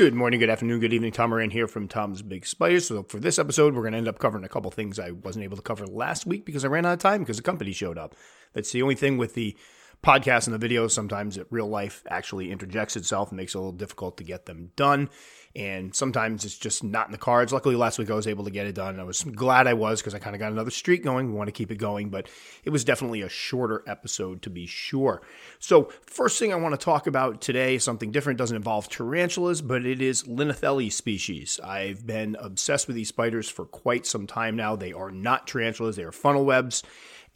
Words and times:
Good 0.00 0.14
morning, 0.14 0.40
good 0.40 0.48
afternoon, 0.48 0.80
good 0.80 0.94
evening. 0.94 1.12
Tom 1.12 1.28
Moran 1.28 1.50
here 1.50 1.68
from 1.68 1.86
Tom's 1.86 2.22
Big 2.22 2.46
Spiders. 2.46 2.86
So 2.86 3.02
for 3.02 3.20
this 3.20 3.38
episode, 3.38 3.74
we're 3.74 3.82
going 3.82 3.92
to 3.92 3.98
end 3.98 4.08
up 4.08 4.18
covering 4.18 4.44
a 4.44 4.48
couple 4.48 4.70
things 4.70 4.98
I 4.98 5.10
wasn't 5.10 5.44
able 5.44 5.58
to 5.58 5.62
cover 5.62 5.86
last 5.86 6.24
week 6.24 6.46
because 6.46 6.64
I 6.64 6.68
ran 6.68 6.86
out 6.86 6.94
of 6.94 7.00
time 7.00 7.20
because 7.20 7.36
the 7.36 7.42
company 7.42 7.72
showed 7.72 7.98
up. 7.98 8.16
That's 8.54 8.72
the 8.72 8.80
only 8.80 8.94
thing 8.94 9.18
with 9.18 9.34
the 9.34 9.54
podcast 10.02 10.48
and 10.48 10.60
the 10.60 10.68
videos. 10.68 10.92
Sometimes 10.92 11.36
it, 11.36 11.46
real 11.50 11.68
life 11.68 12.02
actually 12.08 12.50
interjects 12.50 12.96
itself 12.96 13.30
and 13.30 13.36
makes 13.36 13.54
it 13.54 13.58
a 13.58 13.60
little 13.60 13.72
difficult 13.72 14.16
to 14.18 14.24
get 14.24 14.46
them 14.46 14.70
done 14.76 15.10
and 15.56 15.94
sometimes 15.94 16.44
it's 16.44 16.56
just 16.56 16.84
not 16.84 17.06
in 17.06 17.12
the 17.12 17.18
cards. 17.18 17.52
Luckily, 17.52 17.74
last 17.74 17.98
week 17.98 18.10
I 18.10 18.14
was 18.14 18.28
able 18.28 18.44
to 18.44 18.52
get 18.52 18.66
it 18.66 18.74
done. 18.76 19.00
I 19.00 19.02
was 19.02 19.24
glad 19.24 19.66
I 19.66 19.72
was 19.72 20.00
because 20.00 20.14
I 20.14 20.20
kind 20.20 20.36
of 20.36 20.40
got 20.40 20.52
another 20.52 20.70
streak 20.70 21.02
going. 21.02 21.26
We 21.26 21.32
want 21.32 21.48
to 21.48 21.52
keep 21.52 21.72
it 21.72 21.76
going, 21.76 22.08
but 22.08 22.28
it 22.62 22.70
was 22.70 22.84
definitely 22.84 23.22
a 23.22 23.28
shorter 23.28 23.82
episode 23.86 24.42
to 24.42 24.50
be 24.50 24.66
sure. 24.66 25.22
So, 25.58 25.90
first 26.06 26.38
thing 26.38 26.52
I 26.52 26.56
want 26.56 26.78
to 26.78 26.84
talk 26.84 27.08
about 27.08 27.40
today, 27.40 27.78
something 27.78 28.12
different, 28.12 28.38
doesn't 28.38 28.56
involve 28.56 28.88
tarantulas, 28.88 29.60
but 29.60 29.84
it 29.84 30.00
is 30.00 30.22
Linothele 30.22 30.92
species. 30.92 31.58
I've 31.64 32.06
been 32.06 32.36
obsessed 32.38 32.86
with 32.86 32.94
these 32.94 33.08
spiders 33.08 33.48
for 33.48 33.64
quite 33.64 34.06
some 34.06 34.28
time 34.28 34.54
now. 34.54 34.76
They 34.76 34.92
are 34.92 35.10
not 35.10 35.48
tarantulas, 35.48 35.96
they 35.96 36.04
are 36.04 36.12
funnel 36.12 36.44
webs 36.44 36.84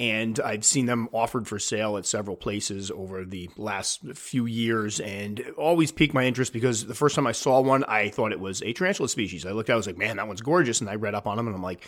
and 0.00 0.40
I've 0.40 0.64
seen 0.64 0.86
them 0.86 1.08
offered 1.12 1.46
for 1.46 1.58
sale 1.58 1.96
at 1.96 2.06
several 2.06 2.36
places 2.36 2.90
over 2.90 3.24
the 3.24 3.48
last 3.56 4.00
few 4.14 4.46
years 4.46 4.98
and 4.98 5.40
always 5.56 5.92
piqued 5.92 6.14
my 6.14 6.24
interest 6.24 6.52
because 6.52 6.86
the 6.86 6.94
first 6.94 7.14
time 7.14 7.26
I 7.26 7.32
saw 7.32 7.60
one, 7.60 7.84
I 7.84 8.08
thought 8.08 8.32
it 8.32 8.40
was 8.40 8.62
a 8.62 8.72
tarantula 8.72 9.08
species. 9.08 9.46
I 9.46 9.52
looked 9.52 9.70
at 9.70 9.72
it, 9.72 9.74
I 9.74 9.76
was 9.76 9.86
like, 9.86 9.98
man, 9.98 10.16
that 10.16 10.26
one's 10.26 10.40
gorgeous. 10.40 10.80
And 10.80 10.90
I 10.90 10.96
read 10.96 11.14
up 11.14 11.26
on 11.26 11.36
them 11.36 11.46
and 11.46 11.54
I'm 11.54 11.62
like, 11.62 11.86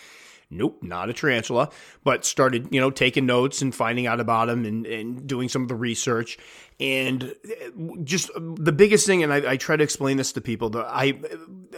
nope, 0.51 0.79
not 0.83 1.11
a 1.11 1.13
tarantula, 1.13 1.71
but 2.05 2.25
started, 2.25 2.69
you 2.71 2.81
know, 2.81 2.91
taking 2.91 3.27
notes 3.27 3.63
and 3.63 3.75
finding 3.75 4.07
out 4.07 4.21
about 4.21 4.47
them 4.47 4.65
and, 4.65 4.87
and 4.87 5.27
doing 5.27 5.49
some 5.49 5.63
of 5.63 5.69
the 5.69 5.75
research. 5.75 6.39
And 6.79 7.35
just 8.05 8.31
the 8.37 8.73
biggest 8.73 9.07
thing, 9.07 9.23
and 9.23 9.33
I, 9.33 9.53
I 9.53 9.57
try 9.57 9.77
to 9.77 9.83
explain 9.83 10.19
this 10.19 10.33
to 10.33 10.43
people, 10.43 10.69
that 10.71 10.87
I, 10.87 11.19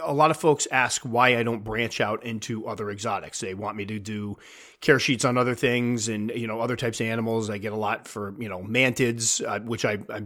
a 0.03 0.13
lot 0.13 0.29
of 0.29 0.35
folks 0.35 0.67
ask 0.71 1.03
why 1.03 1.37
I 1.37 1.43
don't 1.43 1.63
branch 1.63 2.01
out 2.01 2.23
into 2.25 2.67
other 2.67 2.89
exotics. 2.89 3.39
They 3.39 3.53
want 3.53 3.77
me 3.77 3.85
to 3.85 3.97
do 3.97 4.37
care 4.81 4.99
sheets 4.99 5.25
on 5.25 5.37
other 5.37 5.55
things 5.55 6.07
and 6.07 6.31
you 6.31 6.47
know 6.47 6.61
other 6.61 6.75
types 6.75 7.01
of 7.01 7.07
animals. 7.07 7.49
I 7.49 7.57
get 7.57 7.73
a 7.73 7.77
lot 7.77 8.07
for 8.07 8.33
you 8.39 8.49
know 8.49 8.61
mantids, 8.61 9.45
uh, 9.45 9.59
which 9.61 9.85
I, 9.85 9.99
I, 10.09 10.25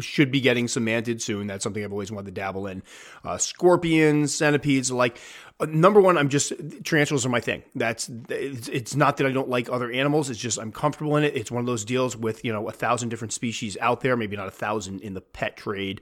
should 0.00 0.30
be 0.30 0.40
getting 0.40 0.68
some 0.68 0.86
mantids 0.86 1.22
soon. 1.22 1.46
That's 1.46 1.62
something 1.62 1.84
I've 1.84 1.92
always 1.92 2.10
wanted 2.10 2.26
to 2.26 2.40
dabble 2.40 2.66
in. 2.66 2.82
Uh, 3.24 3.38
scorpions, 3.38 4.34
centipedes, 4.34 4.90
like 4.90 5.18
uh, 5.60 5.66
number 5.66 6.00
one, 6.00 6.16
I'm 6.16 6.28
just 6.28 6.52
tarantulas 6.84 7.26
are 7.26 7.28
my 7.28 7.40
thing. 7.40 7.62
That's 7.74 8.10
it's, 8.28 8.68
it's 8.68 8.96
not 8.96 9.18
that 9.18 9.26
I 9.26 9.30
don't 9.30 9.48
like 9.48 9.68
other 9.68 9.90
animals. 9.90 10.30
It's 10.30 10.40
just 10.40 10.58
I'm 10.58 10.72
comfortable 10.72 11.16
in 11.16 11.24
it. 11.24 11.36
It's 11.36 11.50
one 11.50 11.60
of 11.60 11.66
those 11.66 11.84
deals 11.84 12.16
with 12.16 12.44
you 12.44 12.52
know 12.52 12.68
a 12.68 12.72
thousand 12.72 13.10
different 13.10 13.32
species 13.32 13.76
out 13.80 14.00
there, 14.02 14.16
maybe 14.16 14.36
not 14.36 14.48
a 14.48 14.52
thousand 14.52 15.00
in 15.00 15.14
the 15.14 15.20
pet 15.20 15.56
trade, 15.56 16.00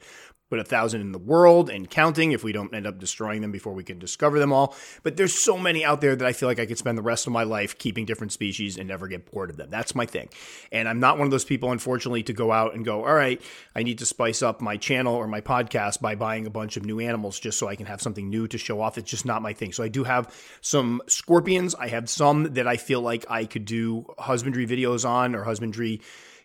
but 0.51 0.59
a 0.59 0.65
thousand 0.65 1.01
in 1.01 1.13
the 1.13 1.19
world 1.19 1.71
and 1.71 1.89
counting 1.89 2.33
if 2.33 2.43
we 2.43 2.53
don't 2.53 2.75
end 2.75 2.87
up 2.87 2.99
destroying 2.99 3.41
them 3.41 3.53
before 3.53 3.73
we 3.73 3.85
can 3.85 3.99
discover 3.99 4.39
them 4.39 4.53
all. 4.53 4.75
But 5.03 5.17
there's 5.17 5.33
so 5.33 5.57
many 5.57 5.85
out 5.85 6.01
there 6.01 6.17
that 6.17 6.27
I 6.27 6.33
feel 6.33 6.49
like 6.49 6.59
I 6.59 6.67
could 6.67 6.77
spend 6.77 6.99
the 6.99 7.03
rest 7.03 7.27
of 7.27 7.33
my 7.33 7.45
life 7.45 7.79
keeping 7.79 8.05
different 8.05 8.33
species 8.33 8.77
and 8.77 8.89
never 8.89 9.07
get 9.07 9.31
bored 9.31 9.49
of 9.51 9.57
them. 9.57 9.71
That's 9.71 9.95
my 9.95 10.07
thing. 10.07 10.29
And 10.73 10.89
I'm 10.89 10.99
not 10.99 11.19
one 11.19 11.27
of 11.27 11.31
those 11.31 11.45
people, 11.45 11.71
unfortunately, 11.71 12.25
to 12.25 12.33
go 12.33 12.51
out 12.51 12.75
and 12.75 12.85
go, 12.85 13.05
all 13.05 13.15
right, 13.15 13.41
I 13.75 13.85
need 13.85 13.99
to 13.99 14.07
spice 14.07 14.43
up 14.43 14.61
my 14.61 14.77
channel 14.77 15.15
or 15.15 15.29
my 15.29 15.41
podcast 15.41 16.01
by 16.01 16.17
buying 16.17 16.47
a 16.47 16.51
bunch 16.51 16.77
of 16.77 16.85
new 16.85 16.99
animals 16.99 17.39
just 17.39 17.59
so 17.59 17.69
I 17.69 17.77
can 17.77 17.87
have 17.87 18.03
something 18.03 18.29
new 18.29 18.49
to 18.49 18.59
show 18.59 18.81
off. 18.81 18.99
It's 18.99 19.11
just 19.11 19.25
not 19.25 19.43
my 19.43 19.53
thing. 19.53 19.73
So 19.73 19.85
I 19.85 19.89
do 19.89 20.03
have 20.03 20.35
some 20.61 21.01
scorpions. 21.07 21.77
I 21.77 21.87
have 21.89 22.11
some 22.11 22.55
that 22.55 22.67
I 22.67 22.77
feel 22.77 23.01
like 23.01 23.25
I 23.31 23.45
could 23.45 23.65
do 23.65 24.05
husbandry 24.19 24.67
videos 24.67 25.09
on 25.09 25.37
or 25.37 25.45
husbandry 25.45 26.01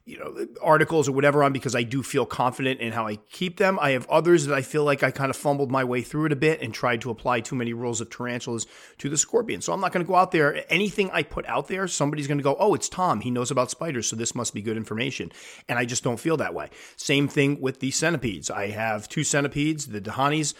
you 0.05 0.19
know 0.19 0.45
articles 0.61 1.09
or 1.09 1.13
whatever 1.13 1.43
on 1.43 1.51
because 1.51 1.75
I 1.75 1.81
do 1.81 2.03
feel 2.03 2.25
confident 2.25 2.79
in 2.79 2.93
how 2.93 3.07
I 3.07 3.15
keep 3.31 3.57
them. 3.57 3.79
I 3.81 3.91
have 3.91 4.07
others 4.07 4.45
that 4.45 4.55
I 4.55 4.61
feel 4.61 4.83
like 4.83 5.01
I 5.01 5.09
kind 5.09 5.31
of 5.31 5.35
fumbled 5.35 5.71
my 5.71 5.83
way 5.83 6.01
through 6.03 6.27
it 6.27 6.31
a 6.31 6.35
bit 6.35 6.61
and 6.61 6.73
tried 6.73 7.01
to 7.01 7.09
apply 7.09 7.41
too 7.41 7.55
many 7.55 7.73
rules 7.73 8.01
of 8.01 8.11
tarantulas 8.11 8.67
to 8.99 9.09
the 9.09 9.17
scorpion. 9.17 9.61
So 9.61 9.73
I'm 9.73 9.81
not 9.81 9.91
going 9.91 10.05
to 10.05 10.07
go 10.07 10.15
out 10.15 10.31
there. 10.31 10.63
Anything 10.71 11.09
I 11.11 11.23
put 11.23 11.45
out 11.47 11.67
there, 11.67 11.87
somebody's 11.87 12.27
going 12.27 12.37
to 12.37 12.43
go, 12.43 12.55
"Oh, 12.59 12.75
it's 12.75 12.87
Tom. 12.87 13.21
He 13.21 13.31
knows 13.31 13.49
about 13.49 13.71
spiders, 13.71 14.07
so 14.07 14.15
this 14.15 14.35
must 14.35 14.53
be 14.53 14.61
good 14.61 14.77
information." 14.77 15.31
And 15.67 15.79
I 15.79 15.85
just 15.85 16.03
don't 16.03 16.19
feel 16.19 16.37
that 16.37 16.53
way. 16.53 16.69
Same 16.95 17.27
thing 17.27 17.59
with 17.59 17.79
the 17.79 17.89
centipedes. 17.89 18.51
I 18.51 18.67
have 18.67 19.09
two 19.09 19.23
centipedes, 19.23 19.87
the 19.87 20.01
dehaanis 20.01 20.53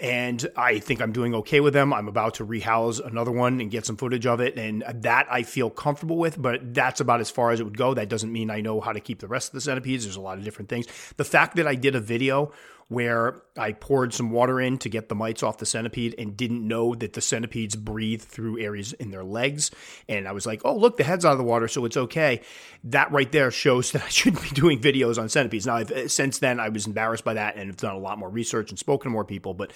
and 0.00 0.46
I 0.56 0.78
think 0.78 1.02
I'm 1.02 1.12
doing 1.12 1.34
okay 1.34 1.60
with 1.60 1.74
them. 1.74 1.92
I'm 1.92 2.08
about 2.08 2.34
to 2.34 2.44
rehouse 2.44 3.00
another 3.00 3.30
one 3.30 3.60
and 3.60 3.70
get 3.70 3.84
some 3.84 3.96
footage 3.96 4.26
of 4.26 4.40
it, 4.40 4.58
and 4.58 4.82
that 5.02 5.26
I 5.30 5.42
feel 5.42 5.68
comfortable 5.68 6.16
with, 6.16 6.40
but 6.40 6.72
that's 6.72 7.00
about 7.00 7.20
as 7.20 7.30
far 7.30 7.50
as 7.50 7.60
it 7.60 7.64
would 7.64 7.76
go. 7.76 7.92
That 7.92 8.08
doesn't 8.08 8.32
mean 8.32 8.50
I 8.50 8.60
know 8.60 8.80
how 8.80 8.92
to 8.92 9.00
keep 9.00 9.18
the 9.18 9.28
rest 9.28 9.48
of 9.48 9.52
the 9.54 9.60
centipedes. 9.60 10.04
There's 10.04 10.16
a 10.16 10.20
lot 10.20 10.38
of 10.38 10.44
different 10.44 10.68
things. 10.70 10.86
The 11.16 11.24
fact 11.24 11.56
that 11.56 11.66
I 11.66 11.74
did 11.74 11.94
a 11.94 12.00
video 12.00 12.52
where 12.88 13.42
I 13.56 13.72
poured 13.72 14.12
some 14.12 14.30
water 14.30 14.60
in 14.60 14.78
to 14.78 14.88
get 14.88 15.08
the 15.08 15.14
mites 15.14 15.42
off 15.42 15.58
the 15.58 15.66
centipede 15.66 16.14
and 16.18 16.36
didn't 16.36 16.66
know 16.66 16.94
that 16.94 17.12
the 17.12 17.20
centipedes 17.20 17.76
breathe 17.76 18.22
through 18.22 18.60
areas 18.60 18.92
in 18.94 19.10
their 19.10 19.24
legs. 19.24 19.70
And 20.08 20.28
I 20.28 20.32
was 20.32 20.46
like, 20.46 20.62
oh, 20.64 20.76
look, 20.76 20.96
the 20.96 21.04
head's 21.04 21.24
out 21.24 21.32
of 21.32 21.38
the 21.38 21.44
water, 21.44 21.68
so 21.68 21.84
it's 21.84 21.96
okay. 21.96 22.42
That 22.84 23.10
right 23.12 23.30
there 23.30 23.50
shows 23.50 23.92
that 23.92 24.02
I 24.02 24.08
shouldn't 24.08 24.42
be 24.42 24.50
doing 24.50 24.80
videos 24.80 25.20
on 25.20 25.28
centipedes. 25.28 25.66
Now, 25.66 25.76
I've, 25.76 25.90
uh, 25.90 26.08
since 26.08 26.38
then, 26.38 26.60
I 26.60 26.68
was 26.68 26.86
embarrassed 26.86 27.24
by 27.24 27.34
that 27.34 27.56
and 27.56 27.68
have 27.68 27.76
done 27.76 27.94
a 27.94 27.98
lot 27.98 28.18
more 28.18 28.30
research 28.30 28.70
and 28.70 28.78
spoken 28.78 29.10
to 29.10 29.12
more 29.12 29.24
people, 29.24 29.54
but 29.54 29.72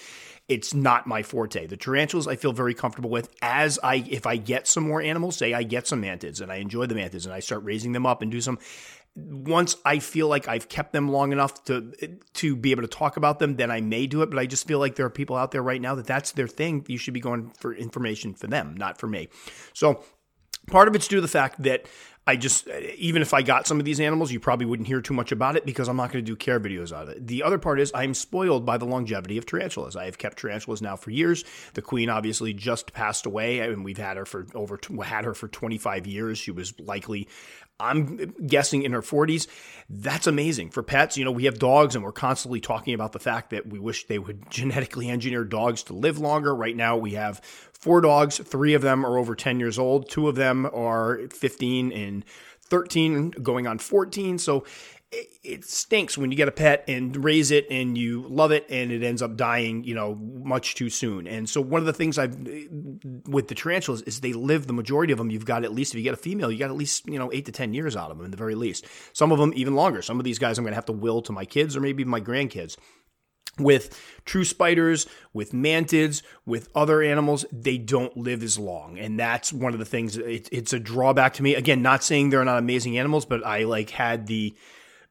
it's 0.47 0.73
not 0.73 1.07
my 1.07 1.23
forte. 1.23 1.67
The 1.67 1.77
tarantulas 1.77 2.27
I 2.27 2.35
feel 2.35 2.53
very 2.53 2.73
comfortable 2.73 3.09
with. 3.09 3.29
As 3.41 3.79
I, 3.83 4.03
if 4.09 4.25
I 4.25 4.37
get 4.37 4.67
some 4.67 4.87
more 4.87 5.01
animals, 5.01 5.37
say 5.37 5.53
I 5.53 5.63
get 5.63 5.87
some 5.87 6.01
mantids 6.01 6.41
and 6.41 6.51
I 6.51 6.55
enjoy 6.55 6.87
the 6.87 6.95
mantids 6.95 7.25
and 7.25 7.33
I 7.33 7.39
start 7.39 7.63
raising 7.63 7.91
them 7.91 8.05
up 8.05 8.21
and 8.21 8.31
do 8.31 8.41
some 8.41 8.57
once 9.27 9.75
I 9.85 9.99
feel 9.99 10.27
like 10.27 10.47
I've 10.47 10.69
kept 10.69 10.93
them 10.93 11.09
long 11.09 11.31
enough 11.31 11.63
to 11.65 12.17
to 12.33 12.55
be 12.55 12.71
able 12.71 12.83
to 12.83 12.87
talk 12.87 13.17
about 13.17 13.39
them, 13.39 13.55
then 13.55 13.71
I 13.71 13.81
may 13.81 14.07
do 14.07 14.21
it. 14.21 14.29
But 14.29 14.39
I 14.39 14.45
just 14.45 14.67
feel 14.67 14.79
like 14.79 14.95
there 14.95 15.05
are 15.05 15.11
people 15.11 15.35
out 15.35 15.51
there 15.51 15.63
right 15.63 15.81
now 15.81 15.95
that 15.95 16.07
that's 16.07 16.31
their 16.31 16.47
thing. 16.47 16.85
You 16.87 16.97
should 16.97 17.13
be 17.13 17.19
going 17.19 17.51
for 17.59 17.73
information 17.73 18.33
for 18.33 18.47
them, 18.47 18.75
not 18.77 18.99
for 18.99 19.07
me. 19.07 19.29
So 19.73 20.03
part 20.67 20.87
of 20.87 20.95
it's 20.95 21.07
due 21.07 21.17
to 21.17 21.21
the 21.21 21.27
fact 21.27 21.61
that 21.63 21.85
I 22.29 22.35
just, 22.35 22.67
even 22.95 23.23
if 23.23 23.33
I 23.33 23.41
got 23.41 23.65
some 23.65 23.79
of 23.79 23.85
these 23.85 23.99
animals, 23.99 24.31
you 24.31 24.39
probably 24.39 24.67
wouldn't 24.67 24.87
hear 24.87 25.01
too 25.01 25.15
much 25.15 25.31
about 25.31 25.55
it 25.55 25.65
because 25.65 25.87
I'm 25.87 25.97
not 25.97 26.11
going 26.11 26.23
to 26.23 26.31
do 26.31 26.35
care 26.35 26.59
videos 26.59 26.95
on 26.95 27.09
it. 27.09 27.25
The 27.25 27.41
other 27.41 27.57
part 27.57 27.79
is 27.79 27.91
I'm 27.95 28.13
spoiled 28.13 28.67
by 28.67 28.77
the 28.77 28.85
longevity 28.85 29.39
of 29.39 29.47
tarantulas. 29.47 29.95
I 29.95 30.05
have 30.05 30.19
kept 30.19 30.37
tarantulas 30.37 30.79
now 30.79 30.95
for 30.95 31.09
years. 31.09 31.43
The 31.73 31.81
queen 31.81 32.07
obviously 32.07 32.53
just 32.53 32.93
passed 32.93 33.25
away, 33.25 33.59
and 33.61 33.83
we've 33.83 33.97
had 33.97 34.15
her 34.15 34.25
for 34.25 34.45
over 34.53 34.79
had 35.03 35.25
her 35.25 35.33
for 35.33 35.47
25 35.47 36.05
years. 36.05 36.37
She 36.37 36.51
was 36.51 36.79
likely 36.79 37.27
I'm 37.79 38.33
guessing 38.45 38.83
in 38.83 38.91
her 38.91 39.01
40s. 39.01 39.47
That's 39.89 40.27
amazing 40.27 40.69
for 40.71 40.83
pets. 40.83 41.17
You 41.17 41.25
know, 41.25 41.31
we 41.31 41.45
have 41.45 41.59
dogs 41.59 41.95
and 41.95 42.03
we're 42.03 42.11
constantly 42.11 42.59
talking 42.59 42.93
about 42.93 43.13
the 43.13 43.19
fact 43.19 43.49
that 43.51 43.67
we 43.67 43.79
wish 43.79 44.05
they 44.05 44.19
would 44.19 44.43
genetically 44.49 45.09
engineer 45.09 45.43
dogs 45.43 45.83
to 45.83 45.93
live 45.93 46.19
longer. 46.19 46.53
Right 46.53 46.75
now, 46.75 46.97
we 46.97 47.13
have 47.13 47.39
four 47.71 48.01
dogs. 48.01 48.37
Three 48.37 48.73
of 48.73 48.81
them 48.81 49.05
are 49.05 49.17
over 49.17 49.35
10 49.35 49.59
years 49.59 49.79
old. 49.79 50.09
Two 50.09 50.27
of 50.27 50.35
them 50.35 50.65
are 50.73 51.19
15 51.29 51.91
and 51.91 52.25
13, 52.69 53.31
going 53.31 53.65
on 53.65 53.79
14. 53.79 54.37
So 54.37 54.65
it 55.11 55.65
stinks 55.65 56.17
when 56.17 56.31
you 56.31 56.37
get 56.37 56.47
a 56.47 56.51
pet 56.51 56.83
and 56.87 57.23
raise 57.23 57.49
it 57.49 57.65
and 57.71 57.97
you 57.97 58.27
love 58.27 58.51
it 58.51 58.65
and 58.69 58.91
it 58.91 59.01
ends 59.01 59.21
up 59.21 59.35
dying, 59.35 59.83
you 59.83 59.95
know, 59.95 60.13
much 60.13 60.75
too 60.75 60.89
soon. 60.89 61.25
And 61.25 61.49
so 61.49 61.61
one 61.61 61.79
of 61.79 61.87
the 61.87 61.93
things 61.93 62.19
I've 62.19 62.35
with 63.27 63.47
the 63.47 63.55
tarantulas 63.55 64.03
is 64.03 64.21
they 64.21 64.33
live 64.33 64.67
the 64.67 64.73
majority 64.73 65.11
of 65.11 65.17
them. 65.17 65.31
You've 65.31 65.45
got 65.45 65.63
at 65.63 65.73
least 65.73 65.93
if 65.93 65.97
you 65.97 66.03
get 66.03 66.13
a 66.13 66.17
female, 66.17 66.51
you 66.51 66.59
got 66.59 66.69
at 66.69 66.75
least 66.75 67.07
you 67.07 67.17
know 67.17 67.31
eight 67.33 67.45
to 67.45 67.51
ten 67.51 67.73
years 67.73 67.95
out 67.95 68.11
of 68.11 68.17
them 68.17 68.25
in 68.25 68.31
the 68.31 68.37
very 68.37 68.55
least. 68.55 68.85
Some 69.13 69.31
of 69.31 69.39
them 69.39 69.51
even 69.55 69.75
longer. 69.75 70.03
Some 70.03 70.19
of 70.19 70.25
these 70.25 70.37
guys 70.37 70.59
I'm 70.59 70.63
going 70.63 70.73
to 70.73 70.75
have 70.75 70.85
to 70.85 70.91
will 70.91 71.23
to 71.23 71.31
my 71.31 71.45
kids 71.45 71.75
or 71.75 71.81
maybe 71.81 72.03
my 72.03 72.21
grandkids 72.21 72.77
with 73.57 73.99
true 74.25 74.45
spiders, 74.45 75.07
with 75.33 75.51
mantids, 75.51 76.21
with 76.45 76.69
other 76.73 77.01
animals, 77.01 77.45
they 77.51 77.77
don't 77.77 78.15
live 78.15 78.41
as 78.41 78.57
long. 78.57 78.97
And 78.97 79.19
that's 79.19 79.51
one 79.51 79.73
of 79.73 79.79
the 79.79 79.85
things, 79.85 80.15
it, 80.15 80.47
it's 80.51 80.71
a 80.71 80.79
drawback 80.79 81.33
to 81.33 81.43
me. 81.43 81.55
Again, 81.55 81.81
not 81.81 82.03
saying 82.03 82.29
they're 82.29 82.45
not 82.45 82.59
amazing 82.59 82.97
animals, 82.97 83.25
but 83.25 83.45
I 83.45 83.63
like 83.63 83.89
had 83.89 84.27
the 84.27 84.55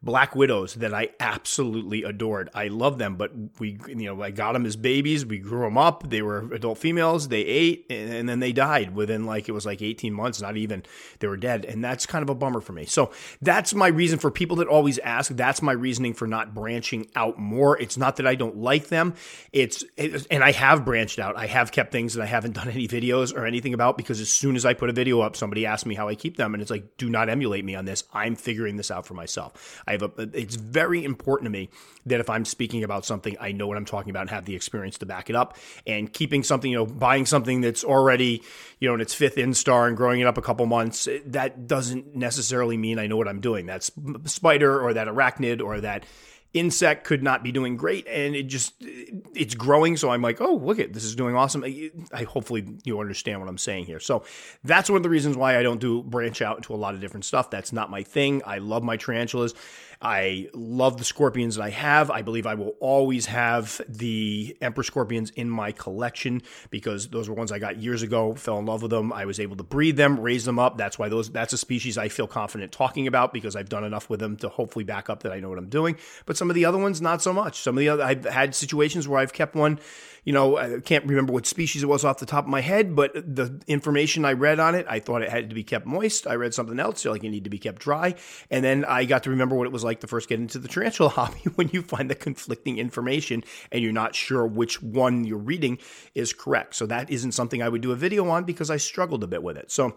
black 0.01 0.37
widows 0.37 0.75
that 0.75 0.95
I 0.95 1.11
absolutely 1.19 2.05
adored. 2.05 2.51
I 2.55 2.69
love 2.69 2.99
them, 2.99 3.17
but 3.17 3.33
we, 3.59 3.81
you 3.89 4.07
know, 4.07 4.23
I 4.23 4.31
got 4.31 4.53
them 4.53 4.65
as 4.65 4.77
babies. 4.77 5.27
We 5.27 5.39
grew 5.39 5.63
them 5.63 5.77
up. 5.77 6.09
They 6.09 6.23
were 6.23 6.53
adult 6.55 6.79
females. 6.79 7.29
They 7.29 7.41
ate, 7.41 7.87
and, 7.91 8.13
and, 8.13 8.29
then 8.29 8.39
they 8.39 8.53
died 8.53 8.95
within 8.95 9.27
like 9.27 9.49
it 9.49 9.53
was 9.53 9.67
like 9.67 9.83
18 9.83 10.13
months. 10.13 10.41
Not 10.41 10.57
even 10.57 10.85
they 11.19 11.27
were 11.27 11.37
dead, 11.37 11.65
and 11.65 11.83
that's 11.83 12.07
kind 12.07 12.23
of 12.23 12.31
a 12.31 12.35
bummer 12.35 12.61
for 12.61 12.73
me. 12.73 12.85
So 12.85 13.11
that's 13.43 13.75
my 13.75 13.89
reason 13.89 14.21
for 14.21 14.31
people 14.31 14.59
that 14.59 14.69
always 14.69 14.99
ask. 15.01 15.33
That's 15.35 15.63
my 15.63 15.73
reasoning 15.73 16.15
for 16.15 16.29
not 16.29 16.55
branching 16.55 17.11
out 17.17 17.39
more. 17.39 17.77
It's 17.81 17.97
not 17.97 18.17
that 18.17 18.27
I 18.27 18.37
don't 18.37 18.59
like 18.59 18.89
them. 18.89 19.15
It's 19.53 19.85
it, 19.97 20.29
and 20.31 20.45
I 20.45 20.53
have 20.53 20.85
branched 20.85 21.19
out. 21.19 21.37
I 21.37 21.47
have 21.47 21.73
kept 21.73 21.91
things 21.91 22.15
that 22.15 22.23
I 22.23 22.27
haven't 22.27 22.53
done 22.53 22.69
any 22.69 22.87
videos 22.87 23.35
or 23.35 23.47
anything 23.47 23.75
about 23.75 23.97
because 23.97 24.21
as 24.21 24.29
soon 24.29 24.55
as 24.55 24.65
I 24.65 24.75
put 24.75 24.91
a 24.91 24.93
video 24.93 25.21
up, 25.21 25.35
somebody 25.35 25.67
asked 25.67 25.87
me 25.87 25.97
how 25.97 26.07
I 26.07 26.15
keep 26.15 26.37
them, 26.37 26.55
and 26.55 26.63
it's 26.63 26.71
like, 26.71 26.97
do 26.99 27.11
not 27.11 27.29
emulate 27.29 27.65
me 27.65 27.75
on 27.75 27.85
this. 27.85 28.05
I'm 28.13 28.37
figuring 28.37 28.77
this 28.77 28.93
out 28.93 29.05
for 29.05 29.15
myself. 29.15 29.83
I 29.89 29.93
have 29.93 30.03
a, 30.03 30.13
it's 30.35 30.57
very 30.57 31.03
important 31.03 31.47
to 31.47 31.51
me 31.51 31.71
that 32.07 32.21
if 32.21 32.29
I'm 32.29 32.45
speaking 32.45 32.85
about 32.85 33.07
something, 33.07 33.37
I 33.41 33.53
know 33.53 33.67
what 33.67 33.79
I'm 33.79 33.87
talking 33.87 34.11
about 34.11 34.23
and 34.23 34.31
have 34.31 34.45
the 34.45 34.55
experience 34.55 34.99
to 34.99 35.07
back 35.07 35.31
it 35.31 35.37
up. 35.37 35.57
And 35.87 36.13
keeping 36.13 36.43
something, 36.43 36.71
you 36.71 36.77
know, 36.77 36.87
buying 36.87 37.25
something 37.25 37.63
that's 37.63 37.85
already, 37.85 38.43
you 38.81 38.89
know, 38.89 38.95
in 38.95 39.01
its 39.01 39.15
fifth 39.15 39.37
instar 39.37 39.89
and 39.89 39.97
growing 39.97 40.21
it 40.21 40.27
up 40.27 40.37
a 40.37 40.43
couple 40.43 40.67
months, 40.67 41.09
eh, 41.09 41.21
that 41.27 41.67
doesn't 41.67 42.15
necessarily 42.15 42.77
mean 42.77 42.99
I 42.99 43.07
know 43.07 43.17
what 43.17 43.29
I'm 43.29 43.41
doing. 43.41 43.65
That's 43.65 43.91
spider 44.27 44.79
or 44.79 44.93
that 44.93 45.09
arachnid 45.09 45.63
or 45.63 45.81
that 45.81 46.05
insect 46.55 47.05
could 47.05 47.23
not 47.23 47.43
be 47.43 47.53
doing 47.53 47.77
great 47.77 48.07
and 48.09 48.35
it 48.35 48.45
just 48.45 48.73
it's 48.81 49.55
growing 49.55 49.99
so 49.99 50.11
i'm 50.11 50.23
like 50.23 50.41
oh 50.41 50.55
look 50.55 50.79
at 50.79 50.95
this 50.95 51.05
is 51.05 51.15
doing 51.15 51.37
awesome. 51.37 51.63
I, 51.63 51.91
I, 52.13 52.23
hopefully 52.23 52.67
you 52.85 52.99
understand 53.01 53.41
what 53.41 53.49
i'm 53.49 53.59
saying 53.59 53.85
here. 53.85 54.01
So 54.01 54.25
that's 54.65 54.89
one 54.89 54.97
of 54.97 55.03
the 55.03 55.11
reasons 55.11 55.37
why 55.37 55.59
i 55.59 55.63
don't 55.63 55.81
do 55.81 56.03
branch 56.03 56.41
out 56.41 56.57
into 56.57 56.75
a 56.75 56.77
lot 56.77 56.95
of 56.95 57.01
different 57.01 57.27
stuff. 57.27 57.51
That's 57.51 57.73
not 57.73 57.91
my 57.91 58.03
thing. 58.03 58.43
I 58.47 58.59
love 58.59 58.83
my 58.83 58.97
tarantulas 58.97 59.55
I 60.01 60.49
love 60.55 60.97
the 60.97 61.05
scorpions 61.05 61.57
that 61.57 61.63
I 61.63 61.71
have. 61.71 62.09
I 62.11 62.23
believe 62.23 62.47
I 62.47 62.55
will 62.55 62.77
always 62.79 63.27
have 63.27 63.81
the 63.89 64.57
emperor 64.61 64.85
scorpions 64.85 65.31
in 65.31 65.51
my 65.51 65.73
collection 65.73 66.43
because 66.71 67.09
those 67.09 67.29
were 67.29 67.35
ones 67.35 67.51
I 67.51 67.59
got 67.59 67.79
years 67.79 68.03
ago, 68.03 68.35
fell 68.35 68.59
in 68.61 68.67
love 68.67 68.83
with 68.83 68.93
them. 68.93 69.13
I 69.13 69.25
was 69.25 69.41
able 69.41 69.57
to 69.57 69.65
breed 69.65 69.97
them, 69.97 70.21
raise 70.21 70.45
them 70.45 70.59
up. 70.59 70.79
That's 70.79 71.01
why 71.01 71.09
those 71.09 71.31
that's 71.31 71.53
a 71.53 71.59
species 71.59 71.99
I 71.99 72.09
feel 72.09 72.29
confident 72.29 72.71
talking 72.71 73.09
about 73.09 73.33
because 73.33 73.57
I've 73.57 73.69
done 73.69 73.83
enough 73.83 74.09
with 74.09 74.21
them 74.21 74.37
to 74.37 74.49
hopefully 74.49 74.85
back 74.85 75.11
up 75.11 75.25
that 75.25 75.33
I 75.33 75.41
know 75.41 75.49
what 75.49 75.59
I'm 75.59 75.69
doing. 75.69 75.97
But 76.27 76.37
some 76.37 76.49
of 76.49 76.55
the 76.55 76.65
other 76.65 76.79
ones, 76.79 77.03
not 77.03 77.21
so 77.21 77.33
much. 77.33 77.61
Some 77.61 77.77
of 77.77 77.81
the 77.81 77.89
other 77.89 78.05
I've 78.05 78.25
had 78.25 78.55
situations 78.55 79.09
where 79.09 79.19
I've 79.19 79.33
kept 79.33 79.57
one 79.57 79.81
you 80.29 80.35
know, 80.35 80.59
I 80.59 80.81
can't 80.81 81.07
remember 81.07 81.33
what 81.33 81.47
species 81.47 81.83
it 81.83 81.87
was 81.87 82.05
off 82.05 82.19
the 82.19 82.27
top 82.27 82.45
of 82.45 82.51
my 82.51 82.61
head, 82.61 82.95
but 82.95 83.15
the 83.15 83.63
information 83.67 84.27
I 84.27 84.35
read 84.35 84.61
on 84.61 84.75
it, 84.75 84.85
I 84.87 85.01
thought 85.01 85.23
it 85.23 85.31
had 85.31 85.49
to 85.49 85.55
be 85.55 85.65
kept 85.65 85.87
moist. 85.87 86.27
I 86.27 86.35
read 86.35 86.53
something 86.53 86.79
else, 86.79 87.07
like 87.07 87.25
it 87.25 87.31
needed 87.31 87.45
to 87.45 87.51
be 87.51 87.59
kept 87.59 87.81
dry. 87.81 88.15
And 88.51 88.63
then 88.63 88.85
I 88.85 89.07
got 89.07 89.23
to 89.23 89.31
remember 89.31 89.57
what 89.57 89.67
it 89.67 89.73
was 89.73 89.85
like 89.85 90.01
to 90.01 90.07
first 90.07 90.29
get 90.29 90.39
into 90.39 90.59
the 90.59 90.69
tarantula 90.69 91.09
hobby 91.17 91.41
when 91.55 91.71
you 91.71 91.81
find 91.81 92.11
the 92.11 92.15
conflicting 92.15 92.77
information 92.77 93.43
and 93.73 93.83
you're 93.83 93.91
not 93.91 94.15
sure 94.15 94.47
which 94.47 94.83
one 94.83 95.25
you're 95.25 95.39
reading 95.39 95.79
is 96.15 96.35
correct. 96.35 96.75
So 96.75 96.85
that 96.85 97.09
isn't 97.09 97.33
something 97.33 97.63
I 97.63 97.71
would 97.71 97.81
do 97.81 97.93
a 97.93 97.97
video 97.97 98.29
on 98.29 98.45
because 98.45 98.69
I 98.69 98.77
struggled 98.77 99.25
a 99.25 99.27
bit 99.27 99.43
with 99.43 99.57
it. 99.57 99.71
So 99.71 99.97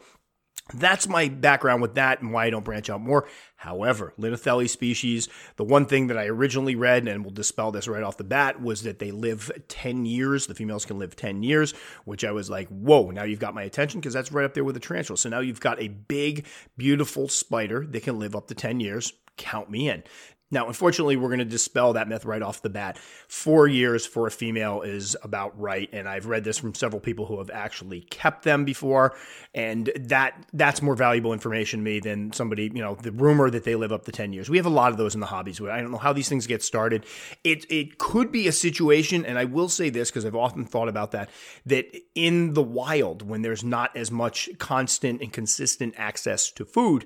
that's 0.73 1.07
my 1.07 1.27
background 1.27 1.81
with 1.81 1.95
that 1.95 2.21
and 2.21 2.31
why 2.31 2.45
I 2.45 2.49
don't 2.49 2.63
branch 2.63 2.89
out 2.89 3.01
more. 3.01 3.27
However, 3.55 4.13
Linothele 4.17 4.69
species, 4.69 5.27
the 5.55 5.63
one 5.63 5.85
thing 5.85 6.07
that 6.07 6.17
I 6.17 6.25
originally 6.25 6.75
read, 6.75 7.07
and 7.07 7.23
will 7.23 7.31
dispel 7.31 7.71
this 7.71 7.87
right 7.87 8.03
off 8.03 8.17
the 8.17 8.23
bat, 8.23 8.61
was 8.61 8.83
that 8.83 8.99
they 8.99 9.11
live 9.11 9.51
10 9.67 10.05
years. 10.05 10.47
The 10.47 10.55
females 10.55 10.85
can 10.85 10.97
live 10.97 11.15
10 11.15 11.43
years, 11.43 11.73
which 12.05 12.23
I 12.23 12.31
was 12.31 12.49
like, 12.49 12.67
whoa, 12.69 13.11
now 13.11 13.23
you've 13.23 13.39
got 13.39 13.53
my 13.53 13.63
attention 13.63 13.99
because 13.99 14.13
that's 14.13 14.31
right 14.31 14.45
up 14.45 14.53
there 14.53 14.63
with 14.63 14.75
the 14.75 14.81
tarantula. 14.81 15.17
So 15.17 15.29
now 15.29 15.39
you've 15.39 15.59
got 15.59 15.81
a 15.81 15.89
big, 15.89 16.45
beautiful 16.77 17.27
spider 17.27 17.85
that 17.87 18.03
can 18.03 18.19
live 18.19 18.35
up 18.35 18.47
to 18.47 18.55
10 18.55 18.79
years. 18.79 19.13
Count 19.37 19.69
me 19.69 19.89
in. 19.89 20.03
Now, 20.51 20.67
unfortunately, 20.67 21.15
we're 21.15 21.29
going 21.29 21.39
to 21.39 21.45
dispel 21.45 21.93
that 21.93 22.09
myth 22.09 22.25
right 22.25 22.41
off 22.41 22.61
the 22.61 22.69
bat. 22.69 22.97
Four 23.27 23.67
years 23.67 24.05
for 24.05 24.27
a 24.27 24.31
female 24.31 24.81
is 24.81 25.15
about 25.23 25.57
right, 25.59 25.89
and 25.93 26.07
I've 26.07 26.25
read 26.25 26.43
this 26.43 26.57
from 26.57 26.75
several 26.75 26.99
people 26.99 27.25
who 27.25 27.37
have 27.39 27.49
actually 27.49 28.01
kept 28.01 28.43
them 28.43 28.65
before, 28.65 29.15
and 29.53 29.91
that 29.95 30.45
that's 30.53 30.81
more 30.81 30.95
valuable 30.95 31.31
information 31.31 31.79
to 31.79 31.83
me 31.83 31.99
than 32.01 32.33
somebody, 32.33 32.63
you 32.63 32.81
know, 32.81 32.95
the 32.95 33.11
rumor 33.13 33.49
that 33.49 33.63
they 33.63 33.75
live 33.75 33.93
up 33.93 34.03
to 34.05 34.11
ten 34.11 34.33
years. 34.33 34.49
We 34.49 34.57
have 34.57 34.65
a 34.65 34.69
lot 34.69 34.91
of 34.91 34.97
those 34.97 35.13
in 35.13 35.21
the 35.21 35.27
hobbies. 35.27 35.61
I 35.61 35.79
don't 35.79 35.91
know 35.91 35.97
how 35.97 36.13
these 36.13 36.27
things 36.27 36.47
get 36.47 36.61
started. 36.61 37.05
It 37.43 37.65
it 37.71 37.97
could 37.97 38.31
be 38.31 38.47
a 38.47 38.51
situation, 38.51 39.25
and 39.25 39.39
I 39.39 39.45
will 39.45 39.69
say 39.69 39.89
this 39.89 40.11
because 40.11 40.25
I've 40.25 40.35
often 40.35 40.65
thought 40.65 40.89
about 40.89 41.11
that 41.11 41.29
that 41.65 41.85
in 42.13 42.53
the 42.53 42.63
wild, 42.63 43.21
when 43.21 43.41
there's 43.41 43.63
not 43.63 43.95
as 43.95 44.11
much 44.11 44.49
constant 44.57 45.21
and 45.21 45.31
consistent 45.31 45.93
access 45.97 46.51
to 46.51 46.65
food 46.65 47.05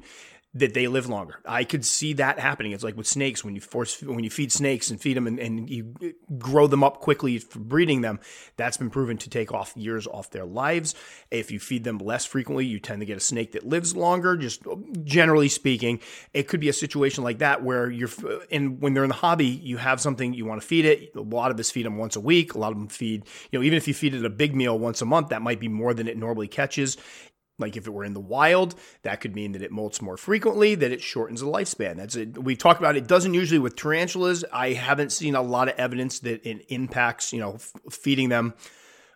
that 0.56 0.74
they 0.74 0.88
live 0.88 1.08
longer. 1.08 1.36
I 1.46 1.66
could 1.66 1.84
see 1.84 2.14
that 2.14 2.40
happening. 2.40 2.72
It's 2.72 2.84
like 2.84 2.96
with 2.96 3.08
snakes 3.08 3.44
when 3.44 3.56
you 3.56 3.62
force 3.62 4.02
when 4.02 4.24
you 4.24 4.30
feed 4.30 4.54
snakes 4.54 4.90
and 4.90 5.00
feed 5.00 5.18
them 5.18 5.28
and, 5.28 5.38
and 5.38 5.70
you 5.70 5.94
grow 6.38 6.66
them 6.66 6.82
up 6.82 7.02
quickly 7.02 7.40
for 7.40 7.60
breeding 7.60 8.00
them. 8.00 8.22
That's 8.56 8.78
been 8.78 8.90
proven 8.90 9.18
to 9.18 9.30
take 9.30 9.52
off 9.52 9.76
years 9.76 10.08
off 10.08 10.32
their 10.32 10.46
lives. 10.46 10.96
If 11.30 11.52
you 11.52 11.60
feed 11.60 11.84
them 11.84 11.98
less 11.98 12.26
frequently, 12.26 12.66
you 12.66 12.80
tend 12.80 13.02
to 13.02 13.06
get 13.06 13.18
a 13.18 13.22
snake 13.22 13.52
that 13.52 13.68
lives 13.68 13.98
longer. 13.98 14.38
Just 14.38 14.64
generally 15.04 15.50
speaking, 15.50 16.00
it 16.34 16.48
could 16.48 16.62
be 16.62 16.70
a 16.70 16.74
situation 16.74 17.26
like 17.26 17.40
that 17.40 17.62
where 17.62 17.92
you're 17.92 18.10
and 18.50 18.82
when 18.82 18.94
they're 18.94 19.04
in 19.04 19.10
the 19.10 19.16
hobby, 19.16 19.48
you 19.48 19.76
have 19.76 20.00
something 20.00 20.34
you 20.34 20.46
want 20.46 20.62
to 20.62 20.68
feed 20.68 20.86
it. 20.86 21.14
A 21.16 21.22
lot 21.22 21.52
of 21.52 21.60
us 21.60 21.70
feed 21.70 21.86
them 21.86 21.98
once 21.98 22.16
a 22.16 22.22
week. 22.22 22.54
A 22.54 22.60
lot 22.60 22.72
of 22.72 22.78
them 22.78 22.88
feed 22.88 23.26
you 23.52 23.60
know 23.60 23.64
even 23.64 23.76
if 23.76 23.90
you 23.90 23.94
feed 23.94 24.16
it 24.16 24.24
a 24.24 24.30
big 24.30 24.56
meal 24.56 24.80
once 24.80 25.02
a 25.02 25.06
month, 25.06 25.30
that 25.30 25.42
might 25.42 25.60
be 25.60 25.68
more 25.68 25.94
than 25.94 26.08
it 26.08 26.18
normally 26.18 26.48
catches. 26.48 26.96
Like 27.58 27.78
if 27.78 27.88
it 27.88 27.92
were 27.92 28.04
in 28.04 28.14
the 28.14 28.20
wild, 28.20 28.76
that 29.04 29.22
could 29.22 29.36
mean 29.36 29.54
that 29.54 29.62
it 29.62 29.72
molts 29.72 30.02
more 30.02 30.18
frequently, 30.18 30.76
that 30.76 30.92
it 30.92 31.02
shortens 31.02 31.42
the 31.42 31.48
lifespan. 31.48 31.96
That's 31.96 32.16
it. 32.16 32.44
We 32.44 32.56
talked 32.56 32.80
about 32.80 32.98
it 32.98 33.08
doesn't 33.08 33.34
usually 33.34 33.60
with 33.60 33.76
tarantulas. 33.76 34.44
I 34.52 34.74
haven't 34.74 35.12
seen 35.12 35.36
a 35.36 35.42
lot 35.42 35.70
of 35.70 35.76
evidence 35.78 36.20
that 36.20 36.46
it 36.46 36.66
impacts, 36.70 37.32
you 37.32 37.40
know, 37.40 37.54
f- 37.56 37.72
feeding 37.90 38.30
them 38.30 38.54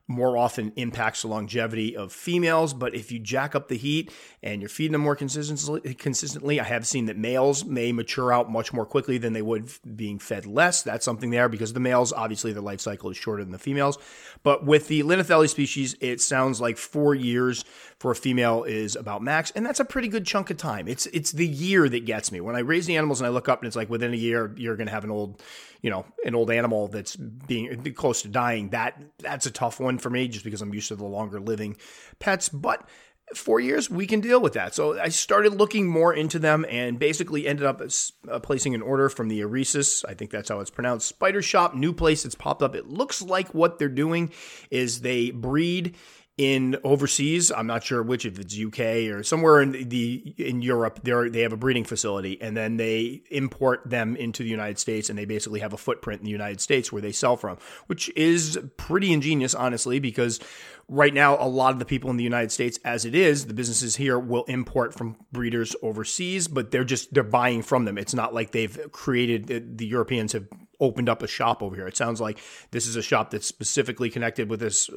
more 0.09 0.35
often 0.35 0.73
impacts 0.75 1.21
the 1.21 1.27
longevity 1.27 1.95
of 1.95 2.11
females. 2.11 2.73
But 2.73 2.95
if 2.95 3.11
you 3.11 3.19
jack 3.19 3.53
up 3.53 3.67
the 3.67 3.77
heat 3.77 4.11
and 4.41 4.59
you're 4.59 4.67
feeding 4.67 4.94
them 4.94 5.01
more 5.01 5.15
consistently, 5.15 5.94
consistently, 5.94 6.59
I 6.59 6.63
have 6.63 6.88
seen 6.88 7.06
that 7.06 7.17
males 7.17 7.63
may 7.63 7.91
mature 7.91 8.33
out 8.33 8.51
much 8.51 8.73
more 8.73 8.88
quickly 8.88 9.19
than 9.19 9.33
they 9.33 9.44
would 9.44 9.69
being 9.95 10.17
fed 10.17 10.47
less. 10.47 10.81
That's 10.81 11.06
something 11.06 11.29
there 11.29 11.47
because 11.47 11.73
the 11.73 11.79
males, 11.79 12.11
obviously, 12.11 12.51
their 12.51 12.63
life 12.63 12.81
cycle 12.81 13.11
is 13.11 13.17
shorter 13.17 13.44
than 13.44 13.51
the 13.51 13.59
females. 13.59 14.00
But 14.41 14.65
with 14.65 14.88
the 14.88 15.03
Linothele 15.03 15.47
species, 15.47 15.95
it 16.01 16.21
sounds 16.21 16.59
like 16.59 16.77
four 16.77 17.13
years 17.13 17.63
for 18.00 18.11
a 18.11 18.15
female 18.15 18.63
is 18.63 18.95
about 18.95 19.21
max, 19.21 19.51
and 19.51 19.65
that's 19.65 19.79
a 19.79 19.85
pretty 19.85 20.07
good 20.07 20.25
chunk 20.25 20.50
of 20.50 20.57
time. 20.57 20.88
It's 20.88 21.06
it's 21.07 21.33
the 21.33 21.47
year 21.47 21.88
that 21.88 22.06
gets 22.06 22.31
me. 22.31 22.39
When 22.39 22.56
I 22.56 22.59
raise 22.59 22.85
the 22.85 22.95
animals 22.95 23.19
and 23.19 23.27
I 23.27 23.29
look 23.29 23.50
up 23.50 23.59
and 23.59 23.67
it's 23.67 23.75
like 23.75 23.89
within 23.89 24.13
a 24.13 24.17
year 24.17 24.53
you're 24.56 24.77
going 24.77 24.88
to 24.88 24.94
have 24.94 25.03
an 25.03 25.11
old 25.11 25.44
you 25.81 25.89
know 25.89 26.05
an 26.25 26.35
old 26.35 26.51
animal 26.51 26.87
that's 26.87 27.15
being 27.15 27.93
close 27.93 28.21
to 28.21 28.27
dying 28.27 28.69
that 28.69 29.01
that's 29.19 29.45
a 29.45 29.51
tough 29.51 29.79
one 29.79 29.97
for 29.97 30.09
me 30.09 30.27
just 30.27 30.43
because 30.43 30.61
i'm 30.61 30.73
used 30.73 30.89
to 30.89 30.95
the 30.95 31.05
longer 31.05 31.39
living 31.39 31.77
pets. 32.19 32.49
But 32.49 32.87
four 33.35 33.59
years 33.59 33.89
we 33.89 34.07
can 34.07 34.21
deal 34.21 34.41
with 34.41 34.53
that. 34.53 34.73
So 34.73 34.99
i 34.99 35.09
started 35.09 35.53
looking 35.53 35.87
more 35.87 36.13
into 36.13 36.39
them 36.39 36.65
and 36.67 36.97
basically 36.97 37.47
ended 37.47 37.65
up 37.65 37.81
uh, 38.29 38.39
placing 38.39 38.73
an 38.73 38.81
order 38.81 39.07
from 39.07 39.27
the 39.27 39.41
Aresis 39.41 40.03
i 40.07 40.13
think 40.13 40.31
that's 40.31 40.49
how 40.49 40.59
it's 40.59 40.71
pronounced. 40.71 41.07
Spider 41.07 41.41
shop 41.41 41.75
new 41.75 41.93
place 41.93 42.23
that's 42.23 42.35
popped 42.35 42.61
up. 42.61 42.75
It 42.75 42.87
looks 42.87 43.21
like 43.21 43.53
what 43.53 43.79
they're 43.79 43.87
doing 43.87 44.31
is 44.71 45.01
they 45.01 45.31
breed 45.31 45.95
in 46.39 46.77
overseas. 46.86 47.51
I'm 47.51 47.68
not 47.68 47.83
sure 47.83 48.01
which, 48.01 48.25
if 48.25 48.39
it's 48.39 48.57
UK 48.57 49.12
or 49.13 49.24
somewhere 49.24 49.62
in 49.62 49.89
the 49.89 50.33
in 50.38 50.62
Europe. 50.62 51.01
They 51.03 51.27
they 51.27 51.41
have 51.41 51.51
a 51.51 51.57
breeding 51.57 51.83
facility, 51.83 52.41
and 52.41 52.56
then 52.56 52.77
they 52.77 53.21
import 53.30 53.81
them 53.86 54.15
into 54.15 54.44
the 54.44 54.50
United 54.50 54.80
States, 54.80 55.09
and 55.09 55.19
they 55.19 55.25
basically 55.25 55.59
have 55.59 55.74
a 55.74 55.77
footprint 55.77 56.21
in 56.21 56.25
the 56.25 56.31
United 56.31 56.62
States 56.62 56.94
where 56.94 57.01
they 57.01 57.12
sell 57.12 57.36
from, 57.36 57.57
which 57.88 58.09
is 58.15 58.57
pretty 58.77 59.12
ingenious, 59.12 59.53
honestly, 59.53 60.00
because 60.00 60.39
right 60.88 61.13
now 61.13 61.36
a 61.38 61.45
lot 61.45 61.74
of 61.74 61.80
the 61.80 61.86
people 61.86 62.09
in 62.09 62.15
the 62.15 62.24
United 62.24 62.53
States, 62.53 62.80
as 62.85 63.03
it 63.03 63.13
is, 63.13 63.47
the 63.47 63.53
businesses 63.53 63.97
here 63.97 64.18
will 64.18 64.45
import 64.45 64.94
from 64.94 65.18
breeders 65.33 65.75
overseas, 65.81 66.47
but 66.47 66.71
they're 66.71 66.85
just 66.85 67.13
they're 67.13 67.21
buying 67.21 67.62
from 67.62 67.83
them. 67.83 67.97
It's 67.97 68.13
not 68.13 68.33
like 68.33 68.52
they've 68.52 68.80
created 68.94 69.78
the 69.78 69.85
Europeans 69.85 70.31
have 70.31 70.47
opened 70.80 71.09
up 71.09 71.21
a 71.21 71.28
shop 71.28 71.62
over 71.62 71.76
here. 71.76 71.88
It 71.88 71.98
sounds 71.98 72.21
like 72.21 72.40
this 72.71 72.88
is 72.88 72.95
a 72.95 73.02
shop 73.02 73.31
that's 73.31 73.48
specifically 73.48 74.09
connected 74.09 74.50
with 74.50 74.59
this 74.59 74.90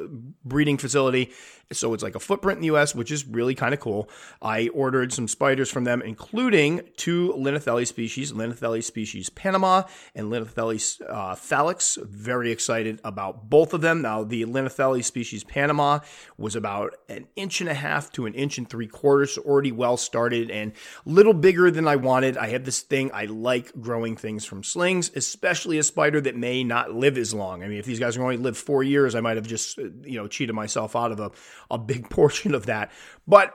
breeding 0.44 0.78
facility. 0.78 1.32
So 1.72 1.94
it's 1.94 2.02
like 2.02 2.14
a 2.14 2.20
footprint 2.20 2.58
in 2.58 2.62
the 2.62 2.76
US, 2.76 2.94
which 2.94 3.10
is 3.10 3.26
really 3.26 3.54
kind 3.54 3.74
of 3.74 3.80
cool. 3.80 4.08
I 4.40 4.68
ordered 4.68 5.12
some 5.12 5.26
spiders 5.26 5.70
from 5.70 5.84
them, 5.84 6.02
including 6.02 6.82
two 6.96 7.34
Linothele 7.36 7.86
species, 7.86 8.32
Linothele 8.32 8.82
species 8.82 9.30
Panama 9.30 9.84
and 10.14 10.30
Linothele 10.30 11.02
uh, 11.08 11.34
fallax. 11.34 11.98
Very 12.02 12.52
excited 12.52 13.00
about 13.04 13.48
both 13.48 13.74
of 13.74 13.80
them. 13.80 14.02
Now, 14.02 14.22
the 14.22 14.44
Linothele 14.44 15.02
species 15.04 15.44
Panama 15.44 16.00
was 16.36 16.56
about 16.56 16.94
an 17.08 17.26
inch 17.36 17.60
and 17.60 17.70
a 17.70 17.74
half 17.74 18.12
to 18.12 18.26
an 18.26 18.34
inch 18.34 18.58
and 18.58 18.68
three 18.68 18.86
quarters, 18.86 19.34
so 19.34 19.42
already 19.42 19.72
well 19.72 19.96
started 19.96 20.50
and 20.50 20.72
a 21.06 21.08
little 21.08 21.34
bigger 21.34 21.70
than 21.70 21.88
I 21.88 21.96
wanted. 21.96 22.36
I 22.36 22.48
have 22.48 22.64
this 22.64 22.80
thing, 22.80 23.10
I 23.12 23.24
like 23.24 23.72
growing 23.80 24.16
things 24.16 24.44
from 24.44 24.62
slings, 24.62 25.10
especially 25.14 25.71
especially 25.72 25.78
a 25.78 25.82
spider 25.92 26.20
that 26.20 26.36
may 26.36 26.64
not 26.64 26.92
live 26.92 27.18
as 27.18 27.32
long. 27.32 27.62
I 27.62 27.68
mean, 27.68 27.78
if 27.78 27.84
these 27.84 27.98
guys 27.98 28.16
are 28.16 28.20
going 28.20 28.38
to 28.38 28.42
live 28.42 28.56
four 28.56 28.82
years, 28.82 29.14
I 29.14 29.20
might 29.20 29.36
have 29.36 29.46
just, 29.46 29.78
uh, 29.78 29.84
you 30.02 30.18
know, 30.18 30.28
cheated 30.28 30.54
myself 30.54 30.96
out 30.96 31.12
of 31.12 31.20
a, 31.20 31.30
a 31.70 31.78
big 31.78 32.10
portion 32.10 32.54
of 32.54 32.66
that. 32.66 32.90
But 33.26 33.54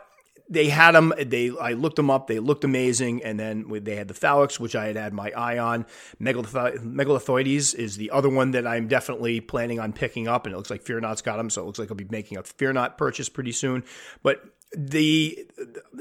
they 0.49 0.69
had 0.69 0.93
them. 0.93 1.13
They 1.17 1.51
I 1.59 1.73
looked 1.73 1.97
them 1.97 2.09
up. 2.09 2.27
They 2.27 2.39
looked 2.39 2.63
amazing. 2.63 3.21
And 3.23 3.37
then 3.37 3.65
they 3.83 3.95
had 3.95 4.07
the 4.07 4.13
fallax, 4.13 4.59
which 4.59 4.75
I 4.75 4.85
had 4.85 4.95
had 4.95 5.13
my 5.13 5.31
eye 5.31 5.57
on. 5.57 5.85
Megatheloides 6.21 7.75
is 7.75 7.97
the 7.97 8.11
other 8.11 8.29
one 8.29 8.51
that 8.51 8.65
I'm 8.65 8.87
definitely 8.87 9.41
planning 9.41 9.79
on 9.79 9.91
picking 9.91 10.27
up. 10.27 10.45
And 10.45 10.53
it 10.53 10.57
looks 10.57 10.69
like 10.69 10.83
Fear 10.83 11.01
Not's 11.01 11.21
got 11.21 11.35
them, 11.35 11.49
so 11.49 11.61
it 11.61 11.65
looks 11.65 11.79
like 11.79 11.91
I'll 11.91 11.97
be 11.97 12.07
making 12.09 12.37
a 12.37 12.43
Fear 12.43 12.73
Not 12.73 12.97
purchase 12.97 13.27
pretty 13.27 13.51
soon. 13.51 13.83
But 14.23 14.41
the 14.75 15.47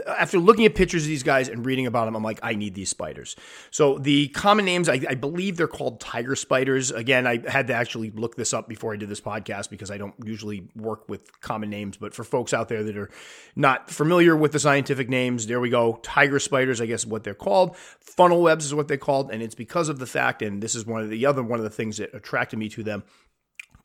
after 0.08 0.38
looking 0.38 0.66
at 0.66 0.75
pictures 0.75 1.04
of 1.04 1.08
these 1.08 1.23
guys 1.23 1.49
and 1.49 1.64
reading 1.64 1.87
about 1.87 2.06
them, 2.06 2.16
I'm 2.16 2.23
like, 2.23 2.40
I 2.42 2.54
need 2.54 2.75
these 2.75 2.90
spiders. 2.90 3.37
So 3.70 3.99
the 3.99 4.28
common 4.28 4.64
names, 4.64 4.88
I, 4.88 5.00
I, 5.08 5.14
believe 5.14 5.56
they're 5.56 5.68
called 5.68 6.00
tiger 6.00 6.35
spiders. 6.35 6.90
Again, 6.90 7.26
I 7.26 7.49
had 7.49 7.68
to 7.68 7.75
actually 7.75 8.11
look 8.11 8.37
this 8.37 8.52
up 8.52 8.68
before 8.68 8.92
I 8.92 8.96
did 8.96 9.08
this 9.08 9.20
podcast 9.20 9.70
because 9.70 9.90
I 9.90 9.99
don't 9.99 10.14
usually 10.25 10.68
work 10.75 11.08
with 11.08 11.40
common 11.40 11.70
names. 11.70 11.96
But 11.96 12.12
for 12.12 12.25
folks 12.25 12.52
out 12.52 12.68
there 12.68 12.82
that 12.82 12.96
are 12.96 13.11
not 13.54 13.88
familiar 13.88 14.37
with 14.37 14.52
the 14.52 14.58
scientific 14.58 15.08
names, 15.08 15.46
there 15.46 15.61
we 15.61 15.70
go. 15.70 16.00
Tiger 16.02 16.40
spiders, 16.40 16.80
I 16.80 16.87
guess, 16.87 17.06
what 17.06 17.23
they're 17.23 17.35
called. 17.35 17.76
Funnel 18.00 18.42
webs 18.42 18.64
is 18.64 18.75
what 18.75 18.88
they're 18.88 18.96
called, 18.96 19.30
and 19.30 19.42
it's 19.42 19.54
because 19.54 19.88
of 19.88 19.99
the 19.99 20.06
fact, 20.06 20.42
and 20.42 20.62
this 20.62 20.75
is 20.75 20.87
one 20.87 21.02
of 21.02 21.11
the 21.11 21.26
other 21.26 21.42
one 21.42 21.58
of 21.58 21.64
the 21.64 21.70
things 21.70 21.99
that 21.99 22.14
attracted 22.14 22.58
me 22.58 22.68
to 22.70 22.82
them 22.82 23.04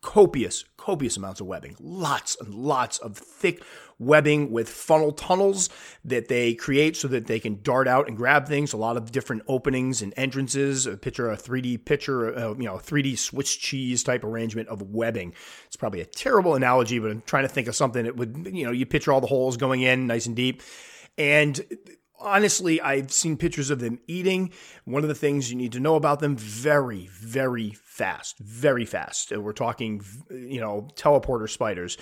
copious, 0.02 0.66
copious 0.78 1.16
amounts 1.18 1.40
of 1.40 1.48
webbing, 1.48 1.76
lots 1.80 2.36
and 2.40 2.54
lots 2.54 2.98
of 3.00 3.18
thick 3.18 3.64
webbing 4.00 4.52
with 4.52 4.68
funnel 4.68 5.12
tunnels 5.12 5.70
that 6.04 6.28
they 6.28 6.56
create 6.56 6.98
so 6.98 7.08
that 7.08 7.28
they 7.28 7.40
can 7.40 7.62
dart 7.62 7.88
out 7.88 8.08
and 8.08 8.18
grab 8.18 8.48
things. 8.48 8.74
A 8.74 8.78
lot 8.78 8.98
of 8.98 9.12
different 9.12 9.44
openings 9.48 10.02
and 10.02 10.12
entrances. 10.18 10.88
A 10.88 10.98
picture 10.98 11.30
a 11.30 11.38
3D 11.38 11.86
picture, 11.86 12.36
uh, 12.36 12.56
you 12.56 12.64
know, 12.64 12.76
3D 12.76 13.18
Swiss 13.18 13.56
cheese 13.56 14.04
type 14.04 14.24
arrangement 14.24 14.70
of 14.70 14.82
webbing. 14.82 15.34
It's 15.68 15.76
probably 15.76 16.02
a 16.02 16.06
terrible 16.06 16.56
analogy, 16.56 16.98
but 16.98 17.12
I'm 17.12 17.22
trying 17.22 17.44
to 17.44 17.50
think 17.50 17.68
of 17.68 17.76
something 17.76 18.04
that 18.06 18.16
would, 18.16 18.50
you 18.52 18.66
know, 18.66 18.72
you 18.72 18.88
picture 18.88 19.14
all 19.14 19.22
the 19.22 19.28
holes 19.28 19.56
going 19.56 19.82
in 19.82 20.08
nice 20.08 20.26
and 20.26 20.36
deep. 20.36 20.64
And 21.18 21.62
honestly, 22.22 22.80
I've 22.82 23.12
seen 23.12 23.38
pictures 23.38 23.70
of 23.70 23.80
them 23.80 24.00
eating. 24.08 24.52
One 24.86 25.04
of 25.04 25.10
the 25.10 25.16
things 25.16 25.50
you 25.50 25.58
need 25.58 25.72
to 25.74 25.80
know 25.80 25.96
about 25.96 26.20
them 26.20 26.36
very, 26.36 27.10
very 27.12 27.72
fast, 27.84 28.38
very 28.40 28.86
fast. 28.86 29.36
We're 29.36 29.54
talking, 29.54 30.04
you 30.30 30.62
know, 30.62 30.88
teleporter 30.96 31.50
spiders. 31.50 31.98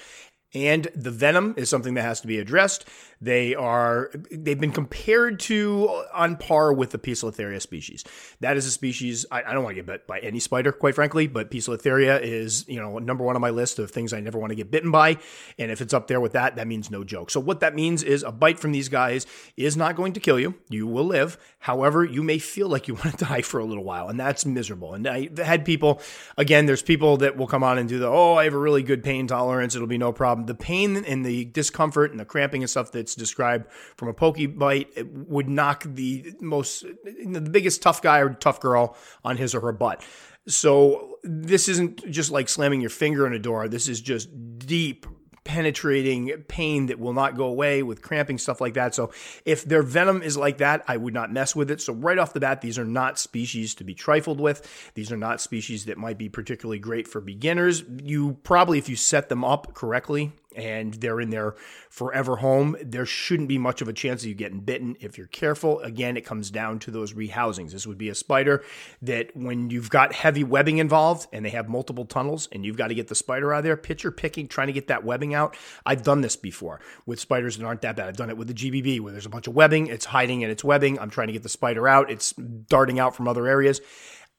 And 0.53 0.87
the 0.95 1.11
venom 1.11 1.53
is 1.57 1.69
something 1.69 1.93
that 1.93 2.01
has 2.01 2.21
to 2.21 2.27
be 2.27 2.39
addressed. 2.39 2.85
They 3.21 3.53
are 3.53 4.09
they've 4.31 4.59
been 4.59 4.71
compared 4.71 5.39
to 5.41 5.89
on 6.13 6.37
par 6.37 6.71
with 6.71 6.91
the 6.91 6.97
Poecilotheria 6.97 7.61
species. 7.61 8.03
That 8.39 8.55
is 8.55 8.65
a 8.65 8.71
species 8.71 9.25
I, 9.29 9.43
I 9.43 9.53
don't 9.53 9.63
want 9.63 9.75
to 9.75 9.81
get 9.81 9.85
bit 9.85 10.07
by 10.07 10.19
any 10.19 10.39
spider, 10.39 10.71
quite 10.71 10.95
frankly, 10.95 11.27
but 11.27 11.51
Poecilotheria 11.51 12.21
is 12.21 12.65
you 12.67 12.79
know 12.79 12.97
number 12.97 13.23
one 13.23 13.35
on 13.35 13.41
my 13.41 13.49
list 13.49 13.77
of 13.77 13.91
things 13.91 14.13
I 14.13 14.21
never 14.21 14.39
want 14.39 14.51
to 14.51 14.55
get 14.55 14.71
bitten 14.71 14.89
by. 14.89 15.17
And 15.57 15.69
if 15.69 15.81
it's 15.81 15.93
up 15.93 16.07
there 16.07 16.21
with 16.21 16.31
that, 16.31 16.55
that 16.55 16.67
means 16.67 16.89
no 16.89 17.03
joke. 17.03 17.29
So 17.29 17.39
what 17.39 17.59
that 17.59 17.75
means 17.75 18.03
is 18.03 18.23
a 18.23 18.31
bite 18.31 18.57
from 18.57 18.71
these 18.71 18.89
guys 18.89 19.27
is 19.57 19.75
not 19.75 19.95
going 19.95 20.13
to 20.13 20.19
kill 20.19 20.39
you. 20.39 20.55
You 20.69 20.87
will 20.87 21.05
live. 21.05 21.37
However, 21.59 22.05
you 22.05 22.23
may 22.23 22.39
feel 22.39 22.69
like 22.69 22.87
you 22.87 22.93
want 23.03 23.19
to 23.19 23.25
die 23.25 23.41
for 23.41 23.59
a 23.59 23.65
little 23.65 23.83
while, 23.83 24.07
and 24.07 24.19
that's 24.19 24.45
miserable. 24.45 24.93
And 24.93 25.05
I 25.05 25.29
had 25.37 25.65
people 25.65 26.01
again. 26.37 26.65
There's 26.65 26.81
people 26.81 27.17
that 27.17 27.35
will 27.35 27.47
come 27.47 27.63
on 27.63 27.77
and 27.77 27.89
do 27.89 27.99
the 27.99 28.07
oh 28.07 28.35
I 28.35 28.45
have 28.45 28.53
a 28.53 28.57
really 28.57 28.81
good 28.81 29.03
pain 29.03 29.27
tolerance. 29.27 29.75
It'll 29.75 29.87
be 29.87 29.97
no 29.97 30.13
problem. 30.13 30.38
Um, 30.39 30.46
the 30.46 30.55
pain 30.55 30.98
and 30.98 31.25
the 31.25 31.46
discomfort 31.46 32.12
and 32.12 32.19
the 32.19 32.25
cramping 32.25 32.62
and 32.63 32.69
stuff 32.69 32.91
that's 32.91 33.15
described 33.15 33.72
from 33.96 34.08
a 34.08 34.13
pokey 34.13 34.48
bite 34.48 34.89
would 35.05 35.50
knock 35.50 35.84
the 35.86 36.34
most, 36.39 36.86
the 37.03 37.41
biggest 37.41 37.81
tough 37.81 38.01
guy 38.01 38.19
or 38.19 38.34
tough 38.34 38.60
girl 38.60 38.98
on 39.24 39.38
his 39.38 39.53
or 39.53 39.62
her 39.62 39.72
butt. 39.72 40.03
So 40.48 41.17
this 41.24 41.67
isn't 41.67 42.10
just 42.10 42.31
like 42.31 42.50
slamming 42.50 42.81
your 42.81 42.89
finger 42.89 43.27
in 43.27 43.34
a 43.34 43.39
door. 43.39 43.67
This 43.67 43.88
is 43.88 44.01
just 44.01 44.29
deep, 44.60 45.05
penetrating 45.49 46.43
pain 46.47 46.85
that 46.85 46.99
will 46.99 47.11
not 47.11 47.35
go 47.35 47.45
away 47.45 47.81
with 47.81 48.03
cramping 48.03 48.37
stuff 48.37 48.61
like 48.61 48.75
that. 48.75 48.93
So 48.93 49.11
if 49.45 49.65
their 49.65 49.81
venom 49.81 50.21
is 50.21 50.37
like 50.37 50.59
that, 50.59 50.85
I 50.87 50.95
would 50.95 51.15
not 51.15 51.33
mess 51.33 51.55
with 51.55 51.71
it. 51.71 51.81
So 51.81 51.91
right 51.91 52.19
off 52.19 52.33
the 52.33 52.39
bat, 52.39 52.61
these 52.61 52.77
are 52.77 52.85
not 52.85 53.17
species 53.17 53.73
to 53.75 53.83
be 53.83 53.95
trifled 53.95 54.39
with. 54.39 54.91
These 54.93 55.11
are 55.11 55.17
not 55.17 55.41
species 55.41 55.85
that 55.85 55.97
might 55.97 56.19
be 56.19 56.29
particularly 56.29 56.77
great 56.77 57.07
for 57.07 57.19
beginners. 57.19 57.83
You 58.03 58.37
probably, 58.43 58.77
if 58.77 58.89
you 58.89 58.95
set 58.95 59.27
them 59.27 59.43
up 59.43 59.73
correctly, 59.73 60.33
and 60.55 60.95
they're 60.95 61.19
in 61.19 61.29
their 61.29 61.55
forever 61.89 62.37
home, 62.37 62.75
there 62.81 63.05
shouldn't 63.05 63.49
be 63.49 63.57
much 63.57 63.81
of 63.81 63.87
a 63.87 63.93
chance 63.93 64.23
of 64.23 64.29
you 64.29 64.35
getting 64.35 64.59
bitten 64.59 64.95
if 64.99 65.17
you're 65.17 65.27
careful. 65.27 65.79
Again, 65.81 66.17
it 66.17 66.25
comes 66.25 66.49
down 66.49 66.79
to 66.79 66.91
those 66.91 67.13
rehousings. 67.13 67.71
This 67.71 67.85
would 67.85 67.97
be 67.97 68.09
a 68.09 68.15
spider 68.15 68.63
that 69.01 69.35
when 69.35 69.69
you've 69.69 69.89
got 69.89 70.13
heavy 70.13 70.43
webbing 70.43 70.79
involved 70.79 71.27
and 71.31 71.45
they 71.45 71.49
have 71.51 71.69
multiple 71.69 72.05
tunnels 72.05 72.49
and 72.51 72.65
you've 72.65 72.77
got 72.77 72.87
to 72.87 72.95
get 72.95 73.07
the 73.07 73.15
spider 73.15 73.53
out 73.53 73.59
of 73.59 73.63
there, 73.63 73.77
picture 73.77 74.11
picking, 74.11 74.47
trying 74.47 74.67
to 74.67 74.73
get 74.73 74.87
that 74.87 75.03
webbing 75.03 75.33
out. 75.33 75.55
I've 75.85 76.03
done 76.03 76.21
this 76.21 76.35
before 76.35 76.79
with 77.05 77.19
spiders 77.19 77.57
that 77.57 77.65
aren't 77.65 77.81
that 77.81 77.95
bad. 77.95 78.07
I've 78.07 78.17
done 78.17 78.29
it 78.29 78.37
with 78.37 78.47
the 78.47 78.53
GBB 78.53 79.01
where 79.01 79.11
there's 79.11 79.25
a 79.25 79.29
bunch 79.29 79.47
of 79.47 79.53
webbing, 79.53 79.87
it's 79.87 80.05
hiding 80.05 80.41
in 80.41 80.49
its 80.49 80.63
webbing. 80.63 80.99
I'm 80.99 81.09
trying 81.09 81.27
to 81.27 81.33
get 81.33 81.43
the 81.43 81.49
spider 81.49 81.87
out, 81.87 82.09
it's 82.09 82.33
darting 82.33 82.99
out 82.99 83.15
from 83.15 83.27
other 83.27 83.47
areas. 83.47 83.81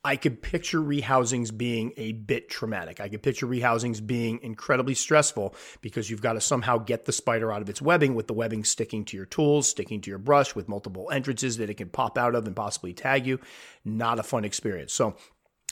I 0.02 0.16
could 0.16 0.40
picture 0.40 0.78
rehousings 0.78 1.56
being 1.56 1.92
a 1.98 2.12
bit 2.12 2.48
traumatic. 2.48 3.00
I 3.00 3.08
could 3.08 3.22
picture 3.22 3.46
rehousings 3.46 4.04
being 4.04 4.40
incredibly 4.42 4.94
stressful 4.94 5.54
because 5.82 6.08
you've 6.08 6.22
got 6.22 6.34
to 6.34 6.40
somehow 6.40 6.78
get 6.78 7.04
the 7.04 7.12
spider 7.12 7.52
out 7.52 7.60
of 7.60 7.68
its 7.68 7.82
webbing 7.82 8.14
with 8.14 8.26
the 8.26 8.32
webbing 8.32 8.64
sticking 8.64 9.04
to 9.06 9.16
your 9.16 9.26
tools, 9.26 9.68
sticking 9.68 10.00
to 10.00 10.10
your 10.10 10.18
brush 10.18 10.54
with 10.54 10.68
multiple 10.68 11.10
entrances 11.12 11.58
that 11.58 11.68
it 11.68 11.74
can 11.74 11.90
pop 11.90 12.16
out 12.16 12.34
of 12.34 12.46
and 12.46 12.56
possibly 12.56 12.94
tag 12.94 13.26
you. 13.26 13.38
Not 13.84 14.18
a 14.18 14.22
fun 14.22 14.46
experience. 14.46 14.94
So, 14.94 15.16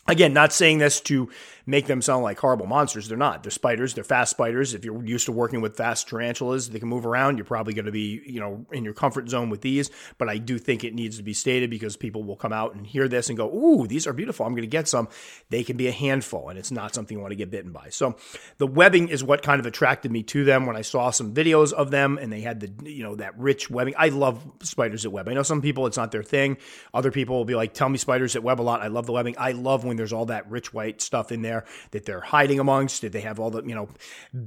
Again, 0.08 0.32
not 0.32 0.52
saying 0.52 0.78
this 0.78 1.00
to 1.02 1.28
make 1.68 1.86
them 1.86 2.00
sound 2.00 2.22
like 2.22 2.38
horrible 2.38 2.64
monsters. 2.64 3.08
They're 3.08 3.18
not. 3.18 3.42
They're 3.42 3.50
spiders. 3.50 3.92
They're 3.92 4.02
fast 4.02 4.30
spiders. 4.30 4.72
If 4.72 4.86
you're 4.86 5.04
used 5.04 5.26
to 5.26 5.32
working 5.32 5.60
with 5.60 5.76
fast 5.76 6.08
tarantulas, 6.08 6.70
they 6.70 6.78
can 6.78 6.88
move 6.88 7.04
around. 7.04 7.36
You're 7.36 7.44
probably 7.44 7.74
going 7.74 7.84
to 7.84 7.92
be, 7.92 8.22
you 8.24 8.40
know, 8.40 8.64
in 8.72 8.84
your 8.84 8.94
comfort 8.94 9.28
zone 9.28 9.50
with 9.50 9.60
these. 9.60 9.90
But 10.16 10.30
I 10.30 10.38
do 10.38 10.58
think 10.58 10.82
it 10.82 10.94
needs 10.94 11.18
to 11.18 11.22
be 11.22 11.34
stated 11.34 11.68
because 11.68 11.94
people 11.94 12.24
will 12.24 12.36
come 12.36 12.54
out 12.54 12.74
and 12.74 12.86
hear 12.86 13.06
this 13.06 13.28
and 13.28 13.36
go, 13.36 13.52
"Ooh, 13.54 13.86
these 13.86 14.06
are 14.06 14.14
beautiful. 14.14 14.46
I'm 14.46 14.52
going 14.52 14.62
to 14.62 14.66
get 14.66 14.88
some." 14.88 15.08
They 15.50 15.62
can 15.62 15.76
be 15.76 15.88
a 15.88 15.92
handful, 15.92 16.48
and 16.48 16.58
it's 16.58 16.70
not 16.70 16.94
something 16.94 17.14
you 17.14 17.20
want 17.20 17.32
to 17.32 17.36
get 17.36 17.50
bitten 17.50 17.72
by. 17.72 17.90
So, 17.90 18.16
the 18.56 18.66
webbing 18.66 19.08
is 19.08 19.22
what 19.22 19.42
kind 19.42 19.60
of 19.60 19.66
attracted 19.66 20.10
me 20.10 20.22
to 20.22 20.44
them 20.44 20.64
when 20.64 20.74
I 20.74 20.80
saw 20.80 21.10
some 21.10 21.34
videos 21.34 21.74
of 21.74 21.90
them, 21.90 22.16
and 22.16 22.32
they 22.32 22.40
had 22.40 22.60
the, 22.60 22.90
you 22.90 23.02
know, 23.02 23.16
that 23.16 23.38
rich 23.38 23.68
webbing. 23.68 23.94
I 23.98 24.08
love 24.08 24.42
spiders 24.62 25.02
that 25.02 25.10
web. 25.10 25.28
I 25.28 25.34
know 25.34 25.42
some 25.42 25.60
people 25.60 25.86
it's 25.86 25.98
not 25.98 26.12
their 26.12 26.22
thing. 26.22 26.56
Other 26.94 27.10
people 27.10 27.36
will 27.36 27.44
be 27.44 27.56
like, 27.56 27.74
"Tell 27.74 27.90
me 27.90 27.98
spiders 27.98 28.32
that 28.32 28.42
web 28.42 28.58
a 28.58 28.62
lot." 28.62 28.80
I 28.80 28.86
love 28.86 29.04
the 29.04 29.12
webbing. 29.12 29.34
I 29.36 29.52
love 29.52 29.84
when 29.84 29.97
there's 29.98 30.12
all 30.12 30.26
that 30.26 30.48
rich 30.50 30.72
white 30.72 31.00
stuff 31.00 31.32
in 31.32 31.42
there 31.42 31.64
that 31.90 32.04
they're 32.04 32.20
hiding 32.20 32.60
amongst. 32.60 33.00
Did 33.02 33.12
they 33.12 33.20
have 33.20 33.40
all 33.40 33.50
the, 33.50 33.62
you 33.62 33.74
know, 33.74 33.88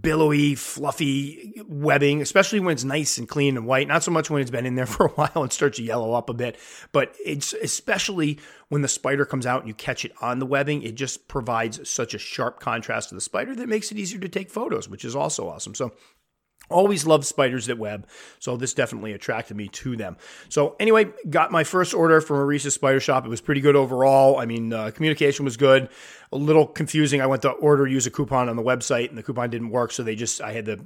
billowy, 0.01 0.55
fluffy 0.55 1.61
webbing, 1.67 2.21
especially 2.21 2.59
when 2.59 2.73
it's 2.73 2.83
nice 2.83 3.17
and 3.17 3.27
clean 3.27 3.57
and 3.57 3.65
white? 3.65 3.87
Not 3.87 4.03
so 4.03 4.11
much 4.11 4.29
when 4.29 4.41
it's 4.41 4.51
been 4.51 4.65
in 4.65 4.75
there 4.75 4.85
for 4.87 5.07
a 5.07 5.09
while 5.09 5.43
and 5.43 5.51
starts 5.51 5.77
to 5.77 5.83
yellow 5.83 6.13
up 6.13 6.29
a 6.29 6.33
bit, 6.33 6.57
but 6.91 7.15
it's 7.23 7.53
especially 7.53 8.39
when 8.69 8.81
the 8.81 8.87
spider 8.87 9.25
comes 9.25 9.45
out 9.45 9.61
and 9.61 9.67
you 9.67 9.73
catch 9.73 10.05
it 10.05 10.13
on 10.21 10.39
the 10.39 10.45
webbing, 10.45 10.81
it 10.81 10.95
just 10.95 11.27
provides 11.27 11.89
such 11.89 12.13
a 12.13 12.17
sharp 12.17 12.59
contrast 12.59 13.09
to 13.09 13.15
the 13.15 13.21
spider 13.21 13.53
that 13.55 13.67
makes 13.67 13.91
it 13.91 13.97
easier 13.97 14.19
to 14.19 14.29
take 14.29 14.49
photos, 14.49 14.87
which 14.87 15.03
is 15.03 15.15
also 15.15 15.49
awesome. 15.49 15.75
So 15.75 15.91
Always 16.71 17.05
loved 17.05 17.25
spiders 17.25 17.67
that 17.67 17.77
web, 17.77 18.07
so 18.39 18.57
this 18.57 18.73
definitely 18.73 19.13
attracted 19.13 19.57
me 19.57 19.67
to 19.69 19.95
them. 19.95 20.17
So 20.49 20.75
anyway, 20.79 21.09
got 21.29 21.51
my 21.51 21.63
first 21.63 21.93
order 21.93 22.21
from 22.21 22.37
Maurice's 22.37 22.73
Spider 22.73 22.99
Shop. 22.99 23.25
It 23.25 23.29
was 23.29 23.41
pretty 23.41 23.61
good 23.61 23.75
overall. 23.75 24.37
I 24.39 24.45
mean, 24.45 24.73
uh, 24.73 24.91
communication 24.91 25.45
was 25.45 25.57
good. 25.57 25.89
A 26.33 26.37
little 26.37 26.65
confusing. 26.65 27.21
I 27.21 27.27
went 27.27 27.41
to 27.41 27.49
order, 27.49 27.85
use 27.85 28.07
a 28.07 28.11
coupon 28.11 28.47
on 28.47 28.55
the 28.55 28.63
website, 28.63 29.09
and 29.09 29.17
the 29.17 29.23
coupon 29.23 29.49
didn't 29.49 29.69
work, 29.69 29.91
so 29.91 30.01
they 30.01 30.15
just 30.15 30.41
I 30.41 30.53
had 30.53 30.65
to 30.65 30.79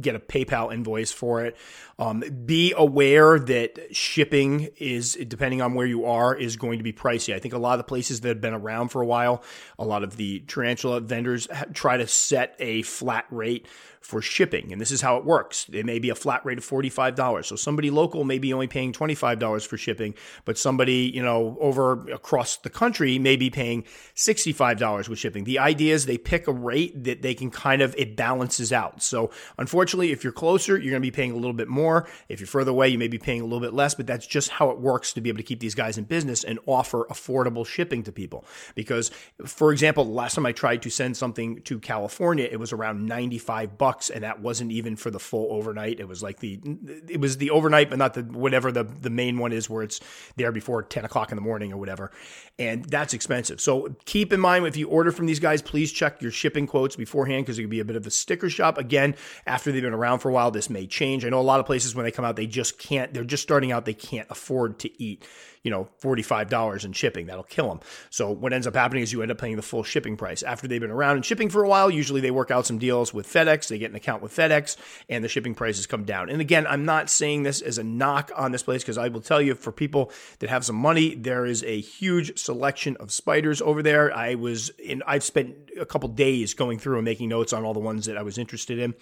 get 0.00 0.14
a 0.14 0.18
PayPal 0.18 0.72
invoice 0.72 1.12
for 1.12 1.44
it. 1.44 1.56
Um, 1.98 2.20
be 2.20 2.74
aware 2.76 3.38
that 3.38 3.94
shipping 3.94 4.68
is, 4.76 5.14
depending 5.28 5.62
on 5.62 5.74
where 5.74 5.86
you 5.86 6.06
are, 6.06 6.34
is 6.34 6.56
going 6.56 6.78
to 6.78 6.84
be 6.84 6.92
pricey. 6.92 7.34
I 7.34 7.38
think 7.38 7.54
a 7.54 7.58
lot 7.58 7.72
of 7.72 7.78
the 7.78 7.84
places 7.84 8.20
that 8.20 8.28
have 8.28 8.40
been 8.40 8.54
around 8.54 8.88
for 8.88 9.02
a 9.02 9.06
while, 9.06 9.42
a 9.78 9.84
lot 9.84 10.02
of 10.02 10.16
the 10.16 10.40
tarantula 10.40 11.00
vendors 11.00 11.48
try 11.72 11.96
to 11.96 12.06
set 12.06 12.54
a 12.58 12.82
flat 12.82 13.26
rate 13.30 13.66
for 14.06 14.22
shipping. 14.22 14.72
And 14.72 14.80
this 14.80 14.92
is 14.92 15.00
how 15.00 15.16
it 15.16 15.24
works. 15.24 15.66
It 15.72 15.84
may 15.84 15.98
be 15.98 16.10
a 16.10 16.14
flat 16.14 16.44
rate 16.46 16.58
of 16.58 16.64
$45. 16.66 17.44
So 17.44 17.56
somebody 17.56 17.90
local 17.90 18.22
may 18.22 18.38
be 18.38 18.52
only 18.52 18.68
paying 18.68 18.92
$25 18.92 19.66
for 19.66 19.76
shipping, 19.76 20.14
but 20.44 20.56
somebody, 20.56 21.10
you 21.12 21.22
know, 21.22 21.56
over 21.60 22.08
across 22.12 22.56
the 22.58 22.70
country 22.70 23.18
may 23.18 23.34
be 23.34 23.50
paying 23.50 23.82
$65 24.14 24.78
with 25.08 25.18
shipping. 25.18 25.44
The 25.44 25.58
idea 25.58 25.94
is 25.94 26.06
they 26.06 26.18
pick 26.18 26.48
a 26.48 26.52
rate 26.52 27.04
that 27.04 27.22
they 27.22 27.34
can 27.34 27.50
kind 27.50 27.82
of, 27.82 27.94
it 27.96 28.16
balances 28.16 28.72
out. 28.72 29.02
So 29.02 29.30
unfortunately, 29.58 30.12
if 30.12 30.24
you're 30.24 30.32
closer, 30.32 30.78
you're 30.78 30.90
going 30.90 31.02
to 31.02 31.06
be 31.06 31.10
paying 31.10 31.32
a 31.32 31.36
little 31.36 31.52
bit 31.52 31.68
more. 31.68 32.08
If 32.28 32.40
you're 32.40 32.46
further 32.46 32.70
away, 32.70 32.88
you 32.88 32.98
may 32.98 33.08
be 33.08 33.18
paying 33.18 33.40
a 33.40 33.44
little 33.44 33.60
bit 33.60 33.74
less, 33.74 33.94
but 33.94 34.06
that's 34.06 34.26
just 34.26 34.50
how 34.50 34.70
it 34.70 34.78
works 34.78 35.12
to 35.14 35.20
be 35.20 35.28
able 35.28 35.38
to 35.38 35.44
keep 35.44 35.60
these 35.60 35.74
guys 35.74 35.98
in 35.98 36.04
business 36.04 36.44
and 36.44 36.58
offer 36.66 37.06
affordable 37.10 37.66
shipping 37.66 38.02
to 38.04 38.12
people. 38.12 38.44
Because, 38.74 39.10
for 39.44 39.72
example, 39.72 40.04
the 40.04 40.10
last 40.10 40.34
time 40.34 40.46
I 40.46 40.52
tried 40.52 40.82
to 40.82 40.90
send 40.90 41.16
something 41.16 41.62
to 41.62 41.78
California, 41.78 42.48
it 42.50 42.58
was 42.58 42.72
around 42.72 43.06
95 43.06 43.78
bucks 43.78 44.10
and 44.10 44.24
that 44.24 44.40
wasn't 44.40 44.72
even 44.72 44.96
for 44.96 45.10
the 45.10 45.18
full 45.18 45.52
overnight. 45.52 46.00
It 46.00 46.08
was 46.08 46.22
like 46.22 46.40
the 46.40 46.60
it 47.08 47.20
was 47.20 47.38
the 47.38 47.50
overnight, 47.50 47.90
but 47.90 47.98
not 47.98 48.14
the 48.14 48.22
whatever 48.22 48.72
the 48.72 48.84
the 48.84 49.10
main 49.10 49.38
one 49.38 49.52
is 49.52 49.68
where 49.68 49.82
it's 49.82 50.00
there 50.36 50.52
before 50.52 50.82
ten 50.82 51.04
o'clock 51.04 51.30
in 51.32 51.36
the 51.36 51.42
morning 51.42 51.72
or 51.72 51.76
whatever, 51.76 52.10
and 52.58 52.84
that's 52.84 53.14
expensive. 53.14 53.60
So 53.60 53.96
keep 54.04 54.32
in 54.32 54.40
mind 54.40 54.66
if 54.66 54.75
you 54.76 54.88
order 54.88 55.12
from 55.12 55.26
these 55.26 55.40
guys, 55.40 55.62
please 55.62 55.92
check 55.92 56.20
your 56.22 56.30
shipping 56.30 56.66
quotes 56.66 56.96
beforehand 56.96 57.44
because 57.44 57.58
it 57.58 57.62
could 57.62 57.70
be 57.70 57.80
a 57.80 57.84
bit 57.84 57.96
of 57.96 58.06
a 58.06 58.10
sticker 58.10 58.50
shop. 58.50 58.78
Again, 58.78 59.14
after 59.46 59.72
they've 59.72 59.82
been 59.82 59.94
around 59.94 60.20
for 60.20 60.28
a 60.28 60.32
while, 60.32 60.50
this 60.50 60.70
may 60.70 60.86
change. 60.86 61.24
I 61.24 61.28
know 61.28 61.40
a 61.40 61.42
lot 61.42 61.60
of 61.60 61.66
places 61.66 61.94
when 61.94 62.04
they 62.04 62.10
come 62.10 62.24
out, 62.24 62.36
they 62.36 62.46
just 62.46 62.78
can't. 62.78 63.12
They're 63.14 63.24
just 63.24 63.42
starting 63.42 63.72
out. 63.72 63.84
They 63.84 63.94
can't 63.94 64.28
afford 64.30 64.78
to 64.80 65.02
eat 65.02 65.24
you 65.66 65.70
know, 65.70 65.88
$45 66.00 66.84
in 66.84 66.92
shipping. 66.92 67.26
That'll 67.26 67.42
kill 67.42 67.68
them. 67.68 67.80
So 68.08 68.30
what 68.30 68.52
ends 68.52 68.68
up 68.68 68.76
happening 68.76 69.02
is 69.02 69.12
you 69.12 69.20
end 69.20 69.32
up 69.32 69.38
paying 69.38 69.56
the 69.56 69.62
full 69.62 69.82
shipping 69.82 70.16
price. 70.16 70.44
After 70.44 70.68
they've 70.68 70.80
been 70.80 70.92
around 70.92 71.16
and 71.16 71.24
shipping 71.24 71.48
for 71.48 71.64
a 71.64 71.68
while, 71.68 71.90
usually 71.90 72.20
they 72.20 72.30
work 72.30 72.52
out 72.52 72.66
some 72.66 72.78
deals 72.78 73.12
with 73.12 73.26
FedEx. 73.26 73.66
They 73.66 73.76
get 73.76 73.90
an 73.90 73.96
account 73.96 74.22
with 74.22 74.32
FedEx 74.32 74.76
and 75.08 75.24
the 75.24 75.28
shipping 75.28 75.56
prices 75.56 75.88
come 75.88 76.04
down. 76.04 76.30
And 76.30 76.40
again, 76.40 76.68
I'm 76.68 76.84
not 76.84 77.10
saying 77.10 77.42
this 77.42 77.62
as 77.62 77.78
a 77.78 77.82
knock 77.82 78.30
on 78.36 78.52
this 78.52 78.62
place 78.62 78.84
because 78.84 78.96
I 78.96 79.08
will 79.08 79.20
tell 79.20 79.42
you 79.42 79.56
for 79.56 79.72
people 79.72 80.12
that 80.38 80.50
have 80.50 80.64
some 80.64 80.76
money, 80.76 81.16
there 81.16 81.44
is 81.44 81.64
a 81.64 81.80
huge 81.80 82.38
selection 82.38 82.96
of 82.98 83.10
spiders 83.10 83.60
over 83.60 83.82
there. 83.82 84.16
I 84.16 84.36
was 84.36 84.68
in, 84.78 85.02
I've 85.04 85.24
spent 85.24 85.56
a 85.80 85.84
couple 85.84 86.08
days 86.10 86.54
going 86.54 86.78
through 86.78 86.94
and 86.94 87.04
making 87.04 87.28
notes 87.28 87.52
on 87.52 87.64
all 87.64 87.74
the 87.74 87.80
ones 87.80 88.06
that 88.06 88.16
I 88.16 88.22
was 88.22 88.38
interested 88.38 88.78
in. 88.78 88.94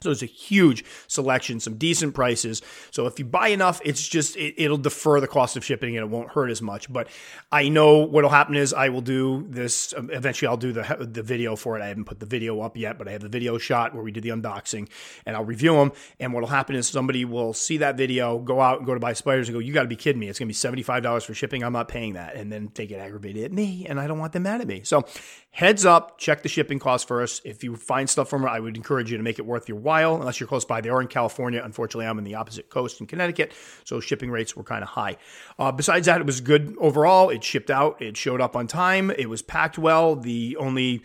So 0.00 0.12
it's 0.12 0.22
a 0.22 0.26
huge 0.26 0.84
selection, 1.08 1.58
some 1.58 1.76
decent 1.76 2.14
prices. 2.14 2.62
So 2.92 3.06
if 3.06 3.18
you 3.18 3.24
buy 3.24 3.48
enough, 3.48 3.80
it's 3.84 4.06
just 4.06 4.36
it, 4.36 4.70
will 4.70 4.76
defer 4.76 5.20
the 5.20 5.26
cost 5.26 5.56
of 5.56 5.64
shipping 5.64 5.96
and 5.96 6.04
it 6.04 6.08
won't 6.08 6.30
hurt 6.30 6.50
as 6.50 6.62
much. 6.62 6.92
But 6.92 7.08
I 7.50 7.68
know 7.68 7.98
what'll 7.98 8.30
happen 8.30 8.54
is 8.54 8.72
I 8.72 8.90
will 8.90 9.00
do 9.00 9.44
this. 9.48 9.92
Um, 9.96 10.08
eventually, 10.12 10.46
I'll 10.46 10.56
do 10.56 10.72
the 10.72 10.82
the 11.00 11.24
video 11.24 11.56
for 11.56 11.76
it. 11.76 11.82
I 11.82 11.88
haven't 11.88 12.04
put 12.04 12.20
the 12.20 12.26
video 12.26 12.60
up 12.60 12.76
yet, 12.76 12.96
but 12.96 13.08
I 13.08 13.10
have 13.10 13.22
the 13.22 13.28
video 13.28 13.58
shot 13.58 13.92
where 13.92 14.04
we 14.04 14.12
did 14.12 14.22
the 14.22 14.28
unboxing, 14.28 14.88
and 15.26 15.34
I'll 15.34 15.44
review 15.44 15.74
them. 15.74 15.90
And 16.20 16.32
what'll 16.32 16.48
happen 16.48 16.76
is 16.76 16.86
somebody 16.86 17.24
will 17.24 17.52
see 17.52 17.78
that 17.78 17.96
video, 17.96 18.38
go 18.38 18.60
out 18.60 18.78
and 18.78 18.86
go 18.86 18.94
to 18.94 19.00
buy 19.00 19.14
spiders, 19.14 19.48
and 19.48 19.54
go, 19.54 19.58
"You 19.58 19.72
got 19.72 19.82
to 19.82 19.88
be 19.88 19.96
kidding 19.96 20.20
me! 20.20 20.28
It's 20.28 20.38
gonna 20.38 20.46
be 20.46 20.52
seventy 20.52 20.84
five 20.84 21.02
dollars 21.02 21.24
for 21.24 21.34
shipping. 21.34 21.64
I'm 21.64 21.72
not 21.72 21.88
paying 21.88 22.12
that." 22.12 22.36
And 22.36 22.52
then 22.52 22.70
they 22.72 22.86
get 22.86 23.00
aggravated 23.00 23.42
at 23.42 23.52
me, 23.52 23.84
and 23.88 23.98
I 23.98 24.06
don't 24.06 24.20
want 24.20 24.32
them 24.32 24.44
mad 24.44 24.60
at 24.60 24.68
me. 24.68 24.82
So 24.84 25.04
heads 25.50 25.84
up, 25.84 26.18
check 26.18 26.44
the 26.44 26.48
shipping 26.48 26.78
cost 26.78 27.08
first. 27.08 27.42
If 27.44 27.64
you 27.64 27.74
find 27.74 28.08
stuff 28.08 28.30
from 28.30 28.44
it, 28.44 28.48
I 28.48 28.60
would 28.60 28.76
encourage 28.76 29.10
you 29.10 29.16
to 29.16 29.24
make 29.24 29.40
it 29.40 29.46
worth 29.46 29.68
your 29.68 29.78
while, 29.88 30.14
unless 30.16 30.38
you're 30.38 30.48
close 30.48 30.64
by. 30.64 30.80
They 30.80 30.90
are 30.90 31.00
in 31.00 31.08
California. 31.08 31.60
Unfortunately, 31.64 32.06
I'm 32.06 32.18
in 32.18 32.24
the 32.24 32.36
opposite 32.36 32.68
coast 32.68 33.00
in 33.00 33.06
Connecticut, 33.06 33.52
so 33.84 34.00
shipping 34.00 34.30
rates 34.30 34.54
were 34.54 34.62
kind 34.62 34.82
of 34.82 34.88
high. 34.90 35.16
Uh, 35.58 35.72
besides 35.72 36.06
that, 36.06 36.20
it 36.20 36.26
was 36.26 36.40
good 36.40 36.76
overall. 36.78 37.30
It 37.30 37.42
shipped 37.42 37.70
out. 37.70 38.00
It 38.00 38.16
showed 38.16 38.40
up 38.40 38.54
on 38.54 38.66
time. 38.66 39.10
It 39.10 39.28
was 39.28 39.42
packed 39.42 39.78
well. 39.78 40.14
The 40.14 40.56
only 40.58 41.02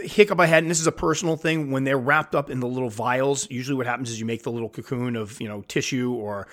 hiccup 0.00 0.38
I 0.38 0.46
had, 0.46 0.62
and 0.62 0.70
this 0.70 0.80
is 0.80 0.86
a 0.86 0.92
personal 0.92 1.36
thing, 1.36 1.72
when 1.72 1.84
they're 1.84 1.98
wrapped 1.98 2.34
up 2.34 2.50
in 2.50 2.60
the 2.60 2.68
little 2.68 2.90
vials, 2.90 3.50
usually 3.50 3.76
what 3.76 3.86
happens 3.86 4.10
is 4.10 4.20
you 4.20 4.26
make 4.26 4.42
the 4.42 4.52
little 4.52 4.68
cocoon 4.68 5.16
of, 5.16 5.40
you 5.40 5.48
know, 5.48 5.64
tissue 5.68 6.12
or 6.12 6.46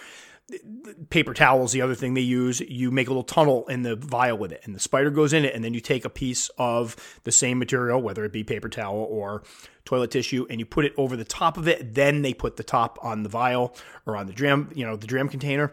paper 1.09 1.33
towels, 1.33 1.71
the 1.71 1.81
other 1.81 1.95
thing 1.95 2.13
they 2.13 2.21
use, 2.21 2.59
you 2.59 2.91
make 2.91 3.07
a 3.07 3.09
little 3.09 3.23
tunnel 3.23 3.65
in 3.67 3.81
the 3.81 3.95
vial 3.95 4.37
with 4.37 4.51
it, 4.51 4.61
and 4.63 4.75
the 4.75 4.79
spider 4.79 5.09
goes 5.09 5.33
in 5.33 5.43
it, 5.43 5.55
and 5.55 5.63
then 5.63 5.73
you 5.73 5.79
take 5.79 6.05
a 6.05 6.09
piece 6.09 6.49
of 6.57 6.95
the 7.23 7.31
same 7.31 7.57
material, 7.57 8.01
whether 8.01 8.23
it 8.25 8.31
be 8.31 8.43
paper 8.43 8.69
towel 8.69 9.07
or 9.09 9.43
toilet 9.85 10.11
tissue, 10.11 10.45
and 10.49 10.59
you 10.59 10.65
put 10.65 10.85
it 10.85 10.93
over 10.97 11.15
the 11.15 11.25
top 11.25 11.57
of 11.57 11.67
it. 11.67 11.95
Then 11.95 12.21
they 12.21 12.33
put 12.33 12.57
the 12.57 12.63
top 12.63 12.99
on 13.01 13.23
the 13.23 13.29
vial 13.29 13.75
or 14.05 14.17
on 14.17 14.27
the 14.27 14.33
dram, 14.33 14.69
you 14.75 14.85
know, 14.85 14.95
the 14.95 15.07
dram 15.07 15.29
container. 15.29 15.71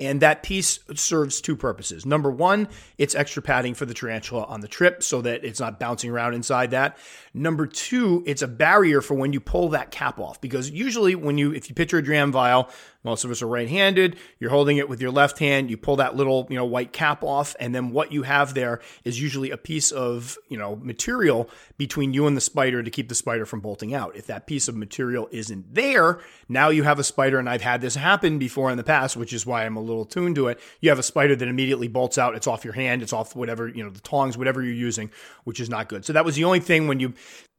And 0.00 0.22
that 0.22 0.42
piece 0.42 0.78
serves 0.94 1.42
two 1.42 1.54
purposes. 1.54 2.06
Number 2.06 2.30
one, 2.30 2.68
it's 2.96 3.14
extra 3.14 3.42
padding 3.42 3.74
for 3.74 3.84
the 3.84 3.92
tarantula 3.92 4.44
on 4.44 4.62
the 4.62 4.68
trip 4.68 5.02
so 5.02 5.20
that 5.20 5.44
it's 5.44 5.60
not 5.60 5.78
bouncing 5.78 6.10
around 6.10 6.32
inside 6.32 6.70
that. 6.70 6.96
Number 7.34 7.66
two, 7.66 8.24
it's 8.26 8.40
a 8.40 8.48
barrier 8.48 9.02
for 9.02 9.12
when 9.12 9.34
you 9.34 9.40
pull 9.40 9.68
that 9.68 9.90
cap 9.90 10.18
off 10.18 10.40
because 10.40 10.70
usually 10.70 11.14
when 11.14 11.36
you, 11.36 11.52
if 11.52 11.68
you 11.68 11.74
picture 11.74 11.98
a 11.98 12.02
dram 12.02 12.32
vial, 12.32 12.70
most 13.02 13.24
of 13.24 13.30
us 13.30 13.42
are 13.42 13.46
right-handed. 13.46 14.16
You're 14.38 14.50
holding 14.50 14.76
it 14.76 14.88
with 14.88 15.00
your 15.00 15.10
left 15.10 15.38
hand. 15.38 15.70
You 15.70 15.76
pull 15.76 15.96
that 15.96 16.16
little, 16.16 16.46
you 16.50 16.56
know, 16.56 16.64
white 16.64 16.92
cap 16.92 17.22
off, 17.22 17.56
and 17.58 17.74
then 17.74 17.90
what 17.90 18.12
you 18.12 18.22
have 18.22 18.54
there 18.54 18.80
is 19.04 19.20
usually 19.20 19.50
a 19.50 19.56
piece 19.56 19.90
of, 19.90 20.36
you 20.48 20.58
know, 20.58 20.76
material 20.76 21.48
between 21.78 22.12
you 22.12 22.26
and 22.26 22.36
the 22.36 22.40
spider 22.40 22.82
to 22.82 22.90
keep 22.90 23.08
the 23.08 23.14
spider 23.14 23.46
from 23.46 23.60
bolting 23.60 23.94
out. 23.94 24.16
If 24.16 24.26
that 24.26 24.46
piece 24.46 24.68
of 24.68 24.76
material 24.76 25.28
isn't 25.30 25.74
there, 25.74 26.20
now 26.48 26.68
you 26.68 26.82
have 26.82 26.98
a 26.98 27.04
spider, 27.04 27.38
and 27.38 27.48
I've 27.48 27.62
had 27.62 27.80
this 27.80 27.94
happen 27.94 28.38
before 28.38 28.70
in 28.70 28.76
the 28.76 28.84
past, 28.84 29.16
which 29.16 29.32
is 29.32 29.46
why 29.46 29.64
I'm 29.64 29.76
a 29.76 29.80
little 29.80 30.04
tuned 30.04 30.34
to 30.36 30.48
it. 30.48 30.60
You 30.80 30.90
have 30.90 30.98
a 30.98 31.02
spider 31.02 31.34
that 31.36 31.48
immediately 31.48 31.88
bolts 31.88 32.18
out. 32.18 32.34
It's 32.34 32.46
off 32.46 32.64
your 32.64 32.74
hand. 32.74 33.02
It's 33.02 33.12
off 33.12 33.34
whatever, 33.34 33.68
you 33.68 33.82
know, 33.82 33.90
the 33.90 34.00
tongs, 34.00 34.36
whatever 34.36 34.62
you're 34.62 34.74
using, 34.74 35.10
which 35.44 35.60
is 35.60 35.70
not 35.70 35.88
good. 35.88 36.04
So 36.04 36.12
that 36.12 36.24
was 36.24 36.36
the 36.36 36.44
only 36.44 36.60
thing 36.60 36.86
when 36.86 37.00
you 37.00 37.14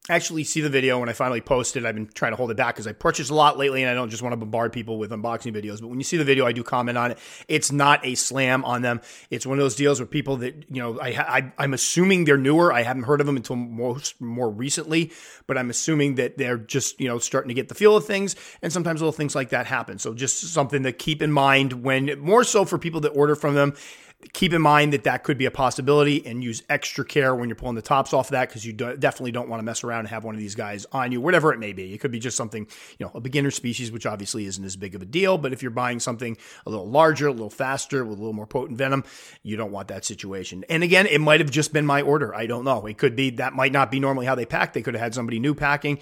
actually 0.09 0.43
see 0.43 0.61
the 0.61 0.69
video 0.69 0.99
when 0.99 1.09
I 1.09 1.13
finally 1.13 1.41
post 1.41 1.75
it. 1.75 1.85
I've 1.85 1.93
been 1.93 2.07
trying 2.07 2.31
to 2.31 2.35
hold 2.35 2.49
it 2.49 2.57
back 2.57 2.73
because 2.73 2.87
I 2.87 2.91
purchased 2.91 3.29
a 3.29 3.35
lot 3.35 3.59
lately 3.59 3.83
and 3.83 3.91
I 3.91 3.93
don't 3.93 4.09
just 4.09 4.23
want 4.23 4.33
to 4.33 4.37
bombard 4.37 4.73
people 4.73 4.97
with 4.97 5.11
unboxing 5.11 5.53
videos. 5.53 5.79
But 5.79 5.87
when 5.87 5.99
you 5.99 6.03
see 6.03 6.17
the 6.17 6.23
video, 6.23 6.45
I 6.45 6.53
do 6.53 6.63
comment 6.63 6.97
on 6.97 7.11
it. 7.11 7.19
It's 7.47 7.71
not 7.71 8.03
a 8.03 8.15
slam 8.15 8.65
on 8.65 8.81
them. 8.81 9.01
It's 9.29 9.45
one 9.45 9.59
of 9.59 9.63
those 9.63 9.75
deals 9.75 9.99
where 9.99 10.07
people 10.07 10.37
that, 10.37 10.65
you 10.71 10.81
know, 10.81 10.99
I, 10.99 11.51
I, 11.57 11.63
am 11.63 11.75
assuming 11.75 12.25
they're 12.25 12.35
newer. 12.35 12.73
I 12.73 12.81
haven't 12.81 13.03
heard 13.03 13.21
of 13.21 13.27
them 13.27 13.37
until 13.37 13.55
most 13.55 14.19
more 14.19 14.49
recently, 14.49 15.11
but 15.45 15.55
I'm 15.55 15.69
assuming 15.69 16.15
that 16.15 16.35
they're 16.35 16.57
just, 16.57 16.99
you 16.99 17.07
know, 17.07 17.19
starting 17.19 17.49
to 17.49 17.55
get 17.55 17.69
the 17.69 17.75
feel 17.75 17.95
of 17.95 18.05
things. 18.05 18.35
And 18.63 18.73
sometimes 18.73 19.01
little 19.01 19.11
things 19.11 19.35
like 19.35 19.49
that 19.49 19.67
happen. 19.67 19.99
So 19.99 20.15
just 20.15 20.41
something 20.51 20.81
to 20.81 20.93
keep 20.93 21.21
in 21.21 21.31
mind 21.31 21.73
when 21.83 22.19
more 22.19 22.43
so 22.43 22.65
for 22.65 22.79
people 22.79 23.01
that 23.01 23.09
order 23.09 23.35
from 23.35 23.53
them 23.53 23.75
keep 24.33 24.53
in 24.53 24.61
mind 24.61 24.93
that 24.93 25.03
that 25.03 25.23
could 25.23 25.37
be 25.37 25.45
a 25.45 25.51
possibility 25.51 26.25
and 26.25 26.43
use 26.43 26.63
extra 26.69 27.03
care 27.03 27.35
when 27.35 27.49
you're 27.49 27.55
pulling 27.55 27.75
the 27.75 27.81
tops 27.81 28.13
off 28.13 28.27
of 28.27 28.31
that 28.31 28.49
because 28.49 28.65
you 28.65 28.73
do, 28.73 28.95
definitely 28.97 29.31
don't 29.31 29.49
want 29.49 29.59
to 29.59 29.63
mess 29.63 29.83
around 29.83 29.99
and 29.99 30.09
have 30.09 30.23
one 30.23 30.35
of 30.35 30.39
these 30.39 30.55
guys 30.55 30.85
on 30.91 31.11
you, 31.11 31.21
whatever 31.21 31.53
it 31.53 31.59
may 31.59 31.73
be. 31.73 31.93
It 31.93 31.99
could 31.99 32.11
be 32.11 32.19
just 32.19 32.37
something, 32.37 32.67
you 32.97 33.05
know, 33.05 33.11
a 33.13 33.19
beginner 33.19 33.51
species, 33.51 33.91
which 33.91 34.05
obviously 34.05 34.45
isn't 34.45 34.63
as 34.63 34.75
big 34.75 34.95
of 34.95 35.01
a 35.01 35.05
deal. 35.05 35.37
But 35.37 35.53
if 35.53 35.61
you're 35.61 35.71
buying 35.71 35.99
something 35.99 36.37
a 36.65 36.69
little 36.69 36.89
larger, 36.89 37.27
a 37.27 37.31
little 37.31 37.49
faster, 37.49 38.03
with 38.03 38.17
a 38.17 38.21
little 38.21 38.33
more 38.33 38.47
potent 38.47 38.77
venom, 38.77 39.03
you 39.43 39.57
don't 39.57 39.71
want 39.71 39.87
that 39.89 40.05
situation. 40.05 40.63
And 40.69 40.83
again, 40.83 41.05
it 41.07 41.19
might 41.19 41.39
have 41.39 41.51
just 41.51 41.73
been 41.73 41.85
my 41.85 42.01
order. 42.01 42.33
I 42.35 42.45
don't 42.45 42.63
know. 42.63 42.85
It 42.85 42.97
could 42.97 43.15
be 43.15 43.31
that 43.31 43.53
might 43.53 43.71
not 43.71 43.91
be 43.91 43.99
normally 43.99 44.25
how 44.25 44.35
they 44.35 44.45
pack. 44.45 44.73
They 44.73 44.81
could 44.81 44.93
have 44.93 45.01
had 45.01 45.13
somebody 45.13 45.39
new 45.39 45.55
packing 45.55 45.99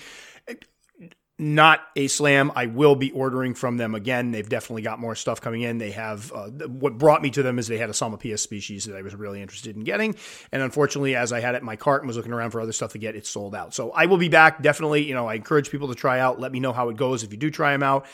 not 1.40 1.82
a 1.96 2.08
slam. 2.08 2.52
I 2.56 2.66
will 2.66 2.96
be 2.96 3.12
ordering 3.12 3.54
from 3.54 3.78
them 3.78 3.96
again. 3.96 4.32
They've 4.32 4.48
definitely 4.48 4.82
got 4.82 5.00
more 5.00 5.16
stuff 5.16 5.40
coming 5.40 5.62
in. 5.62 5.78
They 5.78 5.92
have 5.92 6.32
uh, 6.34 6.50
what 6.68 6.98
brought 6.98 7.22
me 7.22 7.30
to 7.32 7.42
them 7.42 7.58
is 7.58 7.68
they 7.68 7.78
had 7.78 7.90
a 7.90 7.94
Psalmopoeus 7.94 8.40
species 8.40 8.86
that 8.86 8.96
I 8.96 9.02
was 9.02 9.16
really 9.16 9.42
interested 9.42 9.76
in 9.76 9.84
getting, 9.84 10.16
and 10.52 10.62
unfortunately, 10.62 11.16
as 11.16 11.32
I 11.32 11.40
had 11.40 11.56
it 11.56 11.60
in 11.60 11.66
my 11.66 11.78
cart 11.78 12.02
and 12.02 12.08
was 12.08 12.18
looking 12.18 12.34
around 12.34 12.52
for 12.52 12.62
other 12.62 12.74
stuff 12.74 12.92
to 12.92 12.98
get, 12.98 13.16
it 13.16 13.26
sold 13.26 13.56
out. 13.56 13.74
So 13.74 13.92
I 13.92 14.06
will 14.06 14.18
be 14.18 14.30
back. 14.30 14.62
Definitely, 14.62 15.06
you 15.06 15.14
know, 15.14 15.28
I 15.28 15.36
encourage 15.36 15.72
people 15.72 15.88
to 15.88 15.96
try 15.96 16.20
out. 16.20 16.40
Let 16.40 16.52
me 16.52 16.60
know 16.60 16.74
how 16.74 16.90
it 16.90 16.98
goes 16.98 17.24
if 17.24 17.32
you 17.32 17.38
do 17.38 17.50
try 17.50 17.72
them 17.72 17.84
out. 17.84 18.06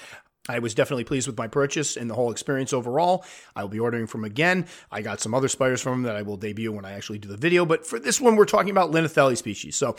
I 0.47 0.59
was 0.59 0.75
definitely 0.75 1.05
pleased 1.05 1.27
with 1.27 1.37
my 1.37 1.47
purchase 1.47 1.97
and 1.97 2.07
the 2.09 2.13
whole 2.13 2.31
experience 2.31 2.71
overall. 2.71 3.25
I 3.55 3.63
will 3.63 3.69
be 3.69 3.79
ordering 3.79 4.05
from 4.05 4.23
again. 4.23 4.67
I 4.91 5.01
got 5.01 5.19
some 5.19 5.33
other 5.33 5.47
spiders 5.47 5.81
from 5.81 5.93
them 5.93 6.03
that 6.03 6.15
I 6.15 6.21
will 6.21 6.37
debut 6.37 6.71
when 6.71 6.85
I 6.85 6.91
actually 6.91 7.17
do 7.17 7.27
the 7.27 7.37
video. 7.37 7.65
But 7.65 7.87
for 7.87 7.99
this 7.99 8.21
one, 8.21 8.35
we're 8.35 8.45
talking 8.45 8.69
about 8.69 8.91
Linothele 8.91 9.35
species. 9.37 9.75
So 9.75 9.95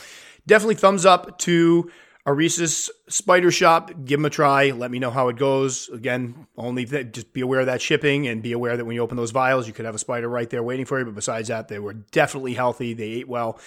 definitely 0.46 0.76
thumbs 0.76 1.04
up 1.04 1.38
to 1.40 1.90
Aresis 2.26 2.90
Spider 3.08 3.52
Shop, 3.52 3.92
give 4.04 4.18
them 4.18 4.24
a 4.24 4.30
try. 4.30 4.72
Let 4.72 4.90
me 4.90 4.98
know 4.98 5.12
how 5.12 5.28
it 5.28 5.36
goes. 5.36 5.88
Again, 5.90 6.48
only 6.56 6.84
th- 6.84 7.12
just 7.12 7.32
be 7.32 7.40
aware 7.40 7.60
of 7.60 7.66
that 7.66 7.80
shipping 7.80 8.26
and 8.26 8.42
be 8.42 8.50
aware 8.50 8.76
that 8.76 8.84
when 8.84 8.96
you 8.96 9.02
open 9.02 9.16
those 9.16 9.30
vials, 9.30 9.68
you 9.68 9.72
could 9.72 9.84
have 9.84 9.94
a 9.94 9.98
spider 9.98 10.28
right 10.28 10.50
there 10.50 10.60
waiting 10.64 10.86
for 10.86 10.98
you. 10.98 11.04
But 11.04 11.14
besides 11.14 11.46
that, 11.46 11.68
they 11.68 11.78
were 11.78 11.92
definitely 11.92 12.54
healthy. 12.54 12.94
They 12.94 13.10
ate 13.10 13.28
well. 13.28 13.60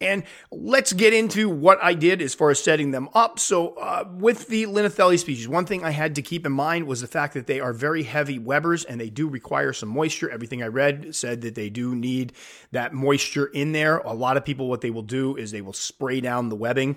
And 0.00 0.22
let's 0.52 0.92
get 0.92 1.12
into 1.12 1.48
what 1.48 1.82
I 1.82 1.94
did 1.94 2.22
as 2.22 2.34
far 2.34 2.50
as 2.50 2.62
setting 2.62 2.92
them 2.92 3.08
up. 3.14 3.40
So, 3.40 3.70
uh, 3.74 4.04
with 4.08 4.46
the 4.46 4.66
Linothele 4.66 5.18
species, 5.18 5.48
one 5.48 5.66
thing 5.66 5.82
I 5.82 5.90
had 5.90 6.14
to 6.14 6.22
keep 6.22 6.46
in 6.46 6.52
mind 6.52 6.86
was 6.86 7.00
the 7.00 7.08
fact 7.08 7.34
that 7.34 7.48
they 7.48 7.58
are 7.58 7.72
very 7.72 8.04
heavy 8.04 8.38
webbers 8.38 8.86
and 8.88 9.00
they 9.00 9.10
do 9.10 9.26
require 9.26 9.72
some 9.72 9.88
moisture. 9.88 10.30
Everything 10.30 10.62
I 10.62 10.68
read 10.68 11.16
said 11.16 11.40
that 11.40 11.56
they 11.56 11.68
do 11.68 11.96
need 11.96 12.32
that 12.70 12.92
moisture 12.92 13.46
in 13.46 13.72
there. 13.72 13.98
A 13.98 14.12
lot 14.14 14.36
of 14.36 14.44
people, 14.44 14.68
what 14.68 14.82
they 14.82 14.90
will 14.90 15.02
do 15.02 15.34
is 15.34 15.50
they 15.50 15.62
will 15.62 15.72
spray 15.72 16.20
down 16.20 16.48
the 16.48 16.56
webbing 16.56 16.96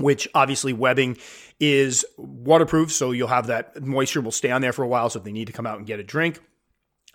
which 0.00 0.28
obviously 0.34 0.72
webbing 0.72 1.16
is 1.58 2.04
waterproof, 2.16 2.92
so 2.92 3.12
you'll 3.12 3.28
have 3.28 3.46
that 3.48 3.82
moisture 3.82 4.20
will 4.20 4.32
stay 4.32 4.50
on 4.50 4.62
there 4.62 4.72
for 4.72 4.82
a 4.82 4.88
while. 4.88 5.10
So 5.10 5.18
if 5.18 5.24
they 5.24 5.32
need 5.32 5.46
to 5.46 5.52
come 5.52 5.66
out 5.66 5.78
and 5.78 5.86
get 5.86 6.00
a 6.00 6.04
drink, 6.04 6.40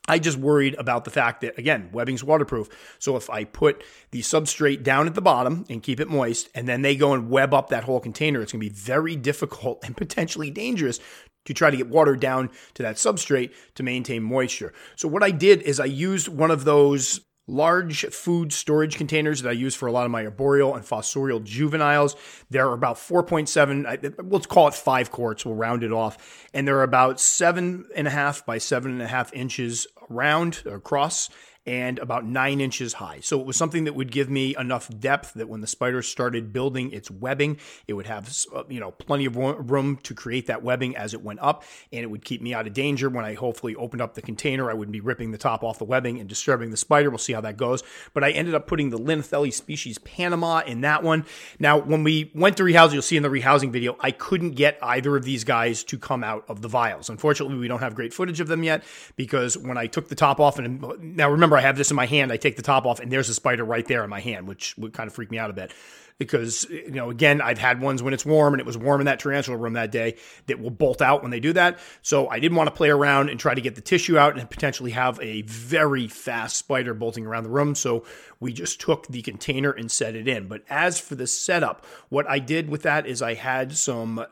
I 0.07 0.19
just 0.19 0.37
worried 0.37 0.75
about 0.75 1.03
the 1.03 1.11
fact 1.11 1.41
that 1.41 1.57
again, 1.57 1.89
webbing's 1.91 2.23
waterproof. 2.23 2.69
So 2.99 3.15
if 3.15 3.29
I 3.29 3.43
put 3.43 3.83
the 4.11 4.21
substrate 4.21 4.83
down 4.83 5.07
at 5.07 5.15
the 5.15 5.21
bottom 5.21 5.65
and 5.69 5.81
keep 5.81 5.99
it 5.99 6.09
moist, 6.09 6.49
and 6.53 6.67
then 6.67 6.81
they 6.81 6.95
go 6.95 7.13
and 7.13 7.29
web 7.29 7.53
up 7.53 7.69
that 7.69 7.83
whole 7.83 7.99
container, 7.99 8.41
it's 8.41 8.51
going 8.51 8.61
to 8.61 8.69
be 8.69 8.75
very 8.75 9.15
difficult 9.15 9.83
and 9.83 9.97
potentially 9.97 10.51
dangerous 10.51 10.99
to 11.45 11.53
try 11.53 11.69
to 11.69 11.77
get 11.77 11.87
water 11.87 12.15
down 12.15 12.49
to 12.73 12.83
that 12.83 12.95
substrate 12.95 13.53
to 13.75 13.83
maintain 13.83 14.23
moisture. 14.23 14.73
So 14.95 15.07
what 15.07 15.23
I 15.23 15.31
did 15.31 15.61
is 15.61 15.79
I 15.79 15.85
used 15.85 16.27
one 16.27 16.51
of 16.51 16.65
those 16.65 17.21
large 17.47 18.05
food 18.07 18.51
storage 18.51 18.97
containers 18.97 19.41
that 19.41 19.49
I 19.49 19.53
use 19.53 19.75
for 19.75 19.87
a 19.87 19.91
lot 19.91 20.05
of 20.05 20.11
my 20.11 20.25
arboreal 20.25 20.75
and 20.75 20.83
fossorial 20.85 21.43
juveniles. 21.43 22.15
They're 22.49 22.71
about 22.71 22.97
4.7, 22.97 24.31
let's 24.31 24.45
call 24.47 24.67
it 24.67 24.73
five 24.73 25.11
quarts, 25.11 25.45
we'll 25.45 25.55
round 25.55 25.83
it 25.83 25.91
off. 25.91 26.47
And 26.53 26.67
they're 26.67 26.83
about 26.83 27.19
seven 27.19 27.85
and 27.95 28.07
a 28.07 28.11
half 28.11 28.45
by 28.45 28.57
seven 28.57 28.91
and 28.91 29.01
a 29.01 29.07
half 29.07 29.33
inches 29.33 29.87
around 30.09 30.63
across 30.65 31.29
and 31.65 31.97
about 31.99 32.25
nine 32.25 32.61
inches 32.61 32.93
high. 32.93 33.19
So 33.21 33.39
it 33.39 33.45
was 33.45 33.57
something 33.57 33.85
that 33.85 33.93
would 33.93 34.11
give 34.11 34.29
me 34.29 34.55
enough 34.57 34.89
depth 34.99 35.33
that 35.33 35.49
when 35.49 35.61
the 35.61 35.67
spider 35.67 36.01
started 36.01 36.53
building 36.53 36.91
its 36.91 37.09
webbing, 37.09 37.57
it 37.87 37.93
would 37.93 38.05
have 38.05 38.33
uh, 38.53 38.63
you 38.69 38.79
know 38.79 38.91
plenty 38.91 39.25
of 39.25 39.35
room 39.35 39.97
to 40.03 40.13
create 40.13 40.47
that 40.47 40.63
webbing 40.63 40.95
as 40.95 41.13
it 41.13 41.21
went 41.21 41.39
up, 41.41 41.63
and 41.91 42.03
it 42.03 42.07
would 42.07 42.23
keep 42.23 42.41
me 42.41 42.53
out 42.53 42.67
of 42.67 42.73
danger 42.73 43.09
when 43.09 43.25
I 43.25 43.33
hopefully 43.33 43.75
opened 43.75 44.01
up 44.01 44.13
the 44.13 44.21
container. 44.21 44.69
I 44.69 44.73
wouldn't 44.73 44.93
be 44.93 44.99
ripping 44.99 45.31
the 45.31 45.37
top 45.37 45.63
off 45.63 45.79
the 45.79 45.85
webbing 45.85 46.19
and 46.19 46.29
disturbing 46.29 46.71
the 46.71 46.77
spider. 46.77 47.09
We'll 47.09 47.17
see 47.17 47.33
how 47.33 47.41
that 47.41 47.57
goes. 47.57 47.83
But 48.13 48.23
I 48.23 48.31
ended 48.31 48.53
up 48.53 48.67
putting 48.67 48.89
the 48.89 48.99
Linothele 48.99 49.51
species 49.53 49.97
Panama 49.99 50.61
in 50.65 50.81
that 50.81 51.03
one. 51.03 51.25
Now, 51.59 51.77
when 51.77 52.03
we 52.03 52.31
went 52.35 52.57
to 52.57 52.63
rehouse, 52.63 52.93
you'll 52.93 53.01
see 53.01 53.17
in 53.17 53.23
the 53.23 53.29
rehousing 53.29 53.71
video, 53.71 53.95
I 53.99 54.11
couldn't 54.11 54.51
get 54.51 54.77
either 54.81 55.15
of 55.15 55.23
these 55.23 55.43
guys 55.43 55.83
to 55.85 55.97
come 55.97 56.23
out 56.23 56.45
of 56.47 56.61
the 56.61 56.67
vials. 56.67 57.09
Unfortunately, 57.09 57.57
we 57.57 57.67
don't 57.67 57.79
have 57.79 57.95
great 57.95 58.13
footage 58.13 58.39
of 58.39 58.47
them 58.47 58.63
yet 58.63 58.83
because 59.15 59.57
when 59.57 59.77
I 59.77 59.87
took 59.87 60.09
the 60.09 60.15
top 60.15 60.39
off, 60.39 60.59
and 60.59 60.83
now 61.01 61.29
remember 61.29 61.54
I 61.57 61.61
have 61.61 61.77
this 61.77 61.91
in 61.91 61.95
my 61.95 62.05
hand. 62.05 62.31
I 62.31 62.37
take 62.37 62.55
the 62.55 62.61
top 62.61 62.85
off, 62.85 62.99
and 62.99 63.11
there's 63.11 63.29
a 63.29 63.33
spider 63.33 63.63
right 63.63 63.85
there 63.87 64.03
in 64.03 64.09
my 64.09 64.19
hand, 64.19 64.47
which 64.47 64.77
would 64.77 64.93
kind 64.93 65.07
of 65.07 65.13
freak 65.13 65.31
me 65.31 65.37
out 65.37 65.49
a 65.49 65.53
bit 65.53 65.71
because 66.17 66.65
you 66.69 66.91
know 66.91 67.09
again 67.09 67.41
I've 67.41 67.57
had 67.57 67.81
ones 67.81 68.01
when 68.01 68.13
it's 68.13 68.25
warm 68.25 68.53
and 68.53 68.61
it 68.61 68.65
was 68.65 68.77
warm 68.77 69.01
in 69.01 69.05
that 69.05 69.19
tarantula 69.19 69.57
room 69.57 69.73
that 69.73 69.91
day 69.91 70.15
that 70.47 70.59
will 70.59 70.69
bolt 70.69 71.01
out 71.01 71.21
when 71.21 71.31
they 71.31 71.39
do 71.39 71.53
that. 71.53 71.79
So 72.01 72.27
I 72.29 72.39
didn't 72.39 72.57
want 72.57 72.67
to 72.67 72.75
play 72.75 72.89
around 72.89 73.29
and 73.29 73.39
try 73.39 73.53
to 73.53 73.61
get 73.61 73.75
the 73.75 73.81
tissue 73.81 74.17
out 74.17 74.37
and 74.37 74.49
potentially 74.49 74.91
have 74.91 75.19
a 75.21 75.41
very 75.43 76.07
fast 76.07 76.57
spider 76.57 76.93
bolting 76.93 77.25
around 77.25 77.43
the 77.43 77.49
room. 77.49 77.75
So 77.75 78.05
we 78.39 78.53
just 78.53 78.79
took 78.79 79.07
the 79.07 79.21
container 79.21 79.71
and 79.71 79.91
set 79.91 80.15
it 80.15 80.27
in. 80.27 80.47
But 80.47 80.63
as 80.69 80.99
for 80.99 81.15
the 81.15 81.27
setup, 81.27 81.85
what 82.09 82.29
I 82.29 82.39
did 82.39 82.69
with 82.69 82.83
that 82.83 83.07
is 83.07 83.21
I 83.21 83.33
had 83.33 83.75
some 83.75 84.25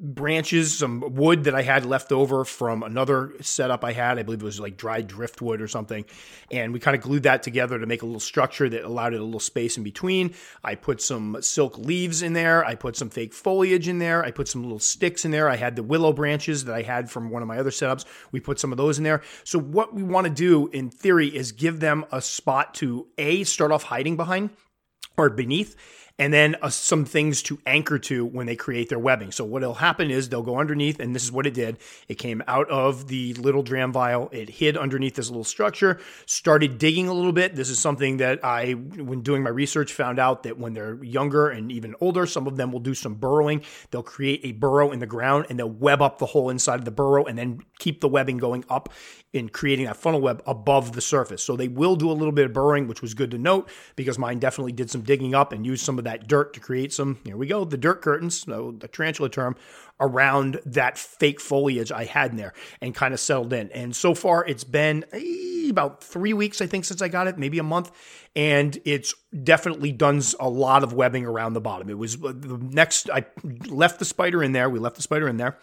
branches, 0.00 0.78
some 0.78 1.14
wood 1.14 1.44
that 1.44 1.54
I 1.54 1.62
had 1.62 1.84
left 1.84 2.12
over 2.12 2.44
from 2.44 2.82
another 2.82 3.32
setup 3.40 3.84
I 3.84 3.92
had. 3.92 4.18
I 4.18 4.22
believe 4.22 4.42
it 4.42 4.44
was 4.44 4.60
like 4.60 4.76
dried 4.76 5.08
driftwood 5.08 5.60
or 5.60 5.68
something. 5.68 6.04
And 6.50 6.72
we 6.72 6.80
kind 6.80 6.96
of 6.96 7.02
glued 7.02 7.24
that 7.24 7.42
together 7.42 7.78
to 7.78 7.86
make 7.86 8.02
a 8.02 8.06
little 8.06 8.20
structure 8.20 8.68
that 8.68 8.84
allowed 8.84 9.14
it 9.14 9.20
a 9.20 9.24
little 9.24 9.40
space 9.40 9.76
in 9.76 9.82
between. 9.82 10.34
I 10.62 10.74
put 10.74 11.00
some 11.00 11.23
silk 11.40 11.78
leaves 11.78 12.22
in 12.22 12.32
there. 12.32 12.64
I 12.64 12.74
put 12.74 12.96
some 12.96 13.10
fake 13.10 13.32
foliage 13.32 13.88
in 13.88 13.98
there. 13.98 14.24
I 14.24 14.30
put 14.30 14.48
some 14.48 14.62
little 14.62 14.78
sticks 14.78 15.24
in 15.24 15.30
there. 15.30 15.48
I 15.48 15.56
had 15.56 15.76
the 15.76 15.82
willow 15.82 16.12
branches 16.12 16.64
that 16.64 16.74
I 16.74 16.82
had 16.82 17.10
from 17.10 17.30
one 17.30 17.42
of 17.42 17.48
my 17.48 17.58
other 17.58 17.70
setups. 17.70 18.04
We 18.32 18.40
put 18.40 18.60
some 18.60 18.72
of 18.72 18.78
those 18.78 18.98
in 18.98 19.04
there. 19.04 19.22
So 19.44 19.58
what 19.58 19.94
we 19.94 20.02
want 20.02 20.26
to 20.26 20.32
do 20.32 20.68
in 20.68 20.90
theory 20.90 21.28
is 21.28 21.52
give 21.52 21.80
them 21.80 22.04
a 22.12 22.20
spot 22.20 22.74
to 22.74 23.06
A, 23.18 23.44
start 23.44 23.72
off 23.72 23.84
hiding 23.84 24.16
behind 24.16 24.50
or 25.16 25.30
beneath 25.30 25.76
and 26.18 26.32
then 26.32 26.54
uh, 26.62 26.68
some 26.68 27.04
things 27.04 27.42
to 27.42 27.58
anchor 27.66 27.98
to 27.98 28.24
when 28.24 28.46
they 28.46 28.54
create 28.54 28.88
their 28.88 28.98
webbing. 28.98 29.32
So 29.32 29.44
what'll 29.44 29.74
happen 29.74 30.10
is 30.10 30.28
they'll 30.28 30.42
go 30.42 30.58
underneath, 30.58 31.00
and 31.00 31.14
this 31.14 31.24
is 31.24 31.32
what 31.32 31.46
it 31.46 31.54
did. 31.54 31.78
It 32.06 32.16
came 32.16 32.42
out 32.46 32.68
of 32.70 33.08
the 33.08 33.34
little 33.34 33.62
dram 33.62 33.92
vial. 33.92 34.28
It 34.30 34.48
hid 34.48 34.76
underneath 34.76 35.16
this 35.16 35.28
little 35.28 35.44
structure, 35.44 35.98
started 36.26 36.78
digging 36.78 37.08
a 37.08 37.12
little 37.12 37.32
bit. 37.32 37.56
This 37.56 37.68
is 37.68 37.80
something 37.80 38.18
that 38.18 38.44
I, 38.44 38.72
when 38.72 39.22
doing 39.22 39.42
my 39.42 39.50
research, 39.50 39.92
found 39.92 40.20
out 40.20 40.44
that 40.44 40.58
when 40.58 40.72
they're 40.72 41.02
younger 41.02 41.48
and 41.48 41.72
even 41.72 41.96
older, 42.00 42.26
some 42.26 42.46
of 42.46 42.56
them 42.56 42.70
will 42.70 42.80
do 42.80 42.94
some 42.94 43.14
burrowing. 43.14 43.62
They'll 43.90 44.02
create 44.02 44.40
a 44.44 44.52
burrow 44.52 44.92
in 44.92 45.00
the 45.00 45.06
ground 45.06 45.46
and 45.48 45.58
they'll 45.58 45.68
web 45.68 46.00
up 46.00 46.18
the 46.18 46.26
hole 46.26 46.48
inside 46.48 46.78
of 46.78 46.84
the 46.84 46.90
burrow 46.92 47.24
and 47.24 47.36
then 47.36 47.60
keep 47.80 48.00
the 48.00 48.08
webbing 48.08 48.38
going 48.38 48.64
up 48.68 48.88
in 49.32 49.48
creating 49.48 49.86
that 49.86 49.96
funnel 49.96 50.20
web 50.20 50.40
above 50.46 50.92
the 50.92 51.00
surface. 51.00 51.42
So 51.42 51.56
they 51.56 51.66
will 51.66 51.96
do 51.96 52.08
a 52.10 52.12
little 52.14 52.32
bit 52.32 52.46
of 52.46 52.52
burrowing, 52.52 52.86
which 52.86 53.02
was 53.02 53.14
good 53.14 53.32
to 53.32 53.38
note 53.38 53.68
because 53.96 54.16
mine 54.16 54.38
definitely 54.38 54.72
did 54.72 54.90
some 54.90 55.02
digging 55.02 55.34
up 55.34 55.52
and 55.52 55.66
used 55.66 55.84
some 55.84 55.98
of 55.98 56.03
that 56.04 56.28
dirt 56.28 56.54
to 56.54 56.60
create 56.60 56.92
some, 56.92 57.18
here 57.24 57.36
we 57.36 57.46
go, 57.46 57.64
the 57.64 57.76
dirt 57.76 58.02
curtains, 58.02 58.42
so 58.42 58.74
the 58.78 58.88
tarantula 58.88 59.28
term, 59.28 59.56
around 60.00 60.60
that 60.66 60.98
fake 60.98 61.40
foliage 61.40 61.92
I 61.92 62.04
had 62.04 62.32
in 62.32 62.36
there 62.36 62.52
and 62.80 62.94
kind 62.94 63.14
of 63.14 63.20
settled 63.20 63.52
in. 63.52 63.70
And 63.70 63.94
so 63.94 64.14
far, 64.14 64.44
it's 64.44 64.64
been 64.64 65.04
eh, 65.12 65.70
about 65.70 66.02
three 66.02 66.32
weeks, 66.32 66.60
I 66.60 66.66
think, 66.66 66.84
since 66.84 67.00
I 67.00 67.08
got 67.08 67.26
it, 67.26 67.38
maybe 67.38 67.58
a 67.58 67.64
month. 67.64 67.90
And 68.34 68.78
it's 68.84 69.14
definitely 69.42 69.92
done 69.92 70.22
a 70.40 70.48
lot 70.48 70.82
of 70.82 70.92
webbing 70.92 71.26
around 71.26 71.52
the 71.52 71.60
bottom. 71.60 71.88
It 71.88 71.98
was 71.98 72.16
uh, 72.16 72.32
the 72.34 72.58
next, 72.58 73.08
I 73.10 73.26
left 73.68 73.98
the 73.98 74.04
spider 74.04 74.42
in 74.42 74.52
there. 74.52 74.68
We 74.68 74.78
left 74.78 74.96
the 74.96 75.02
spider 75.02 75.28
in 75.28 75.36
there. 75.36 75.58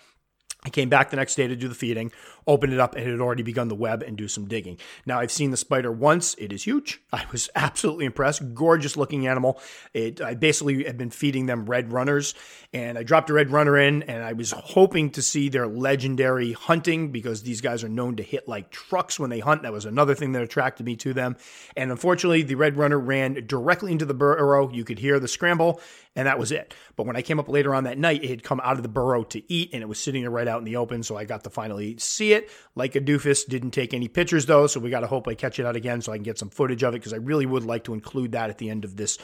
I 0.64 0.70
came 0.70 0.90
back 0.90 1.10
the 1.10 1.18
next 1.18 1.36
day 1.36 1.48
to 1.48 1.56
do 1.56 1.68
the 1.68 1.76
feeding, 1.76 2.12
opened 2.48 2.74
it 2.74 2.80
up, 2.80 2.96
and 2.96 3.08
it 3.08 3.12
had 3.12 3.20
already 3.20 3.44
begun 3.44 3.68
the 3.68 3.76
web 3.76 4.04
and 4.04 4.18
do 4.18 4.28
some 4.28 4.48
digging. 4.48 4.78
Now, 5.06 5.20
I've 5.20 5.32
seen 5.32 5.52
the 5.52 5.58
spider 5.58 5.92
once. 5.92 6.36
It 6.36 6.52
is 6.52 6.64
huge. 6.64 7.02
I 7.14 7.26
was 7.32 7.50
absolutely 7.56 8.06
impressed. 8.06 8.54
Gorgeous 8.54 8.98
looking 8.98 9.28
animal. 9.28 9.60
It, 9.94 10.22
I 10.22 10.34
basically 10.34 10.84
had 10.84 10.98
been 10.98 11.10
feeding 11.10 11.46
them 11.46 11.66
red 11.66 11.92
runners, 11.92 12.34
and 12.74 12.98
I 12.98 13.04
dropped 13.04 13.30
a 13.30 13.34
red 13.34 13.52
runner 13.52 13.78
in, 13.78 14.04
and 14.04 14.24
I 14.24 14.34
was 14.34 14.52
hoping 14.52 15.12
to 15.12 15.22
see 15.22 15.50
their 15.50 15.68
legendary 15.68 16.54
hunting 16.54 17.12
because 17.12 17.44
these 17.44 17.62
guys 17.62 17.84
are 17.84 17.90
known 17.90 18.16
to 18.18 18.24
hit 18.24 18.48
like 18.48 18.72
trucks 18.72 19.20
when 19.20 19.30
they 19.30 19.40
hunt. 19.40 19.64
That 19.64 19.74
was 19.74 19.86
another 19.86 20.16
thing 20.16 20.32
that 20.34 20.42
attracted 20.42 20.86
me 20.86 20.96
to 20.98 21.14
them. 21.14 21.36
And 21.76 21.92
unfortunately, 21.92 22.44
the 22.44 22.56
red 22.56 22.78
runner 22.78 23.00
ran 23.00 23.46
directly 23.46 23.92
into 23.92 24.06
the 24.06 24.14
burrow. 24.14 24.70
You 24.72 24.84
could 24.84 25.00
hear 25.00 25.20
the 25.20 25.28
scramble, 25.28 25.82
and 26.16 26.28
that 26.28 26.40
was 26.40 26.52
it. 26.52 26.74
But 26.96 27.06
when 27.06 27.16
I 27.16 27.22
came 27.22 27.40
up 27.40 27.50
later 27.50 27.74
on 27.76 27.86
that 27.86 27.98
night, 27.98 28.24
it 28.24 28.30
had 28.30 28.44
come 28.44 28.62
out 28.64 28.78
of 28.78 28.84
the 28.84 28.90
burrow 28.90 29.24
to 29.26 29.52
eat, 29.52 29.72
and 29.74 29.82
it 29.82 29.88
was 29.88 30.00
sitting 30.00 30.28
right 30.28 30.48
out 30.48 30.60
in 30.60 30.66
the 30.66 30.78
open. 30.78 31.04
So 31.04 31.18
I 31.18 31.26
got 31.26 31.44
to 31.44 31.50
finally 31.50 31.98
see 31.98 32.31
it. 32.32 32.50
Like 32.76 32.96
a 32.96 33.02
doofus, 33.02 33.48
didn't 33.48 33.72
take 33.72 33.94
any 33.94 34.08
pictures 34.08 34.46
though. 34.46 34.68
So 34.68 34.80
we 34.80 34.90
got 34.90 35.02
to 35.02 35.08
hope 35.08 35.28
I 35.28 35.36
catch 35.36 35.60
it 35.60 35.66
out 35.66 35.76
again 35.76 36.02
so 36.02 36.12
I 36.12 36.18
can 36.18 36.24
get 36.24 36.38
some 36.38 36.50
footage 36.50 36.84
of 36.84 36.94
it 36.94 37.00
because 37.00 37.14
I 37.14 37.18
really 37.18 37.46
would 37.46 37.64
like 37.64 37.84
to 37.86 37.94
include 37.94 38.34
that 38.34 38.50
at 38.50 38.58
the 38.58 38.70
end 38.70 38.86
of 38.86 38.96
this 38.98 39.18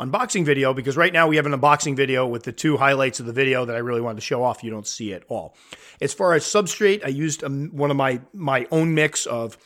unboxing 0.00 0.44
video 0.44 0.72
because 0.72 0.96
right 0.96 1.12
now 1.12 1.28
we 1.28 1.36
have 1.36 1.46
an 1.46 1.52
unboxing 1.52 1.94
video 1.94 2.26
with 2.26 2.42
the 2.44 2.52
two 2.52 2.76
highlights 2.78 3.20
of 3.20 3.26
the 3.26 3.32
video 3.32 3.66
that 3.66 3.76
I 3.76 3.80
really 3.80 4.00
wanted 4.00 4.16
to 4.16 4.22
show 4.22 4.42
off. 4.42 4.64
You 4.64 4.70
don't 4.70 4.86
see 4.86 5.12
it 5.12 5.24
all. 5.28 5.54
As 6.00 6.14
far 6.14 6.32
as 6.34 6.44
substrate, 6.44 7.04
I 7.04 7.08
used 7.08 7.44
um, 7.44 7.68
one 7.68 7.90
of 7.90 7.96
my 7.96 8.20
my 8.32 8.66
own 8.70 8.94
mix 8.94 9.26
of 9.26 9.58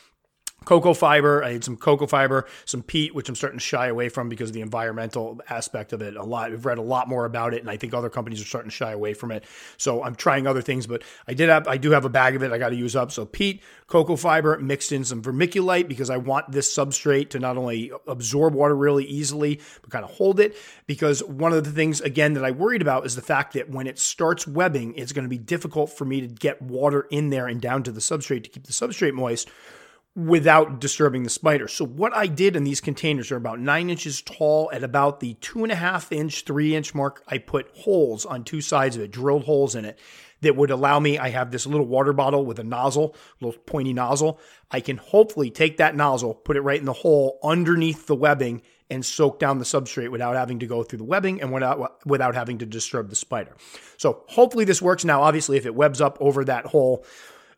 cocoa 0.64 0.94
fiber. 0.94 1.42
I 1.42 1.52
had 1.52 1.64
some 1.64 1.76
cocoa 1.76 2.06
fiber, 2.06 2.46
some 2.64 2.82
peat, 2.82 3.14
which 3.14 3.28
I'm 3.28 3.34
starting 3.34 3.58
to 3.58 3.64
shy 3.64 3.86
away 3.86 4.08
from 4.08 4.28
because 4.28 4.50
of 4.50 4.54
the 4.54 4.60
environmental 4.60 5.40
aspect 5.48 5.92
of 5.92 6.02
it. 6.02 6.16
A 6.16 6.22
lot, 6.22 6.52
I've 6.52 6.66
read 6.66 6.78
a 6.78 6.82
lot 6.82 7.08
more 7.08 7.24
about 7.24 7.54
it, 7.54 7.60
and 7.60 7.70
I 7.70 7.76
think 7.76 7.94
other 7.94 8.10
companies 8.10 8.40
are 8.40 8.46
starting 8.46 8.70
to 8.70 8.74
shy 8.74 8.92
away 8.92 9.14
from 9.14 9.30
it. 9.30 9.44
So 9.76 10.02
I'm 10.02 10.14
trying 10.14 10.46
other 10.46 10.62
things, 10.62 10.86
but 10.86 11.02
I 11.28 11.34
did 11.34 11.48
have, 11.48 11.68
I 11.68 11.76
do 11.76 11.90
have 11.92 12.04
a 12.04 12.08
bag 12.08 12.36
of 12.36 12.42
it. 12.42 12.52
I 12.52 12.58
got 12.58 12.70
to 12.70 12.76
use 12.76 12.96
up. 12.96 13.12
So 13.12 13.24
peat, 13.24 13.62
cocoa 13.86 14.16
fiber, 14.16 14.58
mixed 14.58 14.92
in 14.92 15.04
some 15.04 15.22
vermiculite 15.22 15.88
because 15.88 16.10
I 16.10 16.16
want 16.16 16.50
this 16.50 16.74
substrate 16.74 17.30
to 17.30 17.38
not 17.38 17.56
only 17.56 17.92
absorb 18.06 18.54
water 18.54 18.76
really 18.76 19.04
easily, 19.04 19.60
but 19.82 19.90
kind 19.90 20.04
of 20.04 20.10
hold 20.12 20.40
it. 20.40 20.56
Because 20.86 21.22
one 21.22 21.52
of 21.52 21.64
the 21.64 21.70
things 21.70 22.00
again 22.00 22.34
that 22.34 22.44
I 22.44 22.50
worried 22.50 22.82
about 22.82 23.06
is 23.06 23.16
the 23.16 23.22
fact 23.22 23.54
that 23.54 23.70
when 23.70 23.86
it 23.86 23.98
starts 23.98 24.46
webbing, 24.46 24.94
it's 24.96 25.12
going 25.12 25.24
to 25.24 25.28
be 25.28 25.38
difficult 25.38 25.90
for 25.90 26.04
me 26.04 26.20
to 26.20 26.26
get 26.26 26.60
water 26.62 27.06
in 27.10 27.30
there 27.30 27.46
and 27.46 27.60
down 27.60 27.82
to 27.84 27.92
the 27.92 28.00
substrate 28.00 28.44
to 28.44 28.50
keep 28.50 28.66
the 28.66 28.72
substrate 28.72 29.14
moist 29.14 29.50
without 30.16 30.80
disturbing 30.80 31.24
the 31.24 31.30
spider. 31.30 31.66
So 31.66 31.84
what 31.84 32.14
I 32.14 32.28
did 32.28 32.54
in 32.54 32.62
these 32.62 32.80
containers 32.80 33.32
are 33.32 33.36
about 33.36 33.58
nine 33.58 33.90
inches 33.90 34.22
tall 34.22 34.70
at 34.72 34.84
about 34.84 35.18
the 35.20 35.34
two 35.34 35.64
and 35.64 35.72
a 35.72 35.76
half 35.76 36.12
inch, 36.12 36.44
three 36.44 36.76
inch 36.76 36.94
mark. 36.94 37.24
I 37.26 37.38
put 37.38 37.70
holes 37.74 38.24
on 38.24 38.44
two 38.44 38.60
sides 38.60 38.94
of 38.94 39.02
it, 39.02 39.10
drilled 39.10 39.44
holes 39.44 39.74
in 39.74 39.84
it 39.84 39.98
that 40.42 40.54
would 40.54 40.70
allow 40.70 41.00
me. 41.00 41.18
I 41.18 41.30
have 41.30 41.50
this 41.50 41.66
little 41.66 41.86
water 41.86 42.12
bottle 42.12 42.46
with 42.46 42.60
a 42.60 42.64
nozzle, 42.64 43.16
little 43.40 43.60
pointy 43.62 43.92
nozzle. 43.92 44.38
I 44.70 44.80
can 44.80 44.98
hopefully 44.98 45.50
take 45.50 45.78
that 45.78 45.96
nozzle, 45.96 46.34
put 46.34 46.56
it 46.56 46.60
right 46.60 46.78
in 46.78 46.86
the 46.86 46.92
hole 46.92 47.40
underneath 47.42 48.06
the 48.06 48.14
webbing 48.14 48.62
and 48.90 49.04
soak 49.04 49.40
down 49.40 49.58
the 49.58 49.64
substrate 49.64 50.10
without 50.10 50.36
having 50.36 50.60
to 50.60 50.66
go 50.66 50.82
through 50.82 50.98
the 50.98 51.04
webbing 51.04 51.40
and 51.40 51.52
without 51.52 52.06
without 52.06 52.34
having 52.34 52.58
to 52.58 52.66
disturb 52.66 53.08
the 53.08 53.16
spider. 53.16 53.56
So 53.96 54.22
hopefully 54.28 54.64
this 54.64 54.82
works. 54.82 55.04
Now, 55.04 55.22
obviously, 55.22 55.56
if 55.56 55.66
it 55.66 55.74
webs 55.74 56.00
up 56.00 56.18
over 56.20 56.44
that 56.44 56.66
hole, 56.66 57.04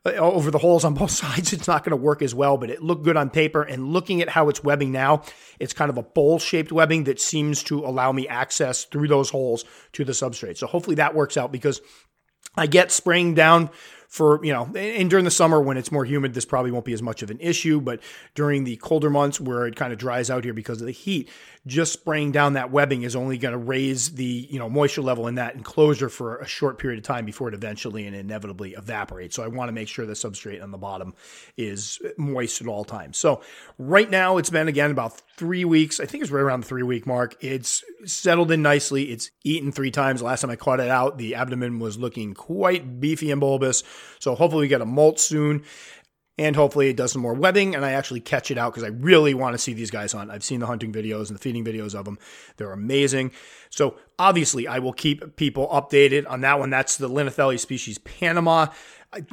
Uh, 0.05 0.11
over 0.11 0.51
the 0.51 0.57
holes 0.57 0.85
on 0.85 0.93
both 0.93 1.11
sides, 1.23 1.53
it's 1.53 1.67
not 1.67 1.83
going 1.83 1.97
to 1.97 2.03
work 2.03 2.21
as 2.21 2.33
well, 2.33 2.57
but 2.57 2.69
it 2.69 2.81
looked 2.81 3.03
good 3.03 3.17
on 3.17 3.29
paper. 3.29 3.61
And 3.61 3.93
looking 3.93 4.21
at 4.21 4.29
how 4.29 4.49
it's 4.49 4.63
webbing 4.63 4.91
now, 4.91 5.23
it's 5.59 5.73
kind 5.73 5.89
of 5.89 5.97
a 5.97 6.03
bowl 6.03 6.39
shaped 6.39 6.71
webbing 6.71 7.05
that 7.05 7.19
seems 7.19 7.63
to 7.63 7.79
allow 7.79 8.11
me 8.11 8.27
access 8.27 8.85
through 8.85 9.07
those 9.07 9.29
holes 9.29 9.65
to 9.93 10.05
the 10.05 10.13
substrate. 10.13 10.57
So 10.57 10.67
hopefully 10.67 10.95
that 10.95 11.15
works 11.15 11.37
out 11.37 11.51
because 11.51 11.81
I 12.55 12.67
get 12.67 12.91
spraying 12.91 13.35
down 13.35 13.69
for, 14.07 14.43
you 14.43 14.53
know, 14.53 14.63
and 14.75 15.09
during 15.09 15.25
the 15.25 15.31
summer 15.31 15.61
when 15.61 15.77
it's 15.77 15.91
more 15.91 16.05
humid, 16.05 16.33
this 16.33 16.45
probably 16.45 16.71
won't 16.71 16.85
be 16.85 16.93
as 16.93 17.01
much 17.01 17.21
of 17.21 17.29
an 17.29 17.39
issue. 17.39 17.81
But 17.81 18.01
during 18.35 18.63
the 18.63 18.77
colder 18.77 19.09
months 19.09 19.39
where 19.39 19.67
it 19.67 19.75
kind 19.75 19.91
of 19.91 19.99
dries 19.99 20.29
out 20.29 20.43
here 20.43 20.53
because 20.53 20.81
of 20.81 20.87
the 20.87 20.93
heat, 20.93 21.29
just 21.65 21.91
spraying 21.91 22.31
down 22.31 22.53
that 22.53 22.71
webbing 22.71 23.03
is 23.03 23.15
only 23.15 23.37
going 23.37 23.51
to 23.51 23.57
raise 23.57 24.15
the, 24.15 24.47
you 24.49 24.57
know, 24.57 24.69
moisture 24.69 25.01
level 25.01 25.27
in 25.27 25.35
that 25.35 25.55
enclosure 25.55 26.07
for 26.07 26.37
a 26.37 26.47
short 26.47 26.79
period 26.79 26.97
of 26.97 27.03
time 27.03 27.25
before 27.25 27.49
it 27.49 27.53
eventually 27.53 28.07
and 28.07 28.15
inevitably 28.15 28.73
evaporates. 28.73 29.35
So 29.35 29.43
I 29.43 29.47
want 29.47 29.67
to 29.67 29.73
make 29.73 29.89
sure 29.89 30.05
the 30.05 30.13
substrate 30.13 30.63
on 30.63 30.71
the 30.71 30.77
bottom 30.77 31.13
is 31.57 31.99
moist 32.17 32.61
at 32.61 32.67
all 32.67 32.85
times. 32.85 33.17
So 33.17 33.41
right 33.77 34.09
now 34.09 34.37
it's 34.37 34.49
been 34.49 34.69
again 34.69 34.91
about 34.91 35.21
three 35.35 35.65
weeks. 35.65 35.99
I 35.99 36.05
think 36.05 36.23
it's 36.23 36.31
right 36.31 36.41
around 36.41 36.61
the 36.61 36.67
three 36.67 36.83
week 36.83 37.05
mark. 37.05 37.35
It's 37.41 37.83
settled 38.05 38.51
in 38.51 38.61
nicely. 38.61 39.11
It's 39.11 39.29
eaten 39.43 39.71
three 39.71 39.91
times. 39.91 40.21
Last 40.21 40.41
time 40.41 40.49
I 40.49 40.55
caught 40.55 40.79
it 40.79 40.89
out, 40.89 41.17
the 41.17 41.35
abdomen 41.35 41.79
was 41.79 41.97
looking 41.97 42.33
quite 42.33 43.01
beefy 43.01 43.29
and 43.31 43.41
bulbous. 43.41 43.83
So 44.19 44.35
hopefully 44.35 44.61
we 44.61 44.67
get 44.67 44.81
a 44.81 44.85
molt 44.85 45.19
soon. 45.19 45.63
And 46.39 46.55
hopefully 46.55 46.89
it 46.89 46.97
does 46.97 47.13
some 47.13 47.23
more 47.23 47.33
webbing 47.33 47.73
and 47.73 47.83
I 47.83 47.93
actually 47.93 48.19
catch 48.19 48.51
it 48.51 48.59
out 48.59 48.71
because 48.71 48.83
I 48.83 48.93
really 48.93 49.33
want 49.33 49.55
to 49.55 49.57
see 49.57 49.73
these 49.73 49.89
guys 49.89 50.11
hunt. 50.11 50.29
I've 50.29 50.43
seen 50.43 50.59
the 50.59 50.67
hunting 50.67 50.93
videos 50.93 51.29
and 51.29 51.35
the 51.35 51.41
feeding 51.41 51.65
videos 51.65 51.95
of 51.95 52.05
them. 52.05 52.19
They're 52.57 52.73
amazing. 52.73 53.31
So 53.71 53.95
obviously 54.19 54.67
I 54.67 54.77
will 54.77 54.93
keep 54.93 55.35
people 55.35 55.67
updated 55.69 56.29
on 56.29 56.41
that 56.41 56.59
one. 56.59 56.69
That's 56.69 56.97
the 56.97 57.09
Linothele 57.09 57.59
species 57.59 57.97
Panama. 57.97 58.67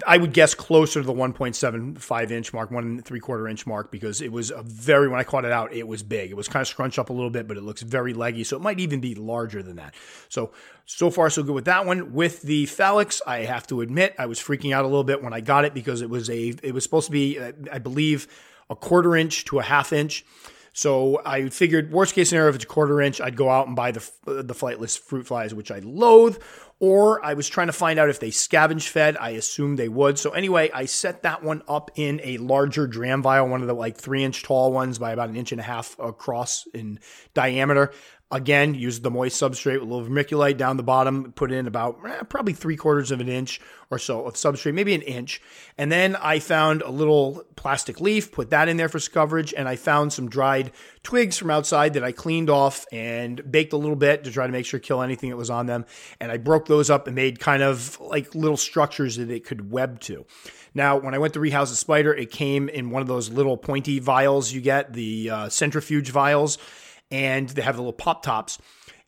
I, 0.06 0.16
would 0.16 0.32
guess 0.32 0.54
closer 0.54 1.00
to 1.00 1.06
the 1.06 1.12
1.75 1.12 2.30
inch 2.30 2.52
mark, 2.52 2.70
one 2.70 2.84
and 2.84 3.04
three 3.04 3.20
quarter 3.20 3.48
inch 3.48 3.66
mark, 3.66 3.90
because 3.90 4.20
it 4.20 4.32
was 4.32 4.50
a 4.50 4.62
very, 4.62 5.08
when 5.08 5.18
I 5.18 5.24
caught 5.24 5.44
it 5.44 5.52
out, 5.52 5.72
it 5.72 5.86
was 5.86 6.02
big. 6.02 6.30
It 6.30 6.36
was 6.36 6.48
kind 6.48 6.62
of 6.62 6.68
scrunched 6.68 6.98
up 6.98 7.10
a 7.10 7.12
little 7.12 7.30
bit, 7.30 7.48
but 7.48 7.56
it 7.56 7.62
looks 7.62 7.82
very 7.82 8.14
leggy. 8.14 8.44
So 8.44 8.56
it 8.56 8.62
might 8.62 8.80
even 8.80 9.00
be 9.00 9.14
larger 9.14 9.62
than 9.62 9.76
that. 9.76 9.94
So, 10.28 10.52
so 10.86 11.10
far, 11.10 11.30
so 11.30 11.42
good 11.42 11.54
with 11.54 11.64
that 11.66 11.86
one. 11.86 12.12
With 12.12 12.42
the 12.42 12.66
Fallax, 12.66 13.20
I 13.26 13.40
have 13.40 13.66
to 13.68 13.80
admit, 13.80 14.14
I 14.18 14.26
was 14.26 14.38
freaking 14.38 14.72
out 14.72 14.84
a 14.84 14.88
little 14.88 15.04
bit 15.04 15.22
when 15.22 15.32
I 15.32 15.40
got 15.40 15.64
it 15.64 15.74
because 15.74 16.02
it 16.02 16.10
was 16.10 16.28
a, 16.30 16.54
it 16.62 16.72
was 16.72 16.84
supposed 16.84 17.06
to 17.06 17.12
be, 17.12 17.40
I 17.70 17.78
believe, 17.78 18.28
a 18.70 18.76
quarter 18.76 19.16
inch 19.16 19.44
to 19.46 19.58
a 19.58 19.62
half 19.62 19.92
inch. 19.92 20.24
So 20.76 21.22
I 21.24 21.50
figured, 21.50 21.92
worst 21.92 22.16
case 22.16 22.30
scenario, 22.30 22.48
if 22.48 22.56
it's 22.56 22.64
a 22.64 22.68
quarter 22.68 23.00
inch, 23.00 23.20
I'd 23.20 23.36
go 23.36 23.48
out 23.48 23.68
and 23.68 23.76
buy 23.76 23.92
the 23.92 24.10
the 24.24 24.54
flightless 24.54 24.98
fruit 24.98 25.24
flies, 25.24 25.54
which 25.54 25.70
I 25.70 25.78
loathe. 25.78 26.36
Or 26.84 27.24
I 27.24 27.32
was 27.32 27.48
trying 27.48 27.68
to 27.68 27.72
find 27.72 27.98
out 27.98 28.10
if 28.10 28.20
they 28.20 28.28
scavenge 28.28 28.88
fed. 28.88 29.16
I 29.18 29.30
assumed 29.30 29.78
they 29.78 29.88
would. 29.88 30.18
So 30.18 30.32
anyway, 30.32 30.70
I 30.74 30.84
set 30.84 31.22
that 31.22 31.42
one 31.42 31.62
up 31.66 31.90
in 31.94 32.20
a 32.22 32.36
larger 32.36 32.86
dram 32.86 33.22
vial, 33.22 33.48
one 33.48 33.62
of 33.62 33.68
the 33.68 33.72
like 33.72 33.96
three 33.96 34.22
inch 34.22 34.42
tall 34.42 34.70
ones 34.70 34.98
by 34.98 35.12
about 35.12 35.30
an 35.30 35.36
inch 35.36 35.50
and 35.50 35.62
a 35.62 35.64
half 35.64 35.98
across 35.98 36.66
in 36.74 37.00
diameter. 37.32 37.90
Again, 38.34 38.74
use 38.74 38.98
the 38.98 39.12
moist 39.12 39.40
substrate 39.40 39.74
with 39.74 39.88
a 39.88 39.94
little 39.94 40.04
vermiculite 40.04 40.56
down 40.56 40.76
the 40.76 40.82
bottom, 40.82 41.32
put 41.34 41.52
in 41.52 41.68
about 41.68 42.00
eh, 42.04 42.24
probably 42.24 42.52
three 42.52 42.74
quarters 42.74 43.12
of 43.12 43.20
an 43.20 43.28
inch 43.28 43.60
or 43.92 43.98
so 43.98 44.26
of 44.26 44.34
substrate, 44.34 44.74
maybe 44.74 44.92
an 44.92 45.02
inch. 45.02 45.40
And 45.78 45.92
then 45.92 46.16
I 46.16 46.40
found 46.40 46.82
a 46.82 46.90
little 46.90 47.44
plastic 47.54 48.00
leaf, 48.00 48.32
put 48.32 48.50
that 48.50 48.68
in 48.68 48.76
there 48.76 48.88
for 48.88 48.98
coverage, 48.98 49.54
and 49.56 49.68
I 49.68 49.76
found 49.76 50.12
some 50.12 50.28
dried 50.28 50.72
twigs 51.04 51.38
from 51.38 51.48
outside 51.50 51.94
that 51.94 52.02
I 52.02 52.10
cleaned 52.10 52.50
off 52.50 52.86
and 52.90 53.52
baked 53.52 53.72
a 53.72 53.76
little 53.76 53.94
bit 53.94 54.24
to 54.24 54.32
try 54.32 54.48
to 54.48 54.52
make 54.52 54.66
sure 54.66 54.80
kill 54.80 55.00
anything 55.00 55.30
that 55.30 55.36
was 55.36 55.50
on 55.50 55.66
them. 55.66 55.86
And 56.18 56.32
I 56.32 56.36
broke 56.36 56.66
those 56.66 56.90
up 56.90 57.06
and 57.06 57.14
made 57.14 57.38
kind 57.38 57.62
of 57.62 58.00
like 58.00 58.34
little 58.34 58.56
structures 58.56 59.14
that 59.14 59.30
it 59.30 59.44
could 59.44 59.70
web 59.70 60.00
to. 60.00 60.26
Now, 60.74 60.96
when 60.96 61.14
I 61.14 61.18
went 61.18 61.34
to 61.34 61.40
rehouse 61.40 61.70
the 61.70 61.76
spider, 61.76 62.12
it 62.12 62.32
came 62.32 62.68
in 62.68 62.90
one 62.90 63.00
of 63.00 63.06
those 63.06 63.30
little 63.30 63.56
pointy 63.56 64.00
vials 64.00 64.52
you 64.52 64.60
get, 64.60 64.92
the 64.92 65.30
uh, 65.30 65.48
centrifuge 65.48 66.10
vials, 66.10 66.58
and 67.10 67.48
they 67.50 67.62
have 67.62 67.76
the 67.76 67.82
little 67.82 67.92
pop 67.92 68.22
tops 68.22 68.58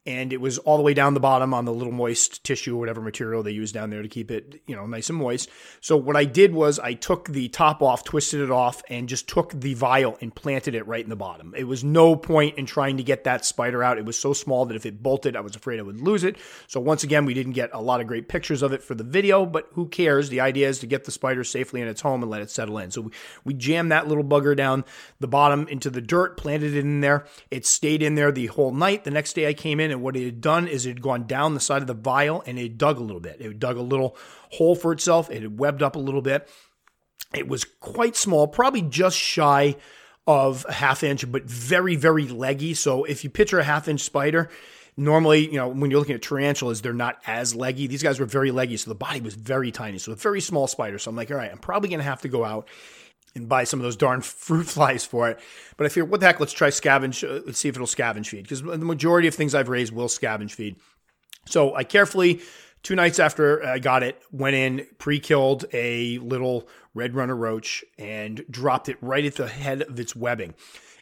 and 0.07 0.33
it 0.33 0.40
was 0.40 0.59
all 0.59 0.77
the 0.77 0.83
way 0.83 0.95
down 0.95 1.14
the 1.14 1.21
bottom 1.21 1.53
on 1.53 1.64
the 1.64 1.73
little 1.73 1.92
moist 1.92 2.45
tissue 2.45 2.77
or 2.77 2.79
whatever 2.79 3.01
material 3.01 3.42
they 3.42 3.51
use 3.51 3.73
down 3.73 3.90
there 3.90 4.03
to 4.03 4.09
keep 4.09 4.31
it, 4.31 4.61
you 4.66 4.77
know, 4.77 4.87
nice 4.87 5.11
and 5.11 5.19
moist. 5.19 5.49
So 5.81 5.97
what 5.97 6.16
I 6.16 6.25
did 6.25 6.55
was 6.55 6.79
I 6.79 6.95
took 6.95 7.29
the 7.29 7.49
top 7.49 7.83
off, 7.83 8.05
twisted 8.05 8.40
it 8.40 8.51
off, 8.51 8.83
and 8.88 9.09
just 9.09 9.29
took 9.29 9.53
the 9.53 9.75
vial 9.75 10.16
and 10.21 10.35
planted 10.35 10.75
it 10.75 10.87
right 10.87 11.03
in 11.03 11.11
the 11.11 11.16
bottom. 11.16 11.55
It 11.57 11.64
was 11.64 11.83
no 11.83 12.14
point 12.14 12.57
in 12.57 12.66
trying 12.66 12.99
to 12.99 13.03
get 13.03 13.25
that 13.25 13.45
spider 13.45 13.83
out. 13.83 13.99
It 13.99 14.05
was 14.05 14.19
so 14.19 14.33
small 14.33 14.66
that 14.66 14.77
if 14.77 14.87
it 14.87 15.03
bolted, 15.03 15.35
I 15.35 15.40
was 15.40 15.57
afraid 15.57 15.81
I 15.81 15.83
would 15.83 16.01
lose 16.01 16.23
it. 16.23 16.37
So 16.69 16.79
once 16.79 17.03
again, 17.03 17.25
we 17.25 17.35
didn't 17.35 17.53
get 17.53 17.71
a 17.73 17.81
lot 17.81 18.01
of 18.01 18.07
great 18.07 18.29
pictures 18.29 18.62
of 18.62 18.73
it 18.73 18.83
for 18.83 18.95
the 18.95 19.05
video, 19.05 19.45
but 19.45 19.69
who 19.73 19.88
cares? 19.88 20.29
The 20.29 20.40
idea 20.40 20.69
is 20.69 20.79
to 20.81 20.87
get 20.87 21.05
the 21.05 21.11
spider 21.11 21.42
safely 21.42 21.81
in 21.81 21.88
its 21.88 22.01
home 22.01 22.23
and 22.23 22.31
let 22.31 22.42
it 22.42 22.51
settle 22.51 22.79
in. 22.79 22.92
So 22.92 23.03
we, 23.03 23.11
we 23.45 23.55
jammed 23.55 23.90
that 23.90 24.07
little 24.07 24.25
bugger 24.25 24.57
down 24.57 24.85
the 25.19 25.29
bottom 25.29 25.66
into 25.69 25.90
the 25.90 26.01
dirt, 26.01 26.37
planted 26.37 26.75
it 26.75 26.81
in 26.81 27.01
there. 27.01 27.27
It 27.51 27.66
stayed 27.66 28.03
in 28.03 28.14
there 28.14 28.31
the 28.31 28.47
whole 28.47 28.73
night. 28.73 29.05
The 29.05 29.11
next 29.11 29.33
day 29.33 29.49
I 29.49 29.55
came 29.55 29.81
in 29.81 29.96
and 29.97 30.03
what 30.03 30.15
it 30.15 30.27
had 30.27 30.43
done 30.43 30.69
is 30.69 30.85
it 30.85 30.91
had 30.91 31.03
gone 31.03 31.27
down 31.27 31.55
the 31.55 31.61
side 31.61 31.81
of 31.81 31.89
the 31.89 31.95
vial 31.95 32.43
and 32.47 32.59
it 32.59 32.77
dug 32.77 32.99
a 32.99 33.03
little 33.03 33.21
bit. 33.21 33.41
It 33.41 33.59
dug 33.59 33.79
a 33.79 33.83
little 33.83 34.15
hole 34.51 34.75
for 34.77 34.93
itself. 34.93 35.31
It 35.31 35.41
had 35.41 35.59
webbed 35.59 35.83
up 35.83 35.97
a 35.97 35.99
little 35.99 36.21
bit. 36.21 36.49
It 37.33 37.49
was 37.49 37.65
quite 37.65 38.15
small, 38.15 38.47
probably 38.47 38.83
just 38.83 39.17
shy 39.17 39.77
of 40.27 40.67
a 40.69 40.73
half 40.75 41.03
inch, 41.03 41.31
but 41.33 41.45
very, 41.45 41.97
very 41.97 42.29
leggy. 42.29 42.75
So 42.75 43.05
if 43.05 43.25
you 43.25 43.31
picture 43.31 43.59
a 43.59 43.65
half 43.65 43.89
inch 43.89 44.03
spider, 44.03 44.51
normally, 44.99 45.47
you 45.47 45.57
know, 45.57 45.69
when 45.69 45.91
you're 45.91 45.99
looking 45.99 46.15
at 46.15 46.21
tarantulas, 46.21 46.83
they're 46.83 46.93
not 46.93 47.19
as 47.27 47.55
leggy. 47.55 47.87
These 47.87 48.03
guys 48.03 48.21
were 48.21 48.27
very 48.27 48.51
leggy, 48.51 48.77
so 48.77 48.91
the 48.91 48.95
body 48.95 49.23
was 49.23 49.35
very 49.35 49.73
tiny. 49.73 49.97
So 49.97 50.13
a 50.13 50.17
very 50.17 50.43
small 50.43 50.67
spider. 50.67 50.99
So 50.99 51.09
I'm 51.09 51.17
like, 51.17 51.31
all 51.31 51.39
right, 51.39 51.51
I'm 51.51 51.59
probably 51.59 51.89
going 51.89 52.01
to 52.01 52.05
have 52.05 52.21
to 52.23 52.29
go 52.29 52.45
out 52.45 52.69
and 53.37 53.49
buy 53.49 53.64
some 53.64 53.79
of 53.79 53.85
those 53.85 53.96
darn 53.96 54.20
fruit 54.22 54.66
flies 54.66 55.05
for 55.05 55.29
it. 55.29 55.38
But 55.77 55.87
I 55.87 55.88
figured, 55.88 56.11
what 56.11 56.20
the 56.20 56.27
heck, 56.27 56.40
let's 56.40 56.53
try 56.53 56.68
scavenge, 56.68 57.22
uh, 57.22 57.42
let's 57.46 57.59
see 57.59 57.68
if 57.68 57.77
it'll 57.77 57.87
scavenge 57.87 58.27
feed, 58.29 58.42
because 58.42 58.62
the 58.62 58.79
majority 58.79 59.29
of 59.29 59.35
things 59.35 59.55
I've 59.55 59.68
raised 59.68 59.92
will 59.92 60.09
scavenge 60.09 60.53
feed. 60.53 60.77
So 61.46 61.75
I 61.75 61.85
carefully, 61.85 62.40
two 62.83 62.96
nights 62.96 63.18
after 63.18 63.64
I 63.64 63.79
got 63.79 64.03
it, 64.03 64.20
went 64.33 64.57
in, 64.57 64.87
pre 64.99 65.20
killed 65.20 65.64
a 65.72 66.18
little 66.18 66.68
red 66.94 67.14
runner 67.14 67.37
roach 67.37 67.85
and 67.99 68.44
dropped 68.51 68.88
it 68.88 68.96
right 69.01 69.25
at 69.25 69.37
the 69.37 69.46
head 69.46 69.83
of 69.83 70.01
its 70.01 70.16
webbing. 70.16 70.55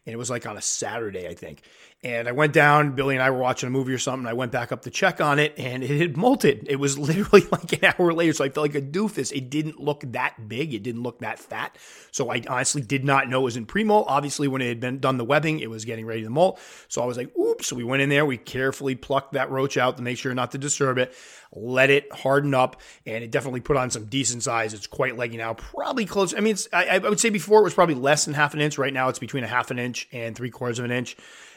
And 0.07 0.13
it 0.13 0.17
was 0.17 0.29
like 0.29 0.45
on 0.47 0.59
a 0.59 0.63
Saturday, 0.63 1.29
I 1.29 1.35
think. 1.35 1.63
And 2.05 2.29
I 2.29 2.33
went 2.33 2.53
down, 2.53 2.93
Billy 2.93 3.15
and 3.15 3.23
I 3.23 3.31
were 3.31 3.39
watching 3.39 3.67
a 3.67 3.71
movie 3.71 3.95
or 3.95 3.99
something. 3.99 4.27
I 4.27 4.35
went 4.35 4.53
back 4.53 4.73
up 4.73 4.83
to 4.83 4.91
check 4.91 5.23
on 5.23 5.39
it 5.39 5.55
and 5.57 5.83
it 5.83 5.99
had 5.99 6.15
molted. 6.15 6.67
It 6.69 6.77
was 6.77 6.99
literally 6.99 7.47
like 7.51 7.83
an 7.83 7.95
hour 7.99 8.13
later. 8.13 8.35
So 8.35 8.45
I 8.45 8.51
felt 8.51 8.67
like 8.67 8.75
a 8.75 8.87
doofus. 8.87 9.33
It 9.33 9.49
didn't 9.49 9.81
look 9.81 10.03
that 10.13 10.47
big. 10.47 10.75
It 10.75 10.83
didn't 10.83 11.03
look 11.03 11.21
that 11.21 11.39
fat. 11.39 11.79
So 12.11 12.31
I 12.31 12.43
honestly 12.47 12.83
did 12.83 13.07
not 13.07 13.31
know 13.31 13.41
it 13.41 13.45
was 13.45 13.57
in 13.57 13.65
pre 13.65 13.85
molt. 13.85 14.05
Obviously, 14.07 14.49
when 14.49 14.61
it 14.61 14.69
had 14.69 14.81
been 14.81 14.99
done 14.99 15.17
the 15.17 15.25
webbing, 15.25 15.61
it 15.61 15.71
was 15.71 15.87
getting 15.87 16.05
ready 16.05 16.23
to 16.25 16.31
molt. 16.31 16.61
So 16.89 17.03
I 17.03 17.07
was 17.07 17.17
like, 17.17 17.35
oops. 17.39 17.69
So 17.69 17.75
we 17.75 17.85
went 17.85 18.03
in 18.03 18.11
there. 18.11 18.27
We 18.27 18.37
carefully 18.37 18.97
plucked 18.97 19.33
that 19.33 19.51
roach 19.51 19.79
out 19.79 19.97
to 19.97 20.03
make 20.03 20.19
sure 20.19 20.35
not 20.35 20.51
to 20.51 20.59
disturb 20.59 20.99
it, 20.99 21.15
let 21.55 21.89
it 21.89 22.13
harden 22.13 22.53
up, 22.53 22.83
and 23.07 23.25
it 23.25 23.31
definitely 23.31 23.61
put 23.61 23.79
on 23.79 23.89
some 23.89 24.05
decent 24.05 24.43
size. 24.43 24.75
It's 24.75 24.87
quite 24.87 25.17
leggy 25.17 25.39
now, 25.39 25.55
probably 25.55 26.05
close. 26.05 26.35
I 26.35 26.41
mean, 26.41 26.57
I, 26.71 26.97
I 26.97 26.99
would 26.99 27.21
say 27.21 27.31
before 27.31 27.61
it 27.61 27.65
was 27.65 27.73
probably 27.73 27.95
less 27.95 28.27
than 28.27 28.35
half 28.35 28.53
an 28.53 28.61
inch. 28.61 28.77
Right 28.77 28.93
now, 28.93 29.09
it's 29.09 29.19
between 29.19 29.45
a 29.45 29.49
half 29.49 29.71
an 29.71 29.79
inch 29.79 30.07
and 30.13 30.37
three 30.37 30.51
quarters 30.51 30.79
of 30.79 30.85
an 30.85 30.91
inch 30.91 31.17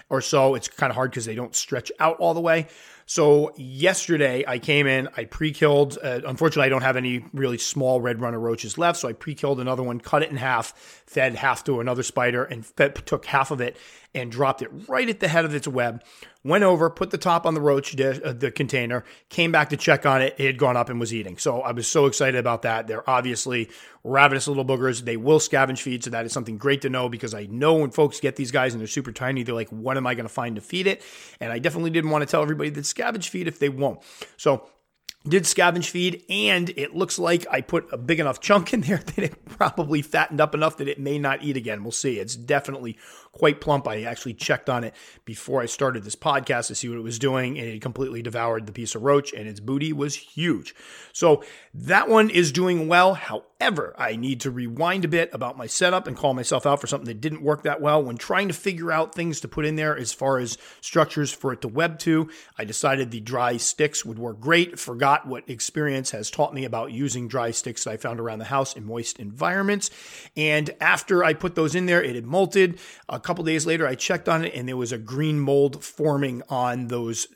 or 0.09 0.21
so. 0.21 0.55
It's 0.55 0.67
kind 0.67 0.89
of 0.89 0.95
hard 0.95 1.11
because 1.11 1.25
they 1.25 1.35
don't 1.35 1.55
stretch 1.55 1.91
out 1.99 2.17
all 2.17 2.33
the 2.33 2.41
way. 2.41 2.67
So 3.09 3.53
yesterday 3.55 4.43
I 4.45 4.59
came 4.59 4.85
in, 4.85 5.07
I 5.15 5.23
pre-killed. 5.23 5.97
Uh, 6.03 6.19
unfortunately, 6.27 6.65
I 6.65 6.69
don't 6.69 6.81
have 6.81 6.97
any 6.97 7.23
really 7.31 7.57
small 7.57 8.01
red 8.01 8.19
runner 8.19 8.39
roaches 8.39 8.77
left, 8.77 8.99
so 8.99 9.07
I 9.07 9.13
pre-killed 9.13 9.61
another 9.61 9.81
one, 9.81 10.01
cut 10.01 10.23
it 10.23 10.29
in 10.29 10.35
half, 10.35 10.73
fed 11.05 11.35
half 11.35 11.63
to 11.65 11.79
another 11.79 12.03
spider, 12.03 12.43
and 12.43 12.65
fed, 12.65 12.95
took 13.05 13.25
half 13.25 13.49
of 13.49 13.61
it 13.61 13.77
and 14.13 14.29
dropped 14.29 14.61
it 14.61 14.69
right 14.89 15.07
at 15.07 15.21
the 15.21 15.29
head 15.29 15.45
of 15.45 15.55
its 15.55 15.69
web. 15.69 16.03
Went 16.43 16.65
over, 16.65 16.89
put 16.89 17.11
the 17.11 17.17
top 17.17 17.45
on 17.45 17.53
the 17.53 17.61
roach 17.61 17.93
dish, 17.93 18.19
uh, 18.25 18.33
the 18.33 18.51
container, 18.51 19.05
came 19.29 19.53
back 19.53 19.69
to 19.69 19.77
check 19.77 20.05
on 20.05 20.21
it. 20.21 20.35
It 20.37 20.45
had 20.45 20.57
gone 20.57 20.75
up 20.75 20.89
and 20.89 20.99
was 20.99 21.13
eating. 21.13 21.37
So 21.37 21.61
I 21.61 21.71
was 21.71 21.87
so 21.87 22.07
excited 22.07 22.37
about 22.37 22.63
that. 22.63 22.87
They're 22.87 23.09
obviously 23.09 23.69
ravenous 24.07 24.47
little 24.47 24.65
boogers. 24.65 25.01
They 25.01 25.17
will 25.17 25.39
scavenge 25.39 25.79
feed, 25.79 26.03
so 26.03 26.09
that 26.09 26.25
is 26.25 26.33
something 26.33 26.57
great 26.57 26.81
to 26.81 26.89
know 26.89 27.09
because 27.09 27.33
I 27.33 27.45
know 27.45 27.75
when 27.75 27.91
folks 27.91 28.19
get 28.19 28.35
these 28.35 28.51
guys 28.51 28.73
and 28.73 28.81
they're 28.81 28.87
super 28.87 29.11
tiny, 29.11 29.43
they're 29.43 29.55
like, 29.55 29.69
"What 29.69 29.97
am 29.97 30.07
I 30.07 30.15
going 30.15 30.25
to 30.25 30.33
find 30.33 30.55
to 30.55 30.61
feed 30.61 30.87
it?" 30.87 31.03
And 31.39 31.51
I 31.51 31.59
definitely 31.59 31.91
didn't 31.91 32.09
want 32.09 32.23
to 32.23 32.25
tell 32.25 32.41
everybody 32.41 32.69
that 32.71 32.81
scavenge 32.81 33.29
feed 33.29 33.47
if 33.47 33.59
they 33.59 33.69
won't. 33.69 34.01
So 34.37 34.67
did 35.27 35.43
scavenge 35.43 35.89
feed, 35.89 36.23
and 36.29 36.69
it 36.69 36.95
looks 36.95 37.19
like 37.19 37.45
I 37.51 37.61
put 37.61 37.87
a 37.91 37.97
big 37.97 38.19
enough 38.19 38.39
chunk 38.39 38.73
in 38.73 38.81
there 38.81 38.97
that 39.05 39.19
it 39.19 39.45
probably 39.45 40.01
fattened 40.01 40.41
up 40.41 40.55
enough 40.55 40.77
that 40.77 40.87
it 40.87 40.99
may 40.99 41.19
not 41.19 41.43
eat 41.43 41.57
again. 41.57 41.83
We'll 41.83 41.91
see. 41.91 42.19
It's 42.19 42.35
definitely 42.35 42.97
quite 43.37 43.61
plump. 43.61 43.87
I 43.87 44.03
actually 44.03 44.33
checked 44.33 44.69
on 44.69 44.83
it 44.83 44.93
before 45.23 45.61
I 45.61 45.67
started 45.67 46.03
this 46.03 46.15
podcast 46.15 46.67
to 46.67 46.75
see 46.75 46.89
what 46.89 46.97
it 46.97 47.03
was 47.03 47.19
doing, 47.19 47.59
and 47.59 47.67
it 47.67 47.81
completely 47.81 48.21
devoured 48.21 48.65
the 48.65 48.71
piece 48.71 48.95
of 48.95 49.03
roach, 49.03 49.31
and 49.31 49.47
its 49.47 49.59
booty 49.59 49.93
was 49.93 50.15
huge. 50.15 50.73
So 51.13 51.43
that 51.73 52.09
one 52.09 52.29
is 52.29 52.51
doing 52.51 52.87
well. 52.87 53.13
However, 53.13 53.93
I 53.97 54.15
need 54.15 54.41
to 54.41 54.51
rewind 54.51 55.05
a 55.05 55.07
bit 55.07 55.29
about 55.33 55.57
my 55.57 55.67
setup 55.67 56.07
and 56.07 56.17
call 56.17 56.33
myself 56.33 56.65
out 56.65 56.81
for 56.81 56.87
something 56.87 57.07
that 57.07 57.21
didn't 57.21 57.43
work 57.43 57.63
that 57.63 57.81
well. 57.81 58.03
When 58.03 58.17
trying 58.17 58.47
to 58.47 58.53
figure 58.53 58.91
out 58.91 59.13
things 59.13 59.39
to 59.41 59.47
put 59.47 59.65
in 59.65 59.75
there 59.75 59.95
as 59.97 60.13
far 60.13 60.39
as 60.39 60.57
structures 60.81 61.31
for 61.31 61.53
it 61.53 61.61
to 61.61 61.67
web 61.67 61.99
to, 61.99 62.29
I 62.57 62.65
decided 62.65 63.11
the 63.11 63.19
dry 63.19 63.57
sticks 63.57 64.03
would 64.03 64.19
work 64.19 64.39
great. 64.39 64.79
Forgot 64.79 65.27
what 65.27 65.49
experience 65.49 66.11
has 66.11 66.31
taught 66.31 66.53
me 66.53 66.65
about 66.65 66.91
using 66.91 67.27
dry 67.27 67.51
sticks 67.51 67.83
that 67.83 67.91
I 67.91 67.97
found 67.97 68.19
around 68.19 68.39
the 68.39 68.45
house 68.45 68.75
in 68.75 68.85
moist 68.85 69.19
environments. 69.19 69.89
And 70.35 70.71
after 70.81 71.23
I 71.23 71.33
put 71.33 71.55
those 71.55 71.75
in 71.75 71.85
there, 71.85 72.01
it 72.01 72.15
had 72.15 72.25
molted. 72.25 72.79
A 73.09 73.19
couple 73.27 73.43
days 73.43 73.65
later, 73.65 73.85
I 73.85 73.95
checked 73.95 74.29
on 74.29 74.45
it 74.45 74.53
and 74.55 74.69
there 74.69 74.77
was 74.77 74.93
a 74.93 74.97
green 74.97 75.37
mold 75.37 75.83
forming 75.83 76.43
on 76.47 76.87
those 76.87 77.27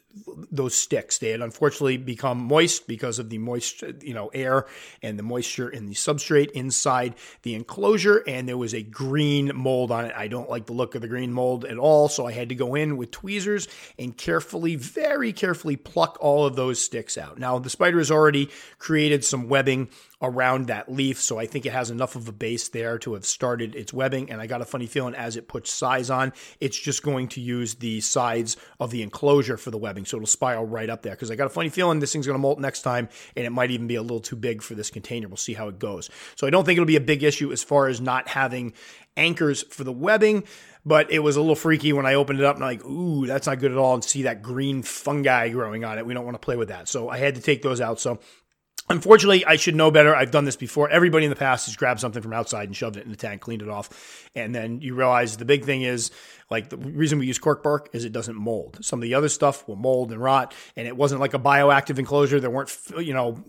those 0.51 0.75
sticks. 0.75 1.17
They 1.17 1.29
had 1.29 1.41
unfortunately 1.41 1.97
become 1.97 2.37
moist 2.37 2.87
because 2.87 3.19
of 3.19 3.29
the 3.29 3.37
moist, 3.37 3.83
you 4.01 4.13
know, 4.13 4.27
air 4.33 4.65
and 5.01 5.17
the 5.17 5.23
moisture 5.23 5.69
in 5.69 5.87
the 5.87 5.93
substrate 5.93 6.51
inside 6.51 7.15
the 7.43 7.55
enclosure. 7.55 8.23
And 8.27 8.47
there 8.47 8.57
was 8.57 8.73
a 8.73 8.83
green 8.83 9.51
mold 9.53 9.91
on 9.91 10.05
it. 10.05 10.13
I 10.15 10.27
don't 10.27 10.49
like 10.49 10.65
the 10.65 10.73
look 10.73 10.95
of 10.95 11.01
the 11.01 11.07
green 11.07 11.31
mold 11.31 11.65
at 11.65 11.77
all. 11.77 12.09
So 12.09 12.25
I 12.25 12.33
had 12.33 12.49
to 12.49 12.55
go 12.55 12.75
in 12.75 12.97
with 12.97 13.11
tweezers 13.11 13.67
and 13.97 14.17
carefully, 14.17 14.75
very 14.75 15.31
carefully 15.31 15.77
pluck 15.77 16.17
all 16.19 16.45
of 16.45 16.55
those 16.55 16.83
sticks 16.83 17.17
out. 17.17 17.37
Now, 17.37 17.59
the 17.59 17.69
spider 17.69 17.97
has 17.97 18.11
already 18.11 18.49
created 18.79 19.23
some 19.23 19.47
webbing 19.47 19.89
around 20.21 20.67
that 20.67 20.91
leaf. 20.91 21.19
So 21.21 21.39
I 21.39 21.45
think 21.45 21.65
it 21.65 21.71
has 21.71 21.89
enough 21.89 22.15
of 22.15 22.27
a 22.27 22.31
base 22.31 22.69
there 22.69 22.97
to 22.99 23.13
have 23.13 23.25
started 23.25 23.75
its 23.75 23.93
webbing. 23.93 24.31
And 24.31 24.41
I 24.41 24.47
got 24.47 24.61
a 24.61 24.65
funny 24.65 24.85
feeling 24.85 25.15
as 25.15 25.37
it 25.37 25.47
puts 25.47 25.71
size 25.71 26.09
on, 26.09 26.33
it's 26.59 26.77
just 26.77 27.03
going 27.03 27.27
to 27.29 27.41
use 27.41 27.75
the 27.75 28.01
sides 28.01 28.57
of 28.79 28.91
the 28.91 29.01
enclosure 29.01 29.57
for 29.57 29.71
the 29.71 29.77
webbing. 29.77 30.05
So 30.05 30.17
it'll 30.17 30.27
spiral 30.27 30.65
right 30.65 30.89
up 30.89 31.01
there. 31.01 31.13
Because 31.13 31.31
I 31.31 31.35
got 31.35 31.47
a 31.47 31.49
funny 31.49 31.69
feeling 31.69 31.99
this 31.99 32.13
thing's 32.13 32.27
going 32.27 32.37
to 32.37 32.41
molt 32.41 32.59
next 32.59 32.81
time 32.81 33.09
and 33.35 33.45
it 33.45 33.51
might 33.51 33.71
even 33.71 33.87
be 33.87 33.95
a 33.95 34.01
little 34.01 34.19
too 34.19 34.35
big 34.35 34.61
for 34.61 34.75
this 34.75 34.89
container. 34.89 35.27
We'll 35.27 35.37
see 35.37 35.53
how 35.53 35.67
it 35.67 35.79
goes. 35.79 36.09
So 36.35 36.47
I 36.47 36.49
don't 36.49 36.65
think 36.65 36.77
it'll 36.77 36.85
be 36.85 36.95
a 36.95 37.01
big 37.01 37.23
issue 37.23 37.51
as 37.51 37.63
far 37.63 37.87
as 37.87 37.99
not 37.99 38.27
having 38.27 38.73
anchors 39.17 39.63
for 39.63 39.83
the 39.83 39.91
webbing 39.91 40.43
but 40.85 41.11
it 41.11 41.19
was 41.19 41.35
a 41.35 41.41
little 41.41 41.55
freaky 41.55 41.93
when 41.93 42.05
I 42.05 42.15
opened 42.15 42.39
it 42.39 42.45
up 42.45 42.55
and 42.55 42.65
I'm 42.65 42.71
like, 42.71 42.85
ooh, 42.85 43.27
that's 43.27 43.47
not 43.47 43.59
good 43.59 43.71
at 43.71 43.77
all. 43.77 43.93
And 43.93 44.03
see 44.03 44.23
that 44.23 44.41
green 44.41 44.81
fungi 44.81 45.49
growing 45.49 45.85
on 45.85 45.97
it. 45.97 46.05
We 46.05 46.13
don't 46.13 46.25
want 46.25 46.35
to 46.35 46.43
play 46.43 46.55
with 46.55 46.69
that. 46.69 46.87
So 46.87 47.09
I 47.09 47.17
had 47.17 47.35
to 47.35 47.41
take 47.41 47.61
those 47.61 47.81
out. 47.81 47.99
So 47.99 48.19
Unfortunately, 48.91 49.45
I 49.45 49.55
should 49.55 49.75
know 49.75 49.89
better. 49.89 50.13
I've 50.13 50.31
done 50.31 50.43
this 50.43 50.57
before. 50.57 50.89
Everybody 50.89 51.25
in 51.25 51.29
the 51.29 51.35
past 51.35 51.65
has 51.67 51.75
grabbed 51.77 52.01
something 52.01 52.21
from 52.21 52.33
outside 52.33 52.67
and 52.67 52.75
shoved 52.75 52.97
it 52.97 53.05
in 53.05 53.09
the 53.09 53.17
tank, 53.17 53.41
cleaned 53.41 53.61
it 53.61 53.69
off. 53.69 54.29
And 54.35 54.53
then 54.53 54.81
you 54.81 54.95
realize 54.95 55.37
the 55.37 55.45
big 55.45 55.63
thing 55.63 55.83
is 55.83 56.11
like 56.49 56.69
the 56.69 56.77
reason 56.77 57.17
we 57.17 57.25
use 57.25 57.39
cork 57.39 57.63
bark 57.63 57.89
is 57.93 58.03
it 58.03 58.11
doesn't 58.11 58.35
mold. 58.35 58.79
Some 58.81 58.99
of 58.99 59.03
the 59.03 59.13
other 59.13 59.29
stuff 59.29 59.65
will 59.67 59.77
mold 59.77 60.11
and 60.11 60.21
rot. 60.21 60.53
And 60.75 60.87
it 60.87 60.97
wasn't 60.97 61.21
like 61.21 61.33
a 61.33 61.39
bioactive 61.39 61.99
enclosure. 61.99 62.41
There 62.41 62.49
weren't, 62.49 62.77
you 62.97 63.13
know, 63.13 63.41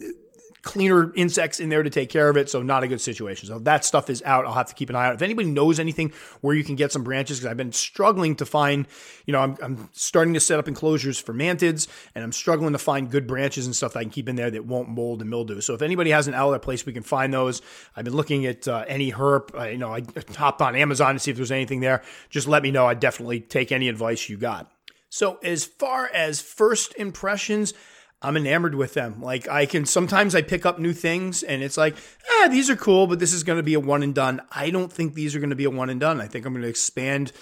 cleaner 0.62 1.12
insects 1.14 1.58
in 1.58 1.68
there 1.68 1.82
to 1.82 1.90
take 1.90 2.08
care 2.08 2.28
of 2.28 2.36
it. 2.36 2.48
So 2.48 2.62
not 2.62 2.84
a 2.84 2.88
good 2.88 3.00
situation. 3.00 3.48
So 3.48 3.58
that 3.60 3.84
stuff 3.84 4.08
is 4.08 4.22
out. 4.24 4.46
I'll 4.46 4.54
have 4.54 4.68
to 4.68 4.74
keep 4.74 4.90
an 4.90 4.96
eye 4.96 5.06
out. 5.06 5.14
If 5.14 5.22
anybody 5.22 5.50
knows 5.50 5.80
anything 5.80 6.12
where 6.40 6.54
you 6.54 6.62
can 6.62 6.76
get 6.76 6.92
some 6.92 7.02
branches, 7.02 7.38
because 7.38 7.50
I've 7.50 7.56
been 7.56 7.72
struggling 7.72 8.36
to 8.36 8.46
find, 8.46 8.86
you 9.26 9.32
know, 9.32 9.40
I'm, 9.40 9.56
I'm, 9.60 9.88
starting 9.92 10.34
to 10.34 10.40
set 10.40 10.58
up 10.58 10.68
enclosures 10.68 11.18
for 11.18 11.34
mantids 11.34 11.88
and 12.14 12.22
I'm 12.22 12.32
struggling 12.32 12.72
to 12.72 12.78
find 12.78 13.10
good 13.10 13.26
branches 13.26 13.66
and 13.66 13.74
stuff 13.74 13.94
that 13.94 14.00
I 14.00 14.02
can 14.02 14.10
keep 14.10 14.28
in 14.28 14.36
there 14.36 14.50
that 14.50 14.64
won't 14.64 14.88
mold 14.88 15.20
and 15.20 15.28
mildew. 15.28 15.60
So 15.60 15.74
if 15.74 15.82
anybody 15.82 16.10
has 16.10 16.28
an 16.28 16.34
outlet 16.34 16.62
place 16.62 16.86
we 16.86 16.92
can 16.92 17.02
find 17.02 17.34
those, 17.34 17.60
I've 17.96 18.04
been 18.04 18.14
looking 18.14 18.46
at 18.46 18.68
uh, 18.68 18.84
any 18.86 19.10
herp. 19.10 19.58
Uh, 19.58 19.64
you 19.64 19.78
know, 19.78 19.92
I 19.92 20.02
hopped 20.36 20.62
on 20.62 20.76
Amazon 20.76 21.14
to 21.14 21.18
see 21.18 21.32
if 21.32 21.36
there's 21.36 21.52
anything 21.52 21.80
there. 21.80 22.02
Just 22.30 22.46
let 22.46 22.62
me 22.62 22.70
know. 22.70 22.86
I'd 22.86 23.00
definitely 23.00 23.40
take 23.40 23.72
any 23.72 23.88
advice 23.88 24.28
you 24.28 24.36
got. 24.36 24.70
So, 25.08 25.38
as 25.42 25.66
far 25.66 26.08
as 26.14 26.40
first 26.40 26.94
impressions, 26.96 27.74
I'm 28.22 28.36
enamored 28.36 28.74
with 28.74 28.94
them. 28.94 29.20
Like 29.20 29.48
I 29.48 29.66
can 29.66 29.84
sometimes 29.84 30.34
I 30.34 30.42
pick 30.42 30.64
up 30.64 30.78
new 30.78 30.92
things 30.92 31.42
and 31.42 31.62
it's 31.62 31.76
like, 31.76 31.96
ah, 32.30 32.48
these 32.50 32.70
are 32.70 32.76
cool, 32.76 33.06
but 33.06 33.18
this 33.18 33.32
is 33.32 33.42
going 33.42 33.58
to 33.58 33.62
be 33.62 33.74
a 33.74 33.80
one 33.80 34.02
and 34.02 34.14
done. 34.14 34.40
I 34.50 34.70
don't 34.70 34.92
think 34.92 35.14
these 35.14 35.34
are 35.34 35.40
going 35.40 35.50
to 35.50 35.56
be 35.56 35.64
a 35.64 35.70
one 35.70 35.90
and 35.90 36.00
done. 36.00 36.20
I 36.20 36.26
think 36.26 36.46
I'm 36.46 36.52
going 36.52 36.62
to 36.62 36.68
expand 36.68 37.32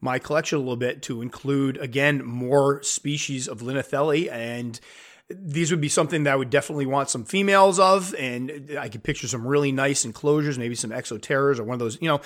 my 0.00 0.18
collection 0.18 0.56
a 0.56 0.60
little 0.60 0.76
bit 0.76 1.02
to 1.02 1.22
include 1.22 1.78
again 1.78 2.24
more 2.24 2.82
species 2.82 3.48
of 3.48 3.60
Linothele 3.60 4.30
and 4.30 4.78
these 5.28 5.70
would 5.70 5.80
be 5.80 5.88
something 5.88 6.24
that 6.24 6.32
I 6.32 6.36
would 6.36 6.50
definitely 6.50 6.86
want 6.86 7.10
some 7.10 7.24
females 7.24 7.80
of, 7.80 8.14
and 8.14 8.76
I 8.78 8.88
could 8.88 9.02
picture 9.02 9.26
some 9.26 9.44
really 9.46 9.72
nice 9.72 10.04
enclosures, 10.04 10.58
maybe 10.58 10.76
some 10.76 10.92
exoterras 10.92 11.58
or 11.58 11.64
one 11.64 11.74
of 11.74 11.80
those, 11.80 12.00
you 12.00 12.08
know, 12.08 12.20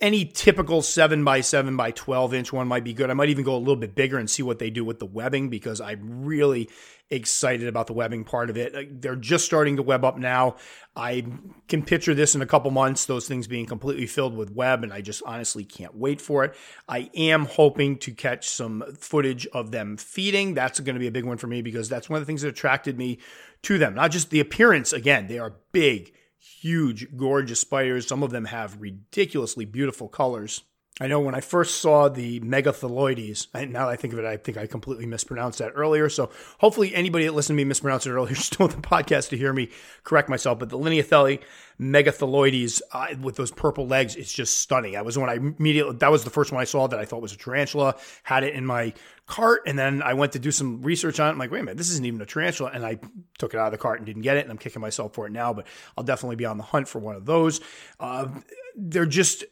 any 0.00 0.26
typical 0.26 0.82
7 0.82 1.24
by 1.24 1.40
7 1.40 1.76
by 1.76 1.90
12 1.90 2.34
inch 2.34 2.52
one 2.52 2.68
might 2.68 2.84
be 2.84 2.92
good. 2.92 3.10
I 3.10 3.14
might 3.14 3.30
even 3.30 3.44
go 3.44 3.56
a 3.56 3.58
little 3.58 3.76
bit 3.76 3.94
bigger 3.94 4.18
and 4.18 4.28
see 4.28 4.42
what 4.42 4.58
they 4.58 4.70
do 4.70 4.84
with 4.84 4.98
the 4.98 5.06
webbing 5.06 5.48
because 5.48 5.80
I'm 5.80 6.24
really 6.24 6.68
excited 7.10 7.68
about 7.68 7.86
the 7.86 7.92
webbing 7.92 8.24
part 8.24 8.50
of 8.50 8.56
it. 8.56 9.00
They're 9.00 9.16
just 9.16 9.44
starting 9.44 9.76
to 9.76 9.82
web 9.82 10.04
up 10.04 10.18
now. 10.18 10.56
I 10.96 11.26
can 11.68 11.82
picture 11.82 12.14
this 12.14 12.34
in 12.34 12.42
a 12.42 12.46
couple 12.46 12.70
months, 12.70 13.04
those 13.04 13.28
things 13.28 13.46
being 13.46 13.66
completely 13.66 14.06
filled 14.06 14.36
with 14.36 14.50
web, 14.50 14.82
and 14.82 14.92
I 14.92 15.00
just 15.00 15.22
honestly 15.26 15.64
can't 15.64 15.94
wait 15.94 16.20
for 16.20 16.44
it. 16.44 16.54
I 16.88 17.10
am 17.14 17.46
hoping 17.46 17.98
to 17.98 18.12
catch 18.12 18.48
some 18.48 18.84
footage 18.98 19.46
of 19.48 19.70
them 19.70 19.96
feeding. 19.96 20.54
That's 20.54 20.80
going 20.80 20.94
to 20.94 21.00
be 21.00 21.06
a 21.06 21.12
big 21.12 21.24
one 21.24 21.38
for 21.38 21.46
me 21.46 21.62
because 21.62 21.88
that's 21.88 22.08
one 22.08 22.16
of 22.16 22.22
the 22.22 22.26
things 22.26 22.42
that 22.42 22.48
attracted 22.48 22.96
me 22.98 23.18
to 23.62 23.78
them. 23.78 23.94
Not 23.94 24.10
just 24.10 24.30
the 24.30 24.40
appearance, 24.40 24.92
again, 24.92 25.26
they 25.26 25.38
are 25.38 25.56
big 25.72 26.12
huge, 26.38 27.16
gorgeous 27.16 27.60
spiders. 27.60 28.06
Some 28.06 28.22
of 28.22 28.30
them 28.30 28.46
have 28.46 28.80
ridiculously 28.80 29.64
beautiful 29.64 30.08
colors. 30.08 30.62
I 31.00 31.08
know 31.08 31.18
when 31.18 31.34
I 31.34 31.40
first 31.40 31.80
saw 31.80 32.08
the 32.08 32.38
Megatheloides, 32.38 33.48
and 33.52 33.72
now 33.72 33.86
that 33.86 33.92
I 33.92 33.96
think 33.96 34.12
of 34.12 34.20
it, 34.20 34.24
I 34.24 34.36
think 34.36 34.56
I 34.56 34.68
completely 34.68 35.06
mispronounced 35.06 35.58
that 35.58 35.72
earlier. 35.74 36.08
So 36.08 36.30
hopefully 36.58 36.94
anybody 36.94 37.24
that 37.24 37.32
listened 37.32 37.56
to 37.56 37.64
me 37.64 37.64
mispronounce 37.64 38.06
it 38.06 38.12
earlier 38.12 38.34
still 38.36 38.66
on 38.66 38.70
the 38.70 38.76
podcast 38.76 39.30
to 39.30 39.36
hear 39.36 39.52
me 39.52 39.70
correct 40.04 40.28
myself. 40.28 40.60
But 40.60 40.68
the 40.68 40.78
Linothele 40.78 41.40
Megatheloides 41.80 42.82
uh, 42.92 43.06
with 43.20 43.36
those 43.36 43.50
purple 43.50 43.86
legs, 43.86 44.16
it's 44.16 44.32
just 44.32 44.58
stunning. 44.58 44.92
That 44.92 45.04
was 45.04 45.18
when 45.18 45.28
I 45.28 45.34
immediately, 45.34 45.96
that 45.96 46.10
was 46.10 46.24
the 46.24 46.30
first 46.30 46.52
one 46.52 46.60
I 46.60 46.64
saw 46.64 46.86
that 46.86 46.98
I 46.98 47.04
thought 47.04 47.22
was 47.22 47.32
a 47.32 47.36
tarantula, 47.36 47.96
had 48.22 48.44
it 48.44 48.54
in 48.54 48.64
my 48.64 48.92
cart. 49.26 49.62
And 49.66 49.78
then 49.78 50.02
I 50.02 50.14
went 50.14 50.32
to 50.32 50.38
do 50.38 50.50
some 50.50 50.82
research 50.82 51.18
on 51.20 51.28
it. 51.28 51.32
I'm 51.32 51.38
like, 51.38 51.50
wait 51.50 51.60
a 51.60 51.62
minute, 51.62 51.78
this 51.78 51.90
isn't 51.90 52.04
even 52.04 52.20
a 52.20 52.26
tarantula. 52.26 52.70
And 52.72 52.84
I 52.84 52.98
took 53.38 53.54
it 53.54 53.60
out 53.60 53.66
of 53.66 53.72
the 53.72 53.78
cart 53.78 53.98
and 53.98 54.06
didn't 54.06 54.22
get 54.22 54.36
it. 54.36 54.42
And 54.42 54.50
I'm 54.50 54.58
kicking 54.58 54.82
myself 54.82 55.14
for 55.14 55.26
it 55.26 55.32
now, 55.32 55.52
but 55.52 55.66
I'll 55.96 56.04
definitely 56.04 56.36
be 56.36 56.44
on 56.44 56.58
the 56.58 56.64
hunt 56.64 56.88
for 56.88 56.98
one 56.98 57.16
of 57.16 57.26
those. 57.26 57.60
Uh, 57.98 58.28
they're 58.76 59.06
just 59.06 59.44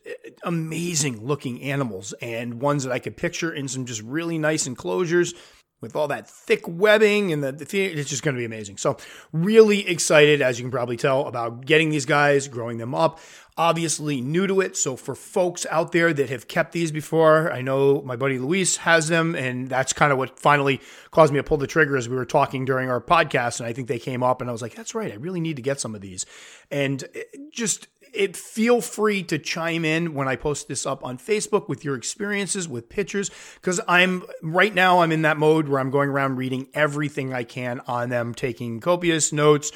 amazing 0.42 1.24
looking 1.24 1.62
animals 1.62 2.12
and 2.20 2.60
ones 2.60 2.84
that 2.84 2.92
I 2.92 2.98
could 2.98 3.16
picture 3.16 3.52
in 3.52 3.68
some 3.68 3.86
just 3.86 4.02
really 4.02 4.38
nice 4.38 4.66
enclosures 4.66 5.34
with 5.82 5.96
all 5.96 6.08
that 6.08 6.30
thick 6.30 6.62
webbing 6.66 7.32
and 7.32 7.44
the, 7.44 7.52
the 7.52 7.80
it's 7.80 8.08
just 8.08 8.22
going 8.22 8.34
to 8.34 8.38
be 8.38 8.46
amazing. 8.46 8.78
So 8.78 8.96
really 9.32 9.86
excited, 9.86 10.40
as 10.40 10.58
you 10.58 10.64
can 10.64 10.70
probably 10.70 10.96
tell, 10.96 11.26
about 11.26 11.66
getting 11.66 11.90
these 11.90 12.06
guys, 12.06 12.48
growing 12.48 12.78
them 12.78 12.94
up. 12.94 13.18
Obviously 13.58 14.22
new 14.22 14.46
to 14.46 14.62
it. 14.62 14.78
So 14.78 14.96
for 14.96 15.14
folks 15.14 15.66
out 15.70 15.92
there 15.92 16.14
that 16.14 16.30
have 16.30 16.48
kept 16.48 16.72
these 16.72 16.90
before, 16.90 17.52
I 17.52 17.60
know 17.60 18.00
my 18.00 18.16
buddy 18.16 18.38
Luis 18.38 18.78
has 18.78 19.08
them, 19.08 19.34
and 19.34 19.68
that's 19.68 19.92
kind 19.92 20.10
of 20.10 20.16
what 20.16 20.38
finally 20.38 20.80
caused 21.10 21.34
me 21.34 21.38
to 21.38 21.42
pull 21.42 21.58
the 21.58 21.66
trigger 21.66 21.98
as 21.98 22.08
we 22.08 22.16
were 22.16 22.24
talking 22.24 22.64
during 22.64 22.88
our 22.88 23.00
podcast. 23.00 23.60
And 23.60 23.66
I 23.66 23.74
think 23.74 23.88
they 23.88 23.98
came 23.98 24.22
up, 24.22 24.40
and 24.40 24.48
I 24.48 24.54
was 24.54 24.62
like, 24.62 24.74
that's 24.74 24.94
right, 24.94 25.12
I 25.12 25.16
really 25.16 25.40
need 25.40 25.56
to 25.56 25.62
get 25.62 25.80
some 25.80 25.94
of 25.94 26.00
these. 26.00 26.24
And 26.70 27.04
eh, 27.14 27.24
just 27.50 27.88
it 28.12 28.36
feel 28.36 28.80
free 28.80 29.22
to 29.24 29.38
chime 29.38 29.84
in 29.84 30.14
when 30.14 30.28
I 30.28 30.36
post 30.36 30.68
this 30.68 30.86
up 30.86 31.04
on 31.04 31.18
Facebook 31.18 31.68
with 31.68 31.84
your 31.84 31.94
experiences 31.94 32.68
with 32.68 32.88
pictures 32.88 33.30
because 33.54 33.80
I'm 33.88 34.24
right 34.42 34.74
now 34.74 35.00
I'm 35.00 35.12
in 35.12 35.22
that 35.22 35.36
mode 35.36 35.68
where 35.68 35.80
I'm 35.80 35.90
going 35.90 36.10
around 36.10 36.36
reading 36.36 36.68
everything 36.74 37.32
I 37.32 37.44
can 37.44 37.80
on 37.86 38.10
them, 38.10 38.34
taking 38.34 38.80
copious 38.80 39.32
notes, 39.32 39.72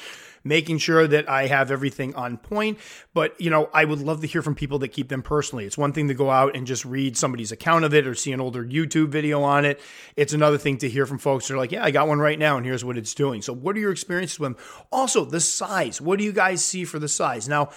making 0.47 0.77
sure 0.77 1.07
that 1.07 1.29
I 1.29 1.47
have 1.47 1.71
everything 1.71 2.15
on 2.15 2.37
point. 2.37 2.79
But, 3.13 3.39
you 3.39 3.49
know, 3.49 3.69
I 3.73 3.85
would 3.85 3.99
love 3.99 4.21
to 4.21 4.27
hear 4.27 4.41
from 4.41 4.55
people 4.55 4.79
that 4.79 4.89
keep 4.89 5.09
them 5.09 5.21
personally. 5.21 5.65
It's 5.65 5.77
one 5.77 5.93
thing 5.93 6.07
to 6.07 6.13
go 6.13 6.29
out 6.29 6.55
and 6.55 6.65
just 6.65 6.85
read 6.85 7.17
somebody's 7.17 7.51
account 7.51 7.85
of 7.85 7.93
it 7.93 8.07
or 8.07 8.15
see 8.15 8.31
an 8.31 8.41
older 8.41 8.63
YouTube 8.63 9.09
video 9.09 9.41
on 9.43 9.65
it. 9.65 9.79
It's 10.15 10.33
another 10.33 10.57
thing 10.57 10.77
to 10.79 10.89
hear 10.89 11.05
from 11.05 11.17
folks 11.17 11.47
that 11.47 11.55
are 11.55 11.57
like, 11.57 11.71
yeah, 11.71 11.83
I 11.83 11.91
got 11.91 12.07
one 12.07 12.19
right 12.19 12.39
now 12.39 12.57
and 12.57 12.65
here's 12.65 12.85
what 12.85 12.97
it's 12.97 13.13
doing. 13.13 13.41
So, 13.41 13.53
what 13.53 13.75
are 13.75 13.79
your 13.79 13.91
experiences 13.91 14.39
with 14.39 14.53
them? 14.53 14.63
Also, 14.91 15.25
the 15.25 15.39
size. 15.39 15.99
What 16.01 16.19
do 16.19 16.25
you 16.25 16.31
guys 16.31 16.63
see 16.63 16.85
for 16.85 16.99
the 16.99 17.07
size? 17.07 17.49
Now, 17.49 17.69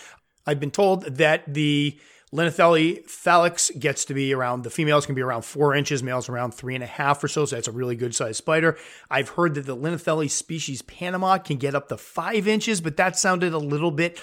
I've 0.46 0.60
been 0.60 0.70
told 0.70 1.04
that 1.04 1.52
the 1.52 1.98
Linothele 2.32 3.04
fallax 3.06 3.76
gets 3.78 4.04
to 4.04 4.14
be 4.14 4.32
around, 4.32 4.62
the 4.62 4.70
females 4.70 5.04
can 5.04 5.16
be 5.16 5.22
around 5.22 5.42
four 5.42 5.74
inches, 5.74 6.02
males 6.02 6.28
around 6.28 6.52
three 6.52 6.76
and 6.76 6.84
a 6.84 6.86
half 6.86 7.22
or 7.24 7.28
so. 7.28 7.44
So 7.44 7.56
that's 7.56 7.66
a 7.66 7.72
really 7.72 7.96
good 7.96 8.14
sized 8.14 8.36
spider. 8.36 8.78
I've 9.10 9.30
heard 9.30 9.54
that 9.54 9.66
the 9.66 9.76
Linothele 9.76 10.30
species 10.30 10.82
Panama 10.82 11.38
can 11.38 11.56
get 11.56 11.74
up 11.74 11.88
to 11.88 11.96
five 11.96 12.46
inches, 12.46 12.80
but 12.80 12.96
that 12.98 13.18
sounded 13.18 13.52
a 13.52 13.58
little 13.58 13.90
bit 13.90 14.20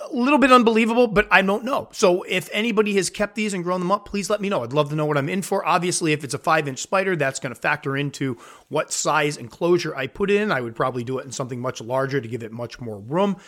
a 0.00 0.14
little 0.14 0.38
bit 0.38 0.52
unbelievable, 0.52 1.08
but 1.08 1.26
I 1.30 1.42
don't 1.42 1.64
know. 1.64 1.88
So 1.92 2.22
if 2.22 2.48
anybody 2.52 2.94
has 2.94 3.10
kept 3.10 3.34
these 3.34 3.52
and 3.52 3.64
grown 3.64 3.80
them 3.80 3.90
up, 3.90 4.06
please 4.06 4.30
let 4.30 4.40
me 4.40 4.48
know. 4.48 4.62
I'd 4.62 4.72
love 4.72 4.90
to 4.90 4.96
know 4.96 5.06
what 5.06 5.18
I'm 5.18 5.28
in 5.28 5.42
for. 5.42 5.66
Obviously, 5.66 6.12
if 6.12 6.22
it's 6.22 6.34
a 6.34 6.38
five 6.38 6.68
inch 6.68 6.78
spider, 6.78 7.16
that's 7.16 7.40
going 7.40 7.54
to 7.54 7.60
factor 7.60 7.96
into 7.96 8.34
what 8.68 8.92
size 8.92 9.36
enclosure 9.36 9.96
I 9.96 10.06
put 10.06 10.30
in. 10.30 10.52
I 10.52 10.60
would 10.60 10.76
probably 10.76 11.02
do 11.02 11.18
it 11.18 11.24
in 11.24 11.32
something 11.32 11.60
much 11.60 11.80
larger 11.80 12.20
to 12.20 12.28
give 12.28 12.44
it 12.44 12.52
much 12.52 12.80
more 12.80 13.00
room. 13.00 13.38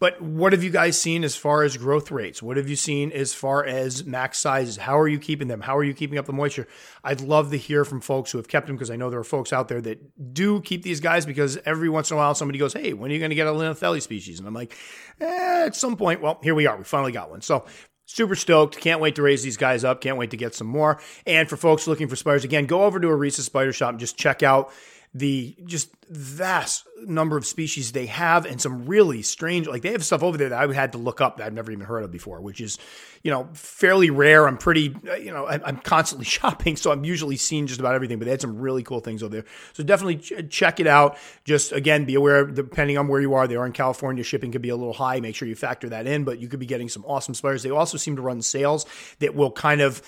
But 0.00 0.20
what 0.22 0.52
have 0.52 0.62
you 0.62 0.70
guys 0.70 1.00
seen 1.00 1.24
as 1.24 1.34
far 1.34 1.64
as 1.64 1.76
growth 1.76 2.10
rates? 2.10 2.40
What 2.40 2.56
have 2.56 2.68
you 2.68 2.76
seen 2.76 3.10
as 3.10 3.34
far 3.34 3.64
as 3.64 4.04
max 4.04 4.38
sizes? 4.38 4.76
How 4.76 4.98
are 4.98 5.08
you 5.08 5.18
keeping 5.18 5.48
them? 5.48 5.60
How 5.60 5.76
are 5.76 5.82
you 5.82 5.92
keeping 5.92 6.18
up 6.18 6.26
the 6.26 6.32
moisture? 6.32 6.68
I'd 7.02 7.20
love 7.20 7.50
to 7.50 7.58
hear 7.58 7.84
from 7.84 8.00
folks 8.00 8.30
who 8.30 8.38
have 8.38 8.46
kept 8.46 8.68
them 8.68 8.76
because 8.76 8.90
I 8.90 8.96
know 8.96 9.10
there 9.10 9.18
are 9.18 9.24
folks 9.24 9.52
out 9.52 9.66
there 9.66 9.80
that 9.80 10.34
do 10.34 10.60
keep 10.60 10.84
these 10.84 11.00
guys 11.00 11.26
because 11.26 11.58
every 11.66 11.88
once 11.88 12.10
in 12.10 12.16
a 12.16 12.18
while 12.18 12.34
somebody 12.34 12.58
goes, 12.60 12.74
Hey, 12.74 12.92
when 12.92 13.10
are 13.10 13.14
you 13.14 13.18
going 13.18 13.30
to 13.30 13.36
get 13.36 13.48
a 13.48 13.50
Linothele 13.50 14.00
species? 14.00 14.38
And 14.38 14.46
I'm 14.46 14.54
like, 14.54 14.76
eh, 15.20 15.64
at 15.66 15.74
some 15.74 15.96
point, 15.96 16.20
well, 16.20 16.38
here 16.42 16.54
we 16.54 16.66
are. 16.66 16.76
We 16.76 16.84
finally 16.84 17.12
got 17.12 17.30
one. 17.30 17.40
So 17.40 17.66
super 18.08 18.36
stoked. 18.36 18.78
Can't 18.78 19.00
wait 19.00 19.16
to 19.16 19.22
raise 19.22 19.42
these 19.42 19.56
guys 19.56 19.82
up. 19.82 20.00
Can't 20.00 20.16
wait 20.16 20.30
to 20.30 20.36
get 20.36 20.54
some 20.54 20.66
more. 20.66 21.00
And 21.26 21.48
for 21.48 21.56
folks 21.56 21.88
looking 21.88 22.08
for 22.08 22.16
spiders, 22.16 22.44
again, 22.44 22.66
go 22.66 22.84
over 22.84 23.00
to 23.00 23.08
Orisa 23.08 23.40
Spider 23.40 23.72
Shop 23.72 23.90
and 23.90 24.00
just 24.00 24.16
check 24.16 24.42
out 24.42 24.72
the 25.14 25.56
just 25.64 25.90
vast 26.10 26.86
number 27.06 27.36
of 27.36 27.46
species 27.46 27.92
they 27.92 28.06
have 28.06 28.44
and 28.46 28.60
some 28.60 28.86
really 28.86 29.22
strange 29.22 29.66
like 29.66 29.82
they 29.82 29.92
have 29.92 30.04
stuff 30.04 30.22
over 30.22 30.36
there 30.36 30.48
that 30.50 30.70
I 30.70 30.72
had 30.72 30.92
to 30.92 30.98
look 30.98 31.20
up 31.20 31.36
that 31.36 31.46
I've 31.46 31.52
never 31.52 31.70
even 31.70 31.84
heard 31.84 32.02
of 32.02 32.10
before 32.10 32.40
which 32.40 32.60
is 32.60 32.78
you 33.22 33.30
know 33.30 33.48
fairly 33.52 34.10
rare. 34.10 34.46
I'm 34.46 34.58
pretty 34.58 34.94
uh, 35.08 35.14
you 35.14 35.30
know 35.30 35.46
I'm 35.46 35.78
constantly 35.78 36.24
shopping 36.38 36.76
so 36.76 36.92
I'm 36.92 37.04
usually 37.04 37.36
seeing 37.36 37.66
just 37.66 37.80
about 37.80 37.94
everything 37.94 38.18
but 38.18 38.26
they 38.26 38.30
had 38.30 38.40
some 38.40 38.58
really 38.58 38.82
cool 38.82 39.00
things 39.00 39.22
over 39.22 39.36
there. 39.36 39.44
So 39.72 39.82
definitely 39.82 40.16
ch- 40.16 40.48
check 40.50 40.80
it 40.80 40.86
out. 40.86 41.16
Just 41.44 41.72
again 41.72 42.04
be 42.04 42.14
aware 42.14 42.44
depending 42.46 42.98
on 42.98 43.08
where 43.08 43.20
you 43.20 43.34
are 43.34 43.46
they 43.46 43.56
are 43.56 43.66
in 43.66 43.72
California. 43.72 44.22
Shipping 44.24 44.52
could 44.52 44.62
be 44.62 44.70
a 44.70 44.76
little 44.76 44.94
high. 44.94 45.20
Make 45.20 45.36
sure 45.36 45.48
you 45.48 45.56
factor 45.56 45.88
that 45.90 46.06
in 46.06 46.24
but 46.24 46.38
you 46.38 46.48
could 46.48 46.60
be 46.60 46.66
getting 46.66 46.88
some 46.88 47.04
awesome 47.06 47.34
spiders. 47.34 47.62
They 47.62 47.70
also 47.70 47.96
seem 47.96 48.16
to 48.16 48.22
run 48.22 48.42
sales 48.42 48.86
that 49.20 49.34
will 49.34 49.52
kind 49.52 49.80
of 49.80 50.02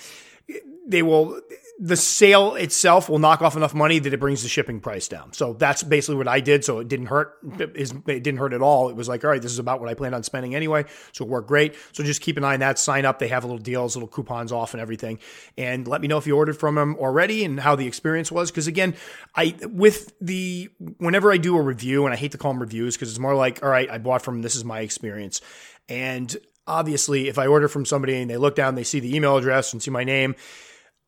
they 0.87 1.03
will 1.03 1.41
the 1.83 1.97
sale 1.97 2.53
itself 2.53 3.09
will 3.09 3.17
knock 3.17 3.41
off 3.41 3.55
enough 3.55 3.73
money 3.73 3.97
that 3.97 4.13
it 4.13 4.19
brings 4.19 4.43
the 4.43 4.47
shipping 4.49 4.79
price 4.79 5.07
down. 5.07 5.33
So 5.33 5.53
that's 5.53 5.81
basically 5.81 6.17
what 6.17 6.27
I 6.27 6.39
did. 6.39 6.63
So 6.63 6.77
it 6.77 6.87
didn't 6.87 7.07
hurt. 7.07 7.39
It 7.57 8.03
didn't 8.05 8.37
hurt 8.37 8.53
at 8.53 8.61
all. 8.61 8.89
It 8.89 8.95
was 8.95 9.09
like, 9.09 9.23
all 9.23 9.31
right, 9.31 9.41
this 9.41 9.51
is 9.51 9.57
about 9.57 9.79
what 9.79 9.89
I 9.89 9.95
planned 9.95 10.13
on 10.13 10.21
spending 10.21 10.53
anyway. 10.53 10.85
So 11.11 11.25
it 11.25 11.27
worked 11.27 11.47
great. 11.47 11.75
So 11.91 12.03
just 12.03 12.21
keep 12.21 12.37
an 12.37 12.43
eye 12.43 12.53
on 12.53 12.59
that. 12.59 12.77
Sign 12.77 13.03
up. 13.03 13.17
They 13.17 13.29
have 13.29 13.43
little 13.43 13.57
deals, 13.57 13.95
little 13.95 14.07
coupons 14.07 14.51
off, 14.51 14.75
and 14.75 14.81
everything. 14.81 15.17
And 15.57 15.87
let 15.87 16.01
me 16.01 16.07
know 16.07 16.19
if 16.19 16.27
you 16.27 16.37
ordered 16.37 16.55
from 16.57 16.75
them 16.75 16.97
already 16.99 17.43
and 17.43 17.59
how 17.59 17.75
the 17.75 17.87
experience 17.87 18.31
was. 18.31 18.51
Because 18.51 18.67
again, 18.67 18.93
I 19.33 19.55
with 19.63 20.13
the 20.21 20.69
whenever 20.99 21.31
I 21.31 21.37
do 21.37 21.57
a 21.57 21.61
review, 21.63 22.05
and 22.05 22.13
I 22.13 22.17
hate 22.17 22.33
to 22.33 22.37
call 22.37 22.51
them 22.51 22.61
reviews 22.61 22.95
because 22.95 23.09
it's 23.09 23.17
more 23.17 23.33
like, 23.33 23.63
all 23.63 23.69
right, 23.69 23.89
I 23.89 23.97
bought 23.97 24.21
from. 24.21 24.43
This 24.43 24.55
is 24.55 24.63
my 24.63 24.81
experience, 24.81 25.41
and 25.89 26.37
obviously, 26.67 27.27
if 27.27 27.39
I 27.39 27.47
order 27.47 27.67
from 27.67 27.85
somebody 27.85 28.21
and 28.21 28.29
they 28.29 28.37
look 28.37 28.55
down, 28.55 28.75
they 28.75 28.83
see 28.83 28.99
the 28.99 29.15
email 29.15 29.35
address 29.35 29.73
and 29.73 29.81
see 29.81 29.89
my 29.89 30.03
name 30.03 30.35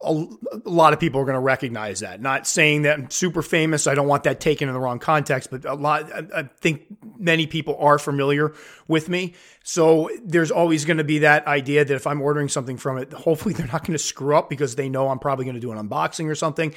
a, 0.03 0.69
lot 0.69 0.93
of 0.93 0.99
people 0.99 1.21
are 1.21 1.25
going 1.25 1.35
to 1.35 1.39
recognize 1.39 2.01
that. 2.01 2.21
Not 2.21 2.45
saying 2.47 2.83
that 2.83 2.99
I'm 2.99 3.09
super 3.09 3.41
famous. 3.41 3.87
I 3.87 3.95
don't 3.95 4.07
want 4.07 4.23
that 4.23 4.39
taken 4.39 4.67
in 4.67 4.73
the 4.73 4.79
wrong 4.79 4.99
context, 4.99 5.49
but 5.51 5.65
a 5.65 5.73
lot, 5.73 6.11
I 6.33 6.49
think 6.59 6.83
many 7.17 7.47
people 7.47 7.77
are 7.79 7.97
familiar 7.97 8.53
with 8.87 9.09
me. 9.09 9.33
So 9.63 10.09
there's 10.23 10.51
always 10.51 10.85
going 10.85 10.97
to 10.97 11.03
be 11.03 11.19
that 11.19 11.47
idea 11.47 11.85
that 11.85 11.93
if 11.93 12.05
I'm 12.05 12.21
ordering 12.21 12.49
something 12.49 12.77
from 12.77 12.97
it, 12.97 13.13
hopefully 13.13 13.53
they're 13.55 13.67
not 13.67 13.85
going 13.85 13.93
to 13.93 14.03
screw 14.03 14.35
up 14.35 14.49
because 14.49 14.75
they 14.75 14.89
know 14.89 15.09
I'm 15.09 15.19
probably 15.19 15.45
going 15.45 15.55
to 15.55 15.61
do 15.61 15.71
an 15.71 15.87
unboxing 15.87 16.29
or 16.29 16.35
something. 16.35 16.73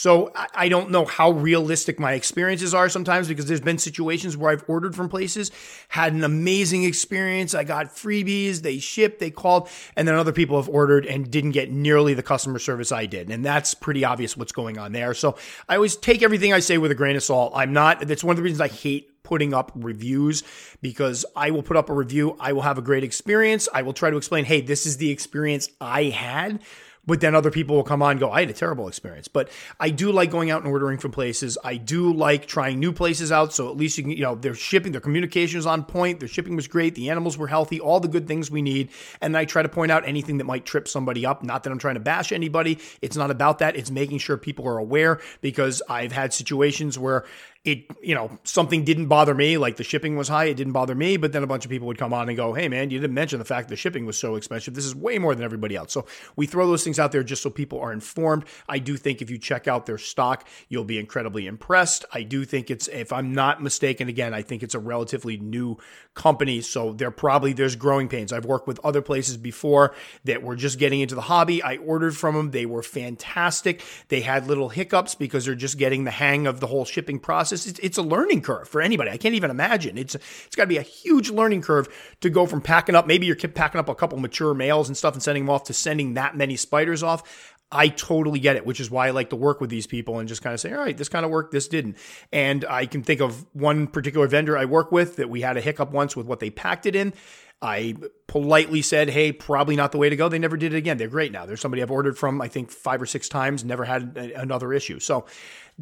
So 0.00 0.32
I 0.54 0.70
don't 0.70 0.90
know 0.90 1.04
how 1.04 1.32
realistic 1.32 2.00
my 2.00 2.14
experiences 2.14 2.72
are 2.72 2.88
sometimes 2.88 3.28
because 3.28 3.44
there's 3.44 3.60
been 3.60 3.76
situations 3.76 4.34
where 4.34 4.50
I've 4.50 4.64
ordered 4.66 4.96
from 4.96 5.10
places, 5.10 5.50
had 5.88 6.14
an 6.14 6.24
amazing 6.24 6.84
experience. 6.84 7.54
I 7.54 7.64
got 7.64 7.88
freebies, 7.88 8.62
they 8.62 8.78
shipped, 8.78 9.20
they 9.20 9.30
called, 9.30 9.68
and 9.96 10.08
then 10.08 10.14
other 10.14 10.32
people 10.32 10.56
have 10.56 10.70
ordered 10.70 11.04
and 11.04 11.30
didn't 11.30 11.50
get 11.50 11.70
nearly 11.70 12.14
the 12.14 12.22
customer 12.22 12.58
service 12.58 12.92
I 12.92 13.04
did. 13.04 13.30
And 13.30 13.44
that's 13.44 13.74
pretty 13.74 14.02
obvious 14.02 14.38
what's 14.38 14.52
going 14.52 14.78
on 14.78 14.92
there. 14.92 15.12
So 15.12 15.36
I 15.68 15.74
always 15.74 15.96
take 15.96 16.22
everything 16.22 16.54
I 16.54 16.60
say 16.60 16.78
with 16.78 16.90
a 16.90 16.94
grain 16.94 17.14
of 17.14 17.22
salt. 17.22 17.52
I'm 17.54 17.74
not, 17.74 18.00
that's 18.08 18.24
one 18.24 18.32
of 18.32 18.36
the 18.38 18.42
reasons 18.42 18.62
I 18.62 18.68
hate 18.68 19.22
putting 19.22 19.52
up 19.52 19.70
reviews 19.74 20.44
because 20.80 21.26
I 21.36 21.50
will 21.50 21.62
put 21.62 21.76
up 21.76 21.90
a 21.90 21.92
review. 21.92 22.38
I 22.40 22.54
will 22.54 22.62
have 22.62 22.78
a 22.78 22.82
great 22.82 23.04
experience. 23.04 23.68
I 23.74 23.82
will 23.82 23.92
try 23.92 24.08
to 24.08 24.16
explain, 24.16 24.46
hey, 24.46 24.62
this 24.62 24.86
is 24.86 24.96
the 24.96 25.10
experience 25.10 25.68
I 25.78 26.04
had 26.04 26.62
but 27.06 27.20
then 27.20 27.34
other 27.34 27.50
people 27.50 27.76
will 27.76 27.82
come 27.82 28.02
on 28.02 28.12
and 28.12 28.20
go, 28.20 28.30
I 28.30 28.40
had 28.40 28.50
a 28.50 28.54
terrible 28.54 28.86
experience. 28.86 29.26
But 29.26 29.48
I 29.78 29.90
do 29.90 30.12
like 30.12 30.30
going 30.30 30.50
out 30.50 30.62
and 30.62 30.70
ordering 30.70 30.98
from 30.98 31.12
places. 31.12 31.56
I 31.64 31.76
do 31.76 32.12
like 32.12 32.46
trying 32.46 32.78
new 32.78 32.92
places 32.92 33.32
out. 33.32 33.52
So 33.52 33.68
at 33.70 33.76
least 33.76 33.96
you 33.98 34.04
can, 34.04 34.12
you 34.12 34.22
know, 34.22 34.34
their 34.34 34.54
shipping, 34.54 34.92
their 34.92 35.00
communication 35.00 35.58
is 35.58 35.66
on 35.66 35.84
point. 35.84 36.20
Their 36.20 36.28
shipping 36.28 36.56
was 36.56 36.68
great. 36.68 36.94
The 36.94 37.10
animals 37.10 37.38
were 37.38 37.48
healthy, 37.48 37.80
all 37.80 38.00
the 38.00 38.08
good 38.08 38.28
things 38.28 38.50
we 38.50 38.62
need. 38.62 38.90
And 39.20 39.36
I 39.36 39.44
try 39.44 39.62
to 39.62 39.68
point 39.68 39.90
out 39.90 40.06
anything 40.06 40.38
that 40.38 40.44
might 40.44 40.66
trip 40.66 40.86
somebody 40.86 41.24
up. 41.24 41.42
Not 41.42 41.64
that 41.64 41.70
I'm 41.70 41.78
trying 41.78 41.94
to 41.94 42.00
bash 42.00 42.32
anybody. 42.32 42.78
It's 43.00 43.16
not 43.16 43.30
about 43.30 43.58
that. 43.60 43.76
It's 43.76 43.90
making 43.90 44.18
sure 44.18 44.36
people 44.36 44.68
are 44.68 44.78
aware 44.78 45.20
because 45.40 45.82
I've 45.88 46.12
had 46.12 46.34
situations 46.34 46.98
where 46.98 47.24
it, 47.62 47.84
you 48.02 48.14
know, 48.14 48.38
something 48.42 48.84
didn't 48.84 49.08
bother 49.08 49.34
me, 49.34 49.58
like 49.58 49.76
the 49.76 49.84
shipping 49.84 50.16
was 50.16 50.28
high, 50.28 50.46
it 50.46 50.54
didn't 50.54 50.72
bother 50.72 50.94
me, 50.94 51.18
but 51.18 51.32
then 51.32 51.42
a 51.42 51.46
bunch 51.46 51.66
of 51.66 51.70
people 51.70 51.86
would 51.88 51.98
come 51.98 52.14
on 52.14 52.26
and 52.28 52.36
go, 52.36 52.54
hey 52.54 52.68
man, 52.68 52.88
you 52.88 52.98
didn't 52.98 53.12
mention 53.12 53.38
the 53.38 53.44
fact 53.44 53.68
the 53.68 53.76
shipping 53.76 54.06
was 54.06 54.16
so 54.16 54.36
expensive. 54.36 54.72
This 54.72 54.86
is 54.86 54.94
way 54.94 55.18
more 55.18 55.34
than 55.34 55.44
everybody 55.44 55.76
else. 55.76 55.92
So 55.92 56.06
we 56.36 56.46
throw 56.46 56.66
those 56.66 56.82
things 56.82 56.98
out 56.98 57.12
there 57.12 57.22
just 57.22 57.42
so 57.42 57.50
people 57.50 57.78
are 57.78 57.92
informed. 57.92 58.46
I 58.66 58.78
do 58.78 58.96
think 58.96 59.20
if 59.20 59.28
you 59.28 59.36
check 59.36 59.68
out 59.68 59.84
their 59.84 59.98
stock, 59.98 60.48
you'll 60.70 60.84
be 60.84 60.98
incredibly 60.98 61.46
impressed. 61.46 62.06
I 62.14 62.22
do 62.22 62.46
think 62.46 62.70
it's, 62.70 62.88
if 62.88 63.12
I'm 63.12 63.34
not 63.34 63.62
mistaken, 63.62 64.08
again, 64.08 64.32
I 64.32 64.40
think 64.40 64.62
it's 64.62 64.74
a 64.74 64.78
relatively 64.78 65.36
new 65.36 65.76
company. 66.14 66.62
So 66.62 66.94
they're 66.94 67.10
probably, 67.10 67.52
there's 67.52 67.76
growing 67.76 68.08
pains. 68.08 68.32
I've 68.32 68.46
worked 68.46 68.68
with 68.68 68.80
other 68.82 69.02
places 69.02 69.36
before 69.36 69.94
that 70.24 70.42
were 70.42 70.56
just 70.56 70.78
getting 70.78 71.00
into 71.00 71.14
the 71.14 71.20
hobby. 71.20 71.62
I 71.62 71.76
ordered 71.76 72.16
from 72.16 72.36
them. 72.36 72.52
They 72.52 72.64
were 72.64 72.82
fantastic. 72.82 73.82
They 74.08 74.22
had 74.22 74.46
little 74.46 74.70
hiccups 74.70 75.14
because 75.14 75.44
they're 75.44 75.54
just 75.54 75.76
getting 75.76 76.04
the 76.04 76.10
hang 76.10 76.46
of 76.46 76.60
the 76.60 76.66
whole 76.66 76.86
shipping 76.86 77.18
process 77.18 77.49
process. 77.50 77.70
It's, 77.70 77.78
it's 77.80 77.98
a 77.98 78.02
learning 78.02 78.42
curve 78.42 78.68
for 78.68 78.80
anybody. 78.80 79.10
I 79.10 79.16
can't 79.16 79.34
even 79.34 79.50
imagine. 79.50 79.98
It's 79.98 80.14
it's 80.14 80.56
got 80.56 80.64
to 80.64 80.68
be 80.68 80.78
a 80.78 80.82
huge 80.82 81.30
learning 81.30 81.62
curve 81.62 81.88
to 82.20 82.30
go 82.30 82.46
from 82.46 82.60
packing 82.60 82.94
up. 82.94 83.06
Maybe 83.06 83.26
you're 83.26 83.36
packing 83.36 83.78
up 83.78 83.88
a 83.88 83.94
couple 83.94 84.18
mature 84.18 84.54
males 84.54 84.88
and 84.88 84.96
stuff 84.96 85.14
and 85.14 85.22
sending 85.22 85.44
them 85.44 85.50
off 85.50 85.64
to 85.64 85.74
sending 85.74 86.14
that 86.14 86.36
many 86.36 86.56
spiders 86.56 87.02
off. 87.02 87.54
I 87.72 87.86
totally 87.86 88.40
get 88.40 88.56
it, 88.56 88.66
which 88.66 88.80
is 88.80 88.90
why 88.90 89.06
I 89.06 89.10
like 89.10 89.30
to 89.30 89.36
work 89.36 89.60
with 89.60 89.70
these 89.70 89.86
people 89.86 90.18
and 90.18 90.28
just 90.28 90.42
kind 90.42 90.54
of 90.54 90.58
say, 90.58 90.72
all 90.72 90.80
right, 90.80 90.96
this 90.96 91.08
kind 91.08 91.24
of 91.24 91.30
worked, 91.30 91.52
this 91.52 91.68
didn't. 91.68 91.98
And 92.32 92.64
I 92.64 92.86
can 92.86 93.04
think 93.04 93.20
of 93.20 93.46
one 93.52 93.86
particular 93.86 94.26
vendor 94.26 94.58
I 94.58 94.64
work 94.64 94.90
with 94.90 95.16
that 95.16 95.30
we 95.30 95.40
had 95.40 95.56
a 95.56 95.60
hiccup 95.60 95.92
once 95.92 96.16
with 96.16 96.26
what 96.26 96.40
they 96.40 96.50
packed 96.50 96.86
it 96.86 96.96
in. 96.96 97.14
I 97.62 97.94
politely 98.26 98.80
said, 98.80 99.10
hey, 99.10 99.32
probably 99.32 99.76
not 99.76 99.92
the 99.92 99.98
way 99.98 100.08
to 100.08 100.16
go. 100.16 100.30
They 100.30 100.38
never 100.38 100.56
did 100.56 100.72
it 100.72 100.78
again. 100.78 100.96
They're 100.96 101.08
great 101.08 101.30
now. 101.30 101.44
There's 101.44 101.60
somebody 101.60 101.82
I've 101.82 101.90
ordered 101.90 102.16
from, 102.16 102.40
I 102.40 102.48
think, 102.48 102.70
five 102.70 103.02
or 103.02 103.06
six 103.06 103.28
times, 103.28 103.64
never 103.64 103.84
had 103.84 104.16
another 104.16 104.72
issue. 104.72 104.98
So 104.98 105.26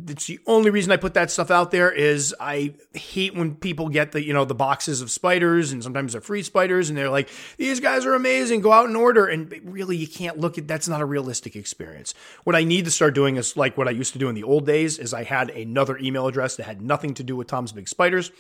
it's 0.09 0.27
the 0.27 0.41
only 0.47 0.71
reason 0.71 0.91
I 0.91 0.97
put 0.97 1.15
that 1.15 1.31
stuff 1.31 1.53
out 1.53 1.71
there 1.71 1.91
is 1.91 2.35
I 2.41 2.75
hate 2.95 3.37
when 3.37 3.55
people 3.55 3.89
get 3.89 4.11
the, 4.11 4.25
you 4.25 4.33
know, 4.33 4.45
the 4.45 4.57
boxes 4.57 5.01
of 5.01 5.11
spiders 5.11 5.71
and 5.71 5.83
sometimes 5.83 6.13
they're 6.13 6.21
free 6.21 6.43
spiders 6.43 6.89
and 6.89 6.99
they're 6.99 7.11
like, 7.11 7.29
these 7.59 7.79
guys 7.79 8.05
are 8.05 8.15
amazing. 8.15 8.61
Go 8.61 8.73
out 8.73 8.87
and 8.87 8.97
order. 8.97 9.27
And 9.27 9.55
really, 9.63 9.97
you 9.97 10.09
can't 10.09 10.39
look 10.39 10.59
at 10.59 10.67
that's 10.67 10.89
not 10.89 11.01
a 11.01 11.05
realistic 11.05 11.55
experience. 11.55 12.13
What 12.43 12.57
I 12.57 12.65
need 12.65 12.87
to 12.87 12.91
start 12.91 13.15
doing 13.15 13.37
is 13.37 13.57
like 13.57 13.79
what 13.79 13.87
I 13.87 13.93
used 13.93 14.15
to 14.15 14.19
do 14.19 14.29
in 14.29 14.35
the 14.35 14.45
old 14.45 14.67
days 14.67 14.99
is 14.99 15.15
I 15.15 15.23
had 15.23 15.51
another 15.51 15.97
email 15.99 16.27
address 16.27 16.57
that 16.57 16.65
had 16.65 16.83
nothing 16.83 17.15
to 17.15 17.23
do 17.23 17.37
with 17.37 17.47
Tom's 17.47 17.71
Big 17.71 17.89
Spiders 17.89 18.33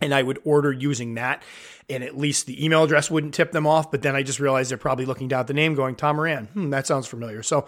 and 0.00 0.14
I 0.14 0.22
would 0.22 0.40
order 0.44 0.72
using 0.72 1.14
that, 1.14 1.42
and 1.88 2.02
at 2.02 2.16
least 2.16 2.46
the 2.46 2.64
email 2.64 2.84
address 2.84 3.10
wouldn't 3.10 3.34
tip 3.34 3.52
them 3.52 3.66
off. 3.66 3.90
But 3.90 4.02
then 4.02 4.16
I 4.16 4.22
just 4.22 4.40
realized 4.40 4.70
they're 4.70 4.78
probably 4.78 5.06
looking 5.06 5.28
down 5.28 5.40
at 5.40 5.46
the 5.46 5.54
name, 5.54 5.74
going 5.74 5.94
Tom 5.94 6.16
Moran. 6.16 6.46
Hmm, 6.46 6.70
that 6.70 6.86
sounds 6.86 7.06
familiar. 7.06 7.42
So 7.42 7.66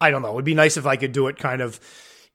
I 0.00 0.10
don't 0.10 0.22
know. 0.22 0.30
It 0.30 0.34
would 0.34 0.44
be 0.44 0.54
nice 0.54 0.76
if 0.76 0.86
I 0.86 0.96
could 0.96 1.12
do 1.12 1.26
it 1.28 1.36
kind 1.36 1.60
of 1.60 1.80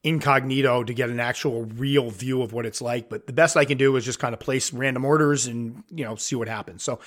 incognito 0.04 0.82
to 0.82 0.94
get 0.94 1.10
an 1.10 1.20
actual 1.20 1.64
real 1.64 2.10
view 2.10 2.42
of 2.42 2.52
what 2.52 2.66
it's 2.66 2.80
like. 2.82 3.08
But 3.08 3.26
the 3.26 3.32
best 3.32 3.56
I 3.56 3.64
can 3.64 3.78
do 3.78 3.94
is 3.96 4.04
just 4.04 4.18
kind 4.18 4.34
of 4.34 4.40
place 4.40 4.72
random 4.72 5.04
orders 5.04 5.46
and, 5.46 5.84
you 5.90 6.04
know, 6.04 6.16
see 6.16 6.34
what 6.34 6.48
happens. 6.48 6.82
So 6.82 6.98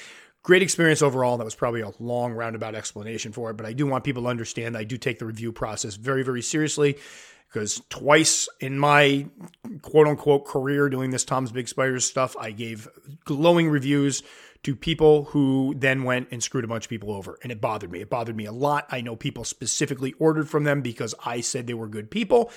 great 0.44 0.62
experience 0.62 1.02
overall. 1.02 1.38
That 1.38 1.44
was 1.44 1.56
probably 1.56 1.82
a 1.82 1.92
long 2.00 2.34
roundabout 2.34 2.76
explanation 2.76 3.34
for 3.34 3.50
it, 3.50 3.58
but 3.58 3.66
I 3.66 3.74
do 3.74 3.86
want 3.86 4.04
people 4.04 4.24
to 4.24 4.30
understand 4.30 4.78
I 4.78 4.84
do 4.84 4.98
take 4.98 5.20
the 5.20 5.26
review 5.26 5.52
process 5.52 5.96
very, 5.96 6.24
very 6.24 6.42
seriously 6.42 6.98
because 7.56 7.82
twice 7.88 8.50
in 8.60 8.78
my 8.78 9.26
quote 9.82 10.08
unquote 10.08 10.46
career 10.46 10.90
doing 10.90 11.12
this 11.12 11.24
Tom's 11.24 11.54
Big 11.54 11.70
Spiders 11.70 12.04
stuff, 12.04 12.36
I 12.38 12.52
gave 12.52 12.90
glowing 13.24 13.70
reviews 13.70 14.24
to 14.64 14.76
people 14.76 15.24
who 15.24 15.74
then 15.78 16.04
went 16.04 16.28
and 16.32 16.44
screwed 16.44 16.66
a 16.66 16.68
bunch 16.68 16.84
of 16.84 16.90
people 16.90 17.14
over. 17.14 17.40
And 17.44 17.54
it 17.54 17.62
bothered 17.62 17.90
me. 17.90 18.02
It 18.02 18.10
bothered 18.10 18.36
me 18.36 18.44
a 18.44 18.52
lot. 18.52 18.88
I 18.92 19.00
know 19.00 19.16
people 19.16 19.46
specifically 19.46 20.12
ordered 20.20 20.50
from 20.50 20.66
them 20.66 20.82
because 20.82 21.16
I 21.26 21.40
said 21.40 21.66
they 21.66 21.74
were 21.74 21.88
good 21.88 22.12
people 22.12 22.52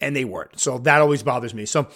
and 0.00 0.16
they 0.16 0.24
weren't. 0.24 0.58
So 0.58 0.78
that 0.78 1.00
always 1.00 1.22
bothers 1.22 1.54
me. 1.54 1.64
So, 1.64 1.88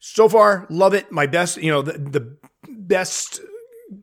so 0.00 0.28
far, 0.28 0.66
love 0.68 0.94
it. 0.94 1.12
My 1.12 1.28
best, 1.28 1.58
you 1.58 1.70
know, 1.70 1.82
the, 1.82 1.92
the 1.92 2.36
best 2.68 3.40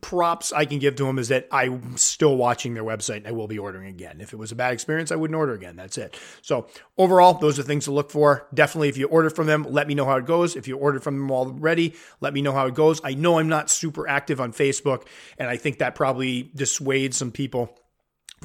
props 0.01 0.51
I 0.51 0.65
can 0.65 0.79
give 0.79 0.95
to 0.95 1.05
them 1.05 1.17
is 1.17 1.29
that 1.29 1.47
I'm 1.51 1.97
still 1.97 2.35
watching 2.35 2.73
their 2.73 2.83
website 2.83 3.17
and 3.17 3.27
I 3.27 3.31
will 3.31 3.47
be 3.47 3.57
ordering 3.57 3.87
again. 3.87 4.19
If 4.21 4.33
it 4.33 4.37
was 4.37 4.51
a 4.51 4.55
bad 4.55 4.73
experience, 4.73 5.11
I 5.11 5.15
wouldn't 5.15 5.37
order 5.37 5.53
again. 5.53 5.75
That's 5.75 5.97
it. 5.97 6.19
So 6.41 6.67
overall, 6.97 7.33
those 7.33 7.57
are 7.57 7.63
things 7.63 7.85
to 7.85 7.91
look 7.91 8.11
for. 8.11 8.47
Definitely, 8.53 8.89
if 8.89 8.97
you 8.97 9.07
order 9.07 9.29
from 9.29 9.47
them, 9.47 9.65
let 9.69 9.87
me 9.87 9.95
know 9.95 10.05
how 10.05 10.17
it 10.17 10.25
goes. 10.25 10.55
If 10.55 10.67
you 10.67 10.77
ordered 10.77 11.03
from 11.03 11.17
them 11.17 11.31
already, 11.31 11.95
let 12.19 12.33
me 12.33 12.41
know 12.41 12.53
how 12.53 12.67
it 12.67 12.75
goes. 12.75 12.99
I 13.03 13.13
know 13.13 13.39
I'm 13.39 13.49
not 13.49 13.69
super 13.69 14.07
active 14.07 14.41
on 14.41 14.51
Facebook, 14.53 15.07
and 15.37 15.49
I 15.49 15.57
think 15.57 15.79
that 15.79 15.95
probably 15.95 16.51
dissuades 16.55 17.17
some 17.17 17.31
people 17.31 17.77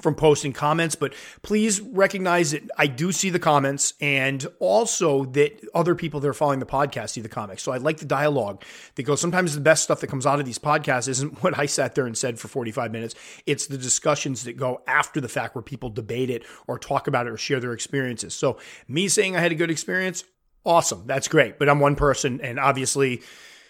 from 0.01 0.15
posting 0.15 0.53
comments, 0.53 0.95
but 0.95 1.13
please 1.43 1.81
recognize 1.81 2.53
that 2.53 2.63
I 2.79 2.87
do 2.87 3.13
see 3.13 3.29
the 3.29 3.39
comments 3.39 3.93
and 4.01 4.47
also 4.59 5.27
that 5.27 5.61
other 5.75 5.95
people 5.95 6.19
that 6.21 6.29
are 6.29 6.35
following 6.35 6.61
the 6.61 6.67
podcast 6.67 7.11
see 7.11 7.21
the 7.21 7.29
comments. 7.29 7.63
So 7.63 7.73
I 7.73 7.77
like 7.77 7.99
the 7.99 8.07
dialogue 8.07 8.65
because 8.95 9.21
sometimes 9.21 9.55
the 9.55 9.61
best 9.61 9.83
stuff 9.83 10.01
that 10.01 10.07
comes 10.07 10.25
out 10.25 10.41
of 10.41 10.47
these 10.47 10.59
podcasts 10.59 11.09
isn't 11.09 11.43
what 11.43 11.59
I 11.59 11.67
sat 11.67 11.95
there 11.95 12.07
and 12.07 12.17
said 12.17 12.39
for 12.39 12.49
45 12.49 12.91
minutes. 12.91 13.15
It's 13.45 13.67
the 13.67 13.77
discussions 13.77 14.45
that 14.45 14.57
go 14.57 14.81
after 14.87 15.21
the 15.21 15.29
fact 15.29 15.55
where 15.55 15.63
people 15.63 15.91
debate 15.91 16.31
it 16.31 16.45
or 16.67 16.79
talk 16.79 17.07
about 17.07 17.27
it 17.27 17.31
or 17.31 17.37
share 17.37 17.61
their 17.61 17.75
experiences. 17.75 18.35
So 18.35 18.59
me 18.89 19.09
saying 19.09 19.37
I 19.37 19.41
had 19.41 19.53
a 19.53 19.57
good 19.57 19.71
experience, 19.71 20.25
awesome. 20.65 21.03
That's 21.07 21.29
great. 21.29 21.59
But 21.59 21.69
I'm 21.69 21.81
one 21.81 21.97
person 21.97 22.41
and 22.41 22.59
obviously, 22.59 23.21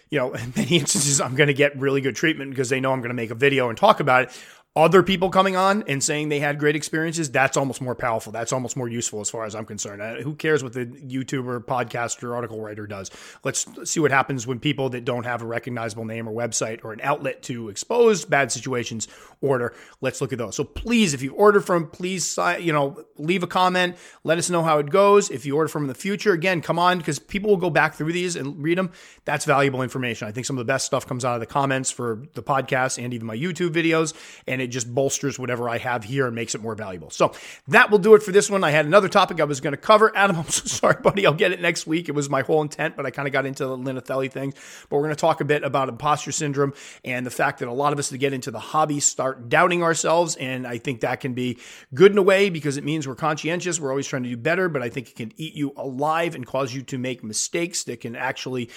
you 0.09 0.19
know, 0.19 0.33
in 0.33 0.53
many 0.55 0.77
instances, 0.77 1.19
I'm 1.19 1.35
going 1.35 1.47
to 1.47 1.53
get 1.53 1.77
really 1.77 1.99
good 1.99 2.15
treatment 2.15 2.51
because 2.51 2.69
they 2.69 2.79
know 2.79 2.93
I'm 2.93 3.01
going 3.01 3.09
to 3.09 3.15
make 3.15 3.31
a 3.31 3.35
video 3.35 3.67
and 3.67 3.77
talk 3.77 3.99
about 3.99 4.23
it 4.23 4.43
other 4.75 5.03
people 5.03 5.29
coming 5.29 5.55
on 5.55 5.83
and 5.87 6.03
saying 6.03 6.29
they 6.29 6.39
had 6.39 6.57
great 6.57 6.75
experiences, 6.75 7.29
that's 7.29 7.57
almost 7.57 7.79
more 7.79 7.93
powerful. 7.93 8.31
That's 8.31 8.51
almost 8.51 8.75
more 8.75 8.89
useful 8.89 9.21
as 9.21 9.29
far 9.29 9.45
as 9.45 9.53
I'm 9.53 9.65
concerned. 9.65 10.01
Uh, 10.01 10.15
who 10.15 10.33
cares 10.33 10.63
what 10.63 10.73
the 10.73 10.87
YouTuber, 10.87 11.65
podcaster, 11.65 12.33
article 12.33 12.59
writer 12.59 12.87
does? 12.87 13.11
Let's 13.43 13.67
see 13.87 13.99
what 13.99 14.09
happens 14.09 14.47
when 14.47 14.59
people 14.59 14.89
that 14.89 15.05
don't 15.05 15.25
have 15.25 15.43
a 15.43 15.45
recognizable 15.45 16.05
name 16.05 16.27
or 16.27 16.33
website 16.33 16.83
or 16.83 16.91
an 16.91 17.01
outlet 17.03 17.43
to 17.43 17.69
expose 17.69 18.25
bad 18.25 18.51
situations 18.51 19.07
order. 19.41 19.75
Let's 20.01 20.21
look 20.21 20.33
at 20.33 20.39
those. 20.39 20.55
So 20.55 20.63
please, 20.63 21.13
if 21.13 21.21
you 21.21 21.33
order 21.33 21.61
from, 21.61 21.87
please, 21.87 22.39
you 22.59 22.73
know, 22.73 23.05
leave 23.17 23.43
a 23.43 23.47
comment. 23.47 23.95
Let 24.23 24.39
us 24.39 24.49
know 24.49 24.63
how 24.63 24.79
it 24.79 24.89
goes. 24.89 25.29
If 25.29 25.45
you 25.45 25.55
order 25.55 25.67
from 25.67 25.83
in 25.83 25.87
the 25.87 25.93
future, 25.93 26.31
again, 26.31 26.61
come 26.61 26.79
on 26.79 26.97
because 26.97 27.19
people 27.19 27.51
will 27.51 27.57
go 27.57 27.69
back 27.69 27.93
through 27.93 28.13
these 28.13 28.35
and 28.35 28.63
read 28.63 28.79
them. 28.79 28.91
That's 29.25 29.45
valuable 29.45 29.83
information. 29.83 30.27
I 30.27 30.31
think 30.31 30.47
some 30.47 30.57
of 30.57 30.65
the 30.65 30.71
best 30.71 30.87
stuff 30.87 31.05
comes 31.05 31.23
out 31.23 31.35
of 31.35 31.41
the 31.41 31.45
comments 31.45 31.91
for 31.91 32.23
the 32.33 32.41
podcast 32.41 33.03
and 33.03 33.13
even 33.13 33.27
my 33.27 33.37
YouTube 33.37 33.69
videos. 33.69 34.15
And 34.47 34.62
it 34.63 34.67
just 34.67 34.93
bolsters 34.93 35.37
whatever 35.37 35.69
I 35.69 35.77
have 35.77 36.03
here 36.03 36.25
and 36.25 36.35
makes 36.35 36.55
it 36.55 36.61
more 36.61 36.75
valuable. 36.75 37.09
So 37.09 37.33
that 37.67 37.91
will 37.91 37.99
do 37.99 38.15
it 38.15 38.23
for 38.23 38.31
this 38.31 38.49
one. 38.49 38.63
I 38.63 38.71
had 38.71 38.85
another 38.85 39.09
topic 39.09 39.39
I 39.39 39.43
was 39.43 39.61
going 39.61 39.73
to 39.73 39.77
cover. 39.77 40.15
Adam, 40.15 40.35
I'm 40.39 40.47
so 40.47 40.65
sorry, 40.65 41.01
buddy. 41.01 41.25
I'll 41.25 41.33
get 41.33 41.51
it 41.51 41.61
next 41.61 41.85
week. 41.85 42.09
It 42.09 42.13
was 42.13 42.29
my 42.29 42.41
whole 42.41 42.61
intent, 42.61 42.95
but 42.95 43.05
I 43.05 43.11
kind 43.11 43.27
of 43.27 43.31
got 43.31 43.45
into 43.45 43.65
the 43.65 43.77
Linothele 43.77 44.31
thing. 44.31 44.53
But 44.89 44.97
we're 44.97 45.03
going 45.03 45.15
to 45.15 45.21
talk 45.21 45.41
a 45.41 45.45
bit 45.45 45.63
about 45.63 45.89
imposter 45.89 46.31
syndrome 46.31 46.73
and 47.03 47.25
the 47.25 47.31
fact 47.31 47.59
that 47.59 47.67
a 47.67 47.73
lot 47.73 47.93
of 47.93 47.99
us 47.99 48.09
to 48.09 48.17
get 48.17 48.33
into 48.33 48.51
the 48.51 48.59
hobby 48.59 48.99
start 48.99 49.49
doubting 49.49 49.83
ourselves. 49.83 50.35
And 50.37 50.65
I 50.65 50.77
think 50.77 51.01
that 51.01 51.19
can 51.19 51.33
be 51.33 51.59
good 51.93 52.11
in 52.11 52.17
a 52.17 52.23
way 52.23 52.49
because 52.49 52.77
it 52.77 52.83
means 52.83 53.07
we're 53.07 53.15
conscientious. 53.15 53.79
We're 53.79 53.89
always 53.89 54.07
trying 54.07 54.23
to 54.23 54.29
do 54.29 54.37
better, 54.37 54.69
but 54.69 54.81
I 54.81 54.89
think 54.89 55.09
it 55.09 55.15
can 55.15 55.33
eat 55.37 55.53
you 55.55 55.73
alive 55.75 56.35
and 56.35 56.45
cause 56.45 56.73
you 56.73 56.81
to 56.83 56.97
make 56.97 57.23
mistakes 57.23 57.83
that 57.85 58.01
can 58.01 58.15
actually 58.15 58.69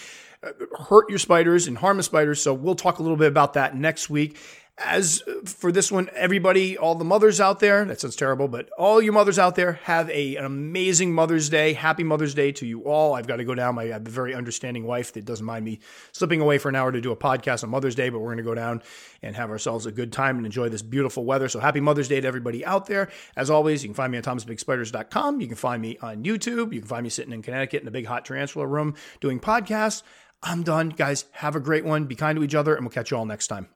uh, 0.43 0.53
hurt 0.89 1.09
your 1.09 1.19
spiders 1.19 1.67
and 1.67 1.79
harm 1.79 1.97
the 1.97 2.03
spiders. 2.03 2.43
So 2.43 2.53
we'll 2.53 2.75
talk 2.75 2.99
a 2.99 3.03
little 3.03 3.17
bit 3.17 3.29
about 3.29 3.55
that 3.55 3.77
next 3.77 4.11
week 4.11 4.39
as 4.79 5.23
for 5.47 5.73
this 5.73 5.91
one, 5.91 6.11
everybody, 6.15 6.77
all 6.77 6.95
the 6.95 7.05
mothers 7.05 7.41
out 7.41 7.61
there, 7.61 7.87
that 7.87 7.99
sounds 7.99 8.15
terrible, 8.15 8.47
but 8.47 8.69
all 8.77 9.01
you 9.01 9.11
mothers 9.11 9.39
out 9.39 9.57
there, 9.57 9.75
have 9.85 10.11
a, 10.11 10.37
an 10.37 10.45
amazing 10.45 11.15
Mother's 11.15 11.49
Day. 11.49 11.73
Happy 11.73 12.05
Mother's 12.05 12.35
Day 12.35 12.53
to 12.53 12.67
you 12.67 12.83
all. 12.83 13.15
I've 13.15 13.27
got 13.27 13.37
to 13.37 13.45
go 13.45 13.55
down. 13.55 13.79
I 13.79 13.87
have 13.87 14.07
a 14.07 14.11
very 14.11 14.35
understanding 14.35 14.85
wife 14.85 15.15
that 15.15 15.25
doesn't 15.25 15.47
mind 15.47 15.65
me 15.65 15.81
slipping 16.13 16.43
away 16.43 16.59
for 16.59 16.69
an 16.69 16.77
hour 16.77 16.93
to 16.93 17.01
do 17.01 17.11
a 17.11 17.17
podcast 17.17 17.65
on 17.65 17.71
Mother's 17.71 17.95
Day, 17.95 18.11
but 18.11 18.19
we're 18.19 18.27
going 18.27 18.37
to 18.37 18.43
go 18.43 18.55
down 18.55 18.83
and 19.23 19.35
have 19.35 19.51
ourselves 19.51 19.87
a 19.87 19.93
good 19.93 20.13
time 20.13 20.37
and 20.37 20.45
enjoy 20.45 20.69
this 20.69 20.83
beautiful 20.83 21.25
weather. 21.25 21.49
So 21.49 21.59
happy 21.59 21.81
Mother's 21.81 22.09
Day 22.09 22.21
to 22.21 22.29
everybody 22.29 22.65
out 22.67 22.87
there. 22.87 23.09
As 23.35 23.49
always, 23.49 23.83
you 23.83 23.89
can 23.89 23.95
find 23.95 24.13
me 24.13 24.19
on 24.19 24.25
tomsbigspiders.com. 24.25 25.41
You 25.41 25.47
can 25.47 25.57
find 25.57 25.81
me 25.81 25.97
on 26.03 26.23
YouTube. 26.23 26.75
You 26.75 26.81
can 26.81 26.89
find 26.89 27.03
me 27.03 27.11
sitting 27.11 27.33
in 27.33 27.41
Connecticut 27.41 27.81
in 27.81 27.89
a 27.89 27.93
big 27.93 28.07
hot 28.07 28.27
tarantula 28.27 28.67
room 28.67 28.95
doing 29.21 29.41
podcasts. 29.41 30.03
I'm 30.43 30.65
done. 30.65 30.91
Guys, 30.91 31.25
have 31.33 31.57
a 31.57 31.61
great 31.61 31.87
one. 31.87 32.05
Be 32.05 32.15
kind 32.15 32.37
to 32.37 32.45
each 32.45 32.55
other, 32.55 32.75
and 32.75 32.85
we'll 32.85 32.93
catch 32.93 33.11
you 33.11 33.17
all 33.17 33.25
next 33.25 33.47
time. 33.47 33.69